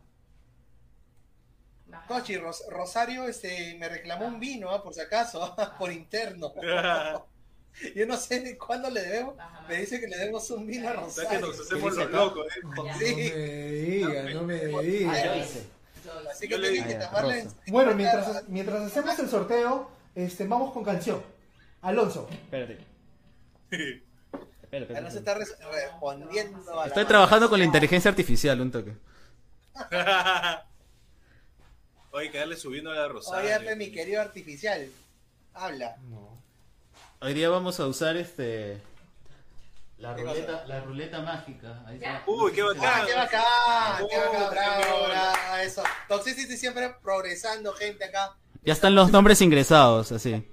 Baja. 1.88 2.08
Tochi, 2.08 2.38
Ros- 2.38 2.64
Rosario 2.70 3.28
este, 3.28 3.76
me 3.80 3.90
reclamó 3.90 4.26
un 4.28 4.40
vino, 4.40 4.70
ah, 4.72 4.82
por 4.82 4.94
si 4.94 5.02
acaso, 5.02 5.56
por 5.78 5.92
interno. 5.92 6.54
Yo 7.96 8.06
no 8.06 8.16
sé 8.18 8.40
de 8.42 8.58
cuándo 8.58 8.90
le 8.90 9.02
debemos. 9.02 9.36
Me 9.68 9.76
dice 9.78 10.00
que 10.00 10.08
le 10.08 10.18
debemos 10.18 10.50
un 10.52 10.66
vino 10.68 10.88
a 10.90 10.94
O 11.02 11.10
sea 11.10 11.28
que 11.30 11.38
Rosario. 11.40 11.48
nos 11.48 11.60
hacemos 11.60 11.96
los 11.96 12.12
locos, 12.12 12.46
¿eh? 12.48 12.60
No 12.64 12.84
me 12.84 13.04
diga, 13.04 14.24
no 14.34 14.44
me 14.44 14.66
diga. 14.66 15.12
Joyce. 15.14 15.64
Joyce. 16.06 16.30
Así 16.32 16.48
que 16.48 16.58
le 16.58 16.70
tiene 16.72 16.86
dije, 16.88 16.98
que 17.00 17.04
taparle. 17.06 17.48
Bueno, 17.68 17.94
mientras, 17.96 18.48
mientras 18.48 18.82
hacemos 18.84 19.18
el 19.20 19.30
sorteo, 19.30 19.90
este, 20.16 20.46
vamos 20.48 20.72
con 20.74 20.84
canción. 20.84 21.22
Alonso, 21.82 22.28
Espérate. 22.32 22.78
Ya 24.72 25.02
no 25.02 25.12
se 25.12 25.20
está 25.20 25.34
res- 25.36 25.56
respondiendo 25.72 26.72
a 26.74 26.76
la 26.82 26.88
Estoy 26.88 27.06
trabajando 27.06 27.50
con 27.50 27.60
la 27.60 27.66
inteligencia 27.66 28.10
artificial, 28.10 28.60
un 28.62 28.72
toque. 28.72 28.94
Oye, 32.12 32.32
que 32.32 32.38
darle 32.38 32.56
subiendo 32.56 32.92
a 32.92 32.96
la 32.96 33.08
Rosario. 33.08 33.50
Oye, 33.58 33.76
mi 33.76 33.92
querido 33.92 34.22
artificial. 34.22 34.88
Habla. 35.54 35.98
Hoy 37.22 37.34
día 37.34 37.50
vamos 37.50 37.80
a 37.80 37.88
usar 37.88 38.18
este 38.18 38.82
la 39.98 40.14
¿Qué 40.16 40.24
ruleta, 40.24 40.66
la 40.68 40.82
ruleta 40.82 41.22
mágica. 41.22 41.82
Ahí 41.88 42.00
Ya. 42.00 42.18
está. 42.18 42.30
Uy, 42.32 42.52
qué 42.52 42.62
Ah, 42.62 42.66
bacán. 42.68 43.06
qué 43.06 43.14
bacán, 43.14 44.08
qué 44.10 44.18
bacán, 44.18 44.50
bravo, 44.52 45.08
bravo, 45.08 45.56
eso. 45.64 45.84
Toxicity 46.10 46.58
siempre 46.58 46.94
progresando, 47.02 47.72
gente 47.74 48.04
acá. 48.06 48.36
Ya 48.64 48.74
están 48.74 48.94
los 48.94 49.12
nombres 49.12 49.42
ingresados, 49.42 50.12
así. 50.12 50.46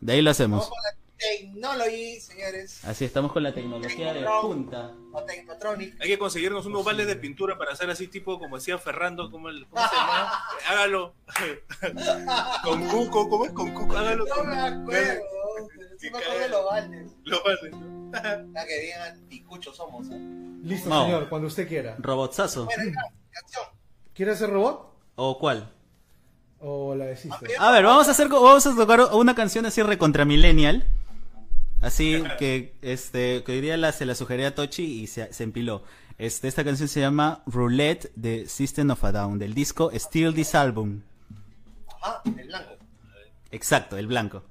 De 0.00 0.12
ahí 0.12 0.22
lo 0.22 0.30
hacemos. 0.30 0.60
Vamos 0.60 0.68
con 0.70 0.82
la 0.82 1.00
Technology, 1.20 2.18
señores. 2.20 2.82
Así 2.84 3.04
estamos 3.04 3.30
con 3.32 3.42
la 3.42 3.52
tecnología 3.52 4.14
de 4.14 4.24
punta. 4.40 4.92
O 5.12 5.22
Technotronic. 5.22 6.00
Hay 6.00 6.08
que 6.08 6.18
conseguirnos 6.18 6.64
unos 6.64 6.82
baldes 6.82 7.06
de 7.08 7.16
pintura 7.16 7.58
para 7.58 7.72
hacer 7.72 7.90
así, 7.90 8.08
tipo 8.08 8.38
como 8.38 8.56
decía 8.56 8.78
Ferrando, 8.78 9.30
como 9.30 9.50
el, 9.50 9.66
¿cómo 9.68 9.86
se 9.86 9.96
llama? 9.96 10.44
Hágalo. 10.68 11.14
con 12.64 12.88
cuco, 12.88 13.28
¿cómo 13.28 13.44
es? 13.44 13.52
Con 13.52 13.74
cuco, 13.74 13.96
hágalo. 13.96 14.24
No 14.24 14.44
me 14.44 14.58
acuerdo. 14.60 15.20
Sí 15.98 16.10
me 16.10 16.18
acuerdo 16.18 16.40
de 16.40 16.48
los 16.48 16.64
baldes. 16.64 17.12
Los 17.24 17.44
baldes, 17.44 17.72
¿no? 17.72 18.10
Ya 18.54 18.66
que 18.66 18.80
bien 18.80 19.00
anticuchos 19.00 19.76
somos. 19.76 20.08
¿eh? 20.10 20.18
listo, 20.62 20.88
señor, 20.88 21.28
cuando 21.28 21.48
usted 21.48 21.68
quiera. 21.68 21.96
Robotsazo. 21.98 22.64
Bueno, 22.66 22.84
ya, 22.84 23.12
canción. 23.30 23.64
¿Quiere 24.14 24.32
hacer 24.32 24.50
robot? 24.50 24.92
¿O 25.16 25.38
cuál? 25.38 25.72
¿O 26.60 26.94
la 26.94 27.06
desiste? 27.06 27.46
A 27.58 27.70
ver, 27.70 27.84
vamos 27.84 28.08
a 28.08 28.10
hacer 28.10 28.28
vamos 28.28 28.66
a 28.66 28.74
tocar 28.74 29.00
una 29.12 29.34
canción 29.34 29.66
así 29.66 29.82
recontra 29.82 30.24
millennial. 30.24 30.86
Así 31.80 32.22
que 32.38 32.74
este 32.82 33.42
que 33.44 33.52
hoy 33.52 33.60
día 33.60 33.76
la, 33.76 33.92
se 33.92 34.04
la 34.04 34.14
sugerí 34.14 34.44
a 34.44 34.54
Tochi 34.54 35.02
y 35.02 35.06
se, 35.06 35.32
se 35.32 35.44
empiló. 35.44 35.82
Este, 36.18 36.48
esta 36.48 36.64
canción 36.64 36.88
se 36.88 37.00
llama 37.00 37.42
Roulette 37.46 38.12
de 38.14 38.46
System 38.46 38.90
of 38.90 39.02
a 39.04 39.12
Down, 39.12 39.38
del 39.38 39.54
disco 39.54 39.90
Still 39.94 40.34
This 40.34 40.54
Album. 40.54 41.00
Ah, 42.02 42.20
el 42.24 42.46
blanco. 42.46 42.72
Exacto, 43.50 43.96
el 43.96 44.06
blanco. 44.06 44.42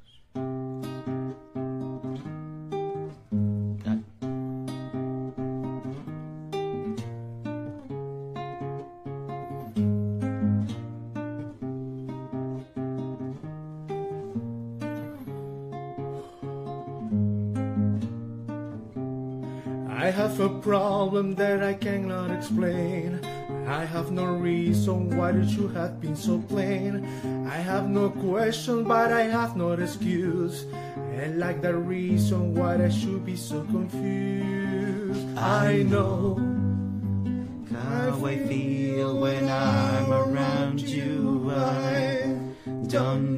Problem 21.10 21.34
that 21.34 21.64
I 21.64 21.74
cannot 21.74 22.30
explain. 22.30 23.20
I 23.66 23.84
have 23.84 24.12
no 24.12 24.26
reason 24.26 25.18
why 25.18 25.32
it 25.32 25.50
should 25.50 25.74
have 25.74 26.00
been 26.00 26.16
so 26.16 26.38
plain. 26.38 27.02
I 27.50 27.58
have 27.58 27.90
no 27.90 28.12
question, 28.12 28.84
but 28.84 29.12
I 29.12 29.24
have 29.24 29.58
no 29.58 29.72
excuse. 29.72 30.68
And 31.18 31.40
like 31.40 31.64
the 31.64 31.74
reason 31.74 32.54
why 32.54 32.78
I 32.78 32.90
should 32.90 33.26
be 33.26 33.36
so 33.36 33.66
confused. 33.74 35.26
I 35.36 35.82
know 35.82 36.38
How 37.74 38.14
I 38.26 38.38
feel 38.46 39.18
when 39.18 39.50
I'm 39.50 40.14
around 40.14 40.80
you, 40.80 41.50
I 41.50 42.38
don't 42.86 43.29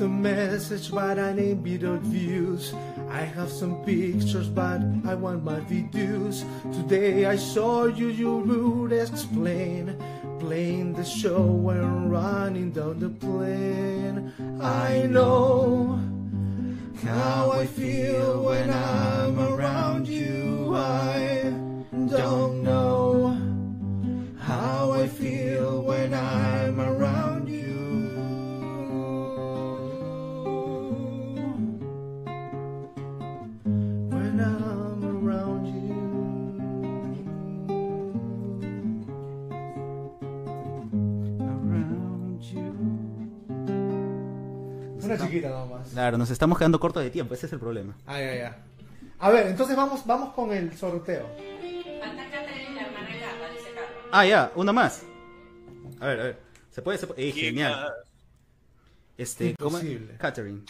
A 0.00 0.08
message, 0.08 0.90
but 0.90 1.20
I 1.20 1.32
need 1.32 1.62
without 1.62 2.00
views. 2.00 2.74
I 3.08 3.20
have 3.20 3.48
some 3.48 3.84
pictures, 3.84 4.48
but 4.48 4.82
I 5.06 5.14
want 5.14 5.44
my 5.44 5.60
videos. 5.60 6.44
Today 6.74 7.26
I 7.26 7.36
saw 7.36 7.86
you, 7.86 8.08
you 8.08 8.38
would 8.38 8.92
explain. 8.92 9.96
Playing 10.40 10.94
the 10.94 11.04
show 11.04 11.70
and 11.70 12.10
running 12.10 12.72
down 12.72 12.98
the 12.98 13.08
plane. 13.08 14.32
I 14.60 15.06
know 15.06 16.00
how 17.04 17.52
I 17.52 17.64
feel 17.64 18.42
when 18.42 18.70
I'm 18.70 19.38
around 19.38 19.53
Claro, 46.04 46.18
nos 46.18 46.28
estamos 46.28 46.58
quedando 46.58 46.78
cortos 46.78 47.02
de 47.02 47.08
tiempo, 47.08 47.32
ese 47.32 47.46
es 47.46 47.52
el 47.54 47.58
problema. 47.58 47.96
Ah, 48.04 48.20
ya, 48.20 48.34
ya. 48.34 48.58
A 49.20 49.30
ver, 49.30 49.46
entonces 49.46 49.74
vamos, 49.74 50.04
vamos 50.04 50.34
con 50.34 50.52
el 50.52 50.76
sorteo. 50.76 51.26
Ah, 54.12 54.26
ya, 54.26 54.52
una 54.54 54.70
más. 54.74 55.02
A 56.00 56.06
ver, 56.08 56.20
a 56.20 56.24
ver. 56.24 56.40
¿Se 56.70 56.82
puede? 56.82 56.98
Se 56.98 57.06
puede? 57.06 57.26
Eh, 57.26 57.32
¿Quién 57.32 57.46
genial. 57.46 57.90
Este, 59.16 59.54
¿cómo? 59.58 59.78
Catherine. 60.18 60.60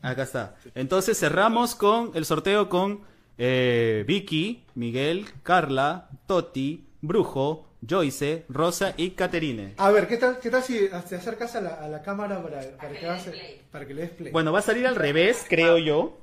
Acá 0.00 0.22
está. 0.22 0.56
Entonces 0.74 1.18
cerramos 1.18 1.74
con 1.74 2.12
el 2.14 2.24
sorteo 2.24 2.70
con 2.70 3.02
eh, 3.36 4.06
Vicky, 4.08 4.64
Miguel, 4.74 5.26
Carla, 5.42 6.08
Toti, 6.26 6.88
Brujo, 7.02 7.65
Joyce, 7.86 8.44
Rosa 8.48 8.94
y 8.96 9.10
Caterine. 9.10 9.74
A 9.76 9.90
ver, 9.90 10.08
¿qué 10.08 10.16
tal, 10.16 10.38
qué 10.40 10.50
tal 10.50 10.62
si 10.62 10.88
te 10.88 10.94
acercas 10.94 11.54
a 11.56 11.60
la, 11.60 11.74
a 11.74 11.88
la 11.88 12.02
cámara 12.02 12.42
para, 12.42 12.60
para, 12.76 12.88
que 12.92 13.00
le 13.00 13.06
hagas- 13.08 13.24
des 13.26 13.34
play. 13.34 13.62
para 13.70 13.86
que 13.86 13.94
le 13.94 14.02
des 14.02 14.10
play? 14.10 14.32
Bueno, 14.32 14.52
va 14.52 14.60
a 14.60 14.62
salir 14.62 14.86
al 14.86 14.96
revés, 14.96 15.44
creo 15.48 15.78
yo. 15.78 16.18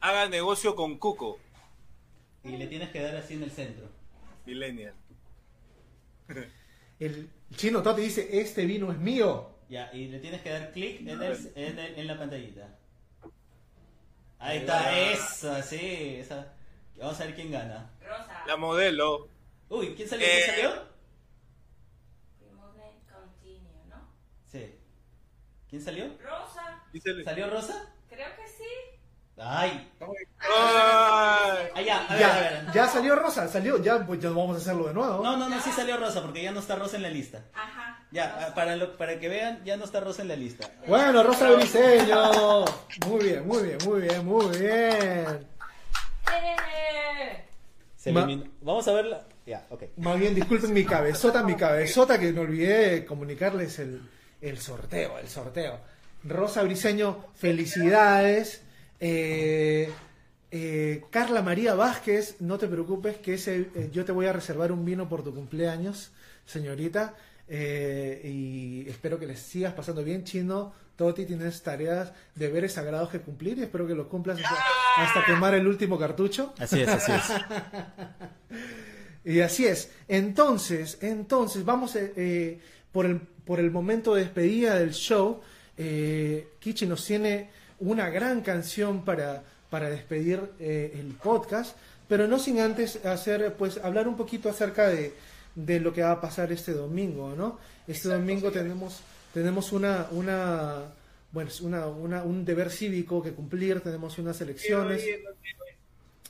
Haga 0.00 0.28
negocio 0.28 0.74
con 0.76 0.98
Cuco, 0.98 1.38
Y 2.44 2.56
le 2.56 2.66
tienes 2.66 2.90
que 2.90 3.02
dar 3.02 3.16
así 3.16 3.34
en 3.34 3.42
el 3.44 3.50
centro. 3.50 3.86
Millennial. 4.46 4.94
El 6.98 7.30
chino 7.56 7.82
Toti 7.82 8.02
dice, 8.02 8.40
este 8.40 8.64
vino 8.66 8.90
es 8.92 8.98
mío. 8.98 9.50
Ya, 9.68 9.90
y 9.92 10.08
le 10.08 10.18
tienes 10.18 10.40
que 10.42 10.50
dar 10.50 10.72
clic 10.72 11.00
en, 11.06 12.06
la 12.06 12.18
pantallita. 12.18 12.78
Ahí 14.38 14.58
está, 14.58 14.98
eso, 14.98 15.62
sí. 15.62 16.16
Esa. 16.18 16.54
Vamos 16.96 17.20
a 17.20 17.24
ver 17.24 17.34
quién 17.34 17.50
gana. 17.52 17.90
Rosa. 18.00 18.44
La 18.46 18.56
modelo. 18.56 19.28
Uy, 19.68 19.94
¿quién 19.94 20.08
salió? 20.08 20.26
Eh. 20.26 20.30
¿Quién 20.44 20.56
salió? 20.56 20.88
Continue, 23.12 23.86
¿no? 23.88 24.08
Sí. 24.46 24.74
¿Quién 25.68 25.82
salió? 25.82 26.04
Rosa. 26.22 26.84
¿Salió 27.24 27.50
Rosa? 27.50 27.94
Creo 28.08 28.28
que 28.36 28.48
sí. 28.48 28.98
Ay. 29.40 29.92
Ay. 30.00 30.08
Ah, 30.40 31.80
ya, 31.84 32.06
a 32.06 32.14
ver, 32.14 32.24
a 32.24 32.40
ver. 32.40 32.72
Ya, 32.74 32.88
salió 32.88 33.14
Rosa, 33.14 33.46
salió, 33.46 33.80
ya, 33.80 34.04
pues 34.04 34.20
ya 34.20 34.30
vamos 34.30 34.56
a 34.56 34.60
hacerlo 34.60 34.88
de 34.88 34.94
nuevo. 34.94 35.22
No, 35.22 35.36
no, 35.36 35.48
no, 35.48 35.60
sí 35.60 35.70
salió 35.70 35.96
Rosa, 35.96 36.22
porque 36.22 36.42
ya 36.42 36.50
no 36.50 36.60
está 36.60 36.74
Rosa 36.74 36.96
en 36.96 37.02
la 37.02 37.10
lista. 37.10 37.44
Ajá. 37.54 38.06
Ya, 38.10 38.48
ah, 38.48 38.54
para, 38.54 38.74
lo, 38.74 38.96
para 38.96 39.20
que 39.20 39.28
vean, 39.28 39.62
ya 39.64 39.76
no 39.76 39.84
está 39.84 40.00
Rosa 40.00 40.22
en 40.22 40.28
la 40.28 40.36
lista. 40.36 40.68
Bueno, 40.86 41.22
Rosa 41.22 41.50
Briseño. 41.52 42.64
Muy 43.06 43.24
bien, 43.24 43.46
muy 43.46 43.62
bien, 43.62 43.78
muy 43.84 44.00
bien, 44.00 44.24
muy 44.24 44.58
bien. 44.58 45.46
¡Eh! 46.32 47.44
Se 47.96 48.10
eliminó. 48.10 48.44
Vamos 48.62 48.88
a 48.88 48.92
verla. 48.92 49.27
Más 49.96 50.18
bien, 50.18 50.34
disculpen 50.34 50.72
mi 50.72 50.84
cabezota, 50.84 51.42
mi 51.42 51.54
cabezota, 51.54 52.18
que 52.18 52.32
me 52.32 52.40
olvidé 52.40 53.04
comunicarles 53.04 53.78
el, 53.78 54.02
el 54.40 54.58
sorteo, 54.58 55.18
el 55.18 55.28
sorteo. 55.28 55.80
Rosa 56.24 56.62
Briseño, 56.62 57.24
felicidades. 57.34 58.62
Eh, 59.00 59.90
eh, 60.50 61.04
Carla 61.10 61.42
María 61.42 61.74
Vázquez, 61.74 62.36
no 62.40 62.58
te 62.58 62.68
preocupes, 62.68 63.18
que 63.18 63.34
ese, 63.34 63.70
eh, 63.74 63.90
yo 63.92 64.04
te 64.04 64.12
voy 64.12 64.26
a 64.26 64.32
reservar 64.32 64.72
un 64.72 64.84
vino 64.84 65.08
por 65.08 65.22
tu 65.22 65.34
cumpleaños, 65.34 66.10
señorita. 66.46 67.14
Eh, 67.50 68.20
y 68.24 68.88
espero 68.88 69.18
que 69.18 69.26
les 69.26 69.38
sigas 69.38 69.74
pasando 69.74 70.02
bien, 70.04 70.24
Chino. 70.24 70.72
Toti, 70.96 71.26
tienes 71.26 71.62
tareas, 71.62 72.12
deberes 72.34 72.72
sagrados 72.72 73.08
que 73.10 73.20
cumplir 73.20 73.56
y 73.58 73.62
espero 73.62 73.86
que 73.86 73.94
los 73.94 74.08
cumplas 74.08 74.38
hasta, 74.38 74.56
hasta 74.96 75.24
quemar 75.24 75.54
el 75.54 75.66
último 75.68 75.96
cartucho. 75.98 76.54
Así 76.58 76.80
es, 76.80 76.88
así 76.88 77.12
es. 77.12 77.22
Y 79.28 79.40
así 79.40 79.66
es. 79.66 79.90
Entonces, 80.08 80.98
entonces, 81.02 81.64
vamos 81.64 81.94
eh, 81.96 82.12
eh, 82.16 82.58
por, 82.92 83.04
el, 83.04 83.20
por 83.20 83.60
el 83.60 83.70
momento 83.70 84.14
de 84.14 84.22
despedida 84.22 84.78
del 84.78 84.92
show. 84.92 85.40
Eh, 85.76 86.48
Kichi 86.58 86.86
nos 86.86 87.04
tiene 87.04 87.50
una 87.80 88.08
gran 88.10 88.40
canción 88.40 89.04
para, 89.04 89.42
para 89.70 89.90
despedir 89.90 90.40
eh, 90.58 90.92
el 90.98 91.12
podcast, 91.14 91.76
pero 92.08 92.26
no 92.26 92.38
sin 92.38 92.58
antes 92.60 93.04
hacer, 93.04 93.54
pues, 93.54 93.76
hablar 93.78 94.08
un 94.08 94.16
poquito 94.16 94.48
acerca 94.48 94.88
de, 94.88 95.12
de 95.54 95.78
lo 95.78 95.92
que 95.92 96.02
va 96.02 96.12
a 96.12 96.20
pasar 96.20 96.50
este 96.50 96.72
domingo, 96.72 97.34
¿no? 97.36 97.58
Este 97.86 98.08
domingo 98.08 98.50
tenemos, 98.50 99.00
tenemos 99.34 99.72
una, 99.72 100.06
una, 100.10 100.84
bueno, 101.32 101.50
una, 101.60 101.86
una- 101.86 102.22
un 102.24 102.44
deber 102.46 102.70
cívico 102.70 103.22
que 103.22 103.32
cumplir, 103.32 103.80
tenemos 103.82 104.18
unas 104.18 104.40
elecciones. 104.40 105.04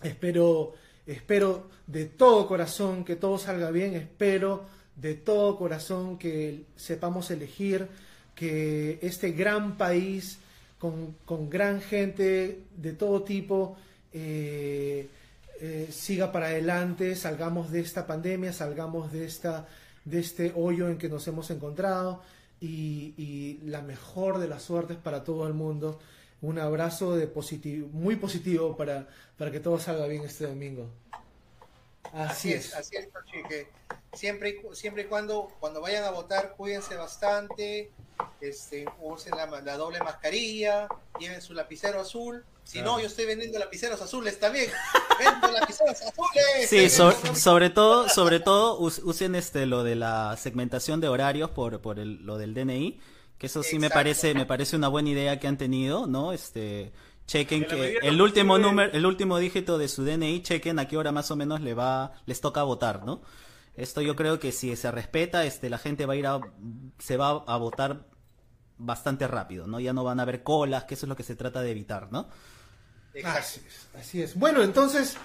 Espero, 0.03 0.74
espero 1.09 1.68
de 1.86 2.04
todo 2.04 2.46
corazón 2.46 3.04
que 3.04 3.16
todo 3.16 3.38
salga 3.38 3.70
bien, 3.70 3.94
espero 3.94 4.66
de 4.94 5.14
todo 5.14 5.56
corazón 5.56 6.18
que 6.18 6.64
sepamos 6.76 7.30
elegir, 7.30 7.88
que 8.34 8.98
este 9.00 9.32
gran 9.32 9.76
país 9.76 10.38
con, 10.78 11.16
con 11.24 11.48
gran 11.48 11.80
gente 11.80 12.62
de 12.76 12.92
todo 12.92 13.22
tipo 13.22 13.76
eh, 14.12 15.09
eh, 15.61 15.88
siga 15.90 16.30
para 16.30 16.46
adelante, 16.46 17.16
salgamos 17.16 17.70
de 17.70 17.80
esta 17.80 18.06
pandemia, 18.06 18.52
salgamos 18.52 19.11
de, 19.11 19.24
esta, 19.24 19.66
de 20.04 20.20
este 20.20 20.52
hoyo 20.54 20.88
en 20.88 20.98
que 20.98 21.09
nos 21.09 21.26
hemos 21.26 21.50
encontrado 21.50 22.22
y, 22.61 23.14
y 23.16 23.61
la 23.64 23.82
mejor 23.82 24.38
de 24.38 24.48
las 24.48 24.62
suertes 24.62 24.98
para 24.98 25.24
todo 25.24 25.46
el 25.46 25.54
mundo. 25.54 25.98
Un 26.41 26.59
abrazo 26.59 27.16
de 27.16 27.26
positivo, 27.26 27.89
muy 27.93 28.16
positivo 28.16 28.76
para, 28.76 29.09
para 29.36 29.51
que 29.51 29.59
todo 29.61 29.78
salga 29.78 30.07
bien 30.07 30.22
este 30.24 30.47
domingo. 30.47 30.89
Así, 32.12 32.53
Así 32.53 32.53
es, 32.53 32.74
así 32.74 32.97
es, 32.97 33.12
Tochi, 33.12 33.43
que 33.49 33.68
siempre, 34.14 34.51
y 34.51 34.57
cu- 34.62 34.74
siempre 34.74 35.03
y 35.03 35.07
cuando, 35.07 35.49
cuando 35.61 35.80
vayan 35.80 36.05
a 36.05 36.11
votar, 36.11 36.55
cuídense 36.57 36.97
bastante, 36.97 37.91
este, 38.41 38.86
usen 39.01 39.34
la, 39.36 39.76
doble 39.76 39.99
mascarilla, 40.01 40.89
lleven 41.18 41.43
su 41.43 41.53
lapicero 41.55 42.01
azul. 42.01 42.45
Si 42.64 42.82
no, 42.82 43.01
yo 43.01 43.07
estoy 43.07 43.24
vendiendo 43.26 43.59
lapiceros 43.59 44.01
azules 44.01 44.39
también. 44.39 44.70
Vendo 45.18 45.49
lapiceros 45.51 46.01
azules. 46.01 46.68
Sí, 46.68 46.89
so- 46.89 47.12
sobre 47.34 47.68
todo, 47.70 48.09
sobre 48.09 48.41
todo 48.41 48.78
us- 48.78 49.01
usen 49.05 49.34
este 49.34 49.66
lo 49.66 49.84
de 49.84 49.97
la 49.97 50.36
segmentación 50.39 51.01
de 51.01 51.09
horarios 51.09 51.51
por, 51.51 51.80
por 51.80 51.99
el- 51.99 52.24
lo 52.24 52.39
del 52.39 52.55
DNI, 52.55 53.01
que 53.39 53.47
eso 53.47 53.62
sí 53.62 53.78
me 53.78 53.89
parece, 53.91 54.34
me 54.34 54.47
parece 54.47 54.76
una 54.76 54.89
buena 54.89 55.11
idea 55.11 55.39
que 55.41 55.47
han 55.47 55.57
tenido, 55.57 56.07
¿no? 56.07 56.32
Este, 56.32 56.93
chequen 57.26 57.64
que 57.66 57.99
el 58.03 58.20
último 58.20 58.55
posible- 58.55 58.68
número, 58.68 58.93
el 58.93 59.07
último 59.07 59.39
dígito 59.39 59.78
de 59.78 59.89
su 59.89 60.05
DNI, 60.05 60.43
chequen 60.43 60.78
a 60.78 60.89
qué 60.89 60.97
hora 60.97 61.12
más 61.12 61.30
o 61.30 61.36
menos 61.36 61.61
le 61.61 61.74
va, 61.74 62.12
les 62.26 62.41
toca 62.41 62.62
votar, 62.64 63.05
¿no? 63.05 63.22
Esto 63.76 64.01
yo 64.01 64.16
creo 64.16 64.41
que 64.41 64.51
si 64.51 64.74
se 64.74 64.91
respeta, 64.91 65.45
este, 65.45 65.70
la 65.70 65.78
gente 65.78 66.05
va 66.05 66.14
a 66.14 66.16
ir 66.16 66.26
a, 66.26 66.41
se 66.99 67.16
va 67.16 67.45
a 67.47 67.57
votar 67.59 68.07
bastante 68.76 69.28
rápido, 69.28 69.66
¿no? 69.68 69.78
Ya 69.78 69.93
no 69.93 70.03
van 70.05 70.18
a 70.18 70.24
haber 70.24 70.43
colas, 70.43 70.84
que 70.84 70.95
eso 70.95 71.07
es 71.07 71.09
lo 71.09 71.16
que 71.16 71.22
se 71.22 71.36
trata 71.36 71.62
de 71.62 71.70
evitar, 71.70 72.11
¿no? 72.11 72.28
Así 73.24 73.61
es, 73.66 73.89
así 73.99 74.22
es. 74.22 74.34
Bueno, 74.36 74.62
entonces, 74.62 75.16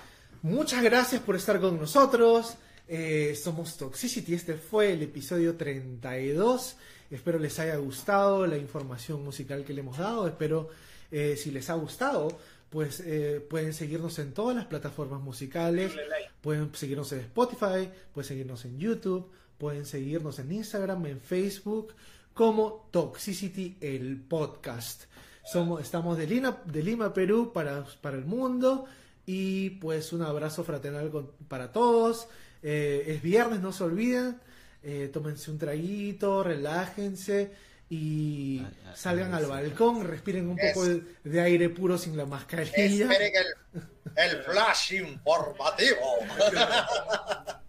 muchas 0.42 0.84
gracias 0.84 1.22
por 1.22 1.36
estar 1.36 1.60
con 1.60 1.80
nosotros. 1.80 2.56
Eh, 2.88 3.36
somos 3.42 3.78
Toxicity, 3.78 4.34
este 4.34 4.56
fue 4.56 4.94
el 4.94 5.04
episodio 5.04 5.56
32. 5.56 6.76
Espero 7.14 7.38
les 7.40 7.60
haya 7.60 7.76
gustado 7.78 8.46
la 8.48 8.58
información 8.58 9.24
musical 9.24 9.64
que 9.64 9.74
le 9.74 9.82
hemos 9.82 9.98
dado. 9.98 10.28
Espero, 10.28 10.70
eh, 11.12 11.36
si 11.38 11.52
les 11.52 11.70
ha 11.70 11.76
gustado, 11.76 12.28
pues 12.70 13.02
eh, 13.06 13.46
pueden 13.50 13.74
seguirnos 13.74 14.18
en 14.20 14.34
todas 14.34 14.56
las 14.56 14.66
plataformas 14.66 15.22
musicales. 15.22 15.96
Like. 15.96 16.32
Pueden 16.42 16.74
seguirnos 16.74 17.12
en 17.12 17.20
Spotify, 17.20 17.90
pueden 18.14 18.28
seguirnos 18.28 18.66
en 18.66 18.80
YouTube, 18.80 19.30
pueden 19.58 19.86
seguirnos 19.86 20.40
en 20.40 20.52
Instagram, 20.52 21.06
en 21.06 21.22
Facebook, 21.22 21.94
como 22.34 22.90
Toxicity 22.92 23.78
el 23.80 24.20
podcast. 24.20 25.04
Somos, 25.52 25.82
estamos 25.82 26.18
de 26.18 26.26
Lima, 26.26 26.62
de 26.66 26.82
Lima, 26.82 27.14
Perú, 27.14 27.52
para, 27.54 27.86
para 28.02 28.18
el 28.18 28.26
mundo. 28.26 28.86
Y 29.26 29.70
pues 29.72 30.12
un 30.14 30.22
abrazo 30.24 30.64
fraternal 30.64 31.12
con- 31.12 31.30
para 31.48 31.72
todos. 31.72 32.28
Eh, 32.64 33.04
es 33.08 33.22
viernes, 33.22 33.60
no 33.62 33.72
se 33.72 33.84
olviden. 33.84 34.40
Eh, 34.84 35.10
tómense 35.14 35.50
un 35.50 35.58
traguito, 35.58 36.44
relájense 36.44 37.52
y 37.90 38.60
Ay, 38.60 38.66
ay, 38.86 38.92
salgan 38.96 39.30
ay, 39.34 39.38
al 39.40 39.44
sí. 39.46 39.50
balcón, 39.50 40.04
respiren 40.06 40.50
un 40.50 40.58
poco 40.58 40.84
Es- 40.86 40.90
de, 41.24 41.30
de 41.30 41.42
aire 41.42 41.70
puro 41.70 41.98
sin 41.98 42.18
la 42.18 42.26
mascarilla. 42.26 42.76
Esperen 43.06 43.32
el, 43.36 43.82
el 44.18 44.44
flash 44.44 44.94
informativo. 44.96 45.98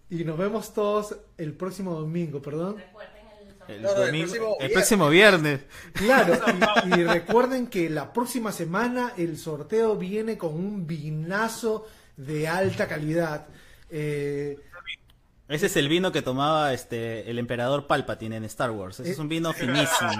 Y 0.09 0.23
nos 0.23 0.37
vemos 0.37 0.73
todos 0.73 1.15
el 1.37 1.53
próximo 1.53 1.93
domingo, 1.95 2.41
perdón. 2.41 2.77
Recuerden 2.77 3.15
el 3.67 3.81
No, 3.81 3.93
no, 3.95 4.03
el 4.03 4.05
domingo- 4.07 4.25
próximo 4.27 4.45
el 4.45 4.57
viernes. 4.59 4.71
próximo 4.73 5.09
viernes. 5.09 5.59
Claro, 5.93 6.33
y, 6.95 6.99
y 6.99 7.03
recuerden 7.03 7.67
que 7.67 7.89
la 7.89 8.11
próxima 8.13 8.51
semana 8.51 9.13
el 9.17 9.37
sorteo 9.37 9.95
viene 9.95 10.37
con 10.37 10.53
un 10.53 10.85
vinazo 10.85 11.87
de 12.17 12.47
alta 12.47 12.87
calidad. 12.87 13.47
Eh, 13.89 14.57
ese 15.47 15.67
es 15.67 15.77
el 15.77 15.87
vino 15.87 16.11
que 16.11 16.23
tomaba 16.23 16.73
este 16.73 17.29
el 17.29 17.37
emperador 17.37 17.85
Palpatine 17.85 18.37
en 18.37 18.45
Star 18.45 18.71
Wars. 18.71 18.99
Ese 18.99 19.11
es 19.11 19.19
un 19.19 19.29
vino 19.29 19.53
finísimo. 19.53 20.11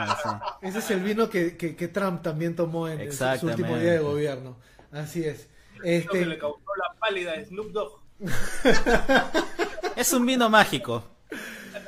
Ese, 0.61 0.79
es 0.79 0.91
el 0.91 1.01
vino 1.01 1.29
que, 1.29 1.57
que, 1.57 1.87
Trump 1.87 2.21
también 2.21 2.55
tomó 2.55 2.87
en 2.87 3.11
su 3.11 3.47
último 3.47 3.77
día 3.77 3.93
de 3.93 3.99
gobierno. 3.99 4.57
Así 4.91 5.23
es. 5.23 5.49
Este... 5.83 6.19
Que 6.19 6.25
le 6.25 6.37
causó 6.37 6.59
la 6.77 6.99
pálida 6.99 7.33
Snoop 7.43 7.71
Dogg. 7.71 7.99
es 9.95 10.13
un 10.13 10.25
vino 10.25 10.49
mágico. 10.49 11.03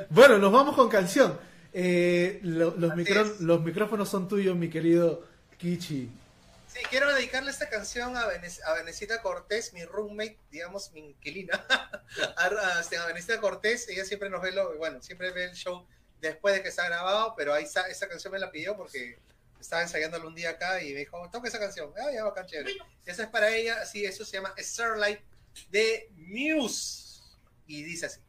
Bueno, 0.10 0.40
nos 0.40 0.52
vamos 0.52 0.76
con 0.76 0.90
canción. 0.90 1.38
Eh, 1.74 2.40
los, 2.42 2.76
los 3.40 3.62
micrófonos 3.64 4.10
son 4.10 4.28
tuyos, 4.28 4.56
mi 4.56 4.70
querido 4.70 5.24
Kichi. 5.58 6.10
Quiero 6.90 7.14
dedicarle 7.14 7.52
esta 7.52 7.70
canción 7.70 8.16
a, 8.18 8.26
Venec 8.28 8.54
a 8.66 8.74
Venecita 8.74 9.22
Cortés, 9.22 9.74
mi 9.74 9.84
roommate, 9.86 10.40
digamos, 10.50 10.92
mi 10.92 11.02
inquilina. 11.02 11.66
a, 12.38 12.46
a, 12.46 12.82
este, 12.82 13.38
Cortés, 13.40 13.88
ella 13.90 14.06
siempre 14.06 14.30
nos 14.30 14.42
ve, 14.42 14.52
lo, 14.52 14.78
bueno, 14.78 15.02
siempre 15.02 15.32
ve 15.32 15.46
el 15.46 15.54
show 15.54 15.86
después 16.22 16.56
de 16.56 16.64
que 16.64 16.72
se 16.72 16.82
ha 16.82 16.86
grabado, 16.86 17.34
pero 17.36 17.54
ahí 17.54 17.66
esa, 17.66 17.88
esa 17.88 18.08
canción 18.08 18.34
me 18.34 18.40
la 18.40 18.52
pidió 18.52 18.76
porque 18.76 19.20
estaba 19.60 19.82
ensayándolo 19.82 20.28
un 20.28 20.36
día 20.36 20.52
acá 20.52 20.82
y 20.82 20.94
me 20.94 21.00
dijo, 21.00 21.30
toca 21.32 21.48
esa 21.48 21.60
canción. 21.60 21.92
Ah, 21.98 22.12
ya 22.12 22.24
bacán, 22.24 22.46
chévere. 22.46 22.76
Esa 23.06 23.24
es 23.24 23.30
para 23.30 23.54
ella, 23.56 23.86
sí, 23.86 24.06
eso 24.06 24.26
se 24.26 24.38
llama 24.38 24.54
Starlight 24.58 25.20
de 25.70 26.10
Muse. 26.16 27.22
Y 27.66 27.84
dice 27.84 28.06
así. 28.06 28.20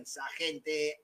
piensa, 0.00 0.22
gente. 0.38 0.99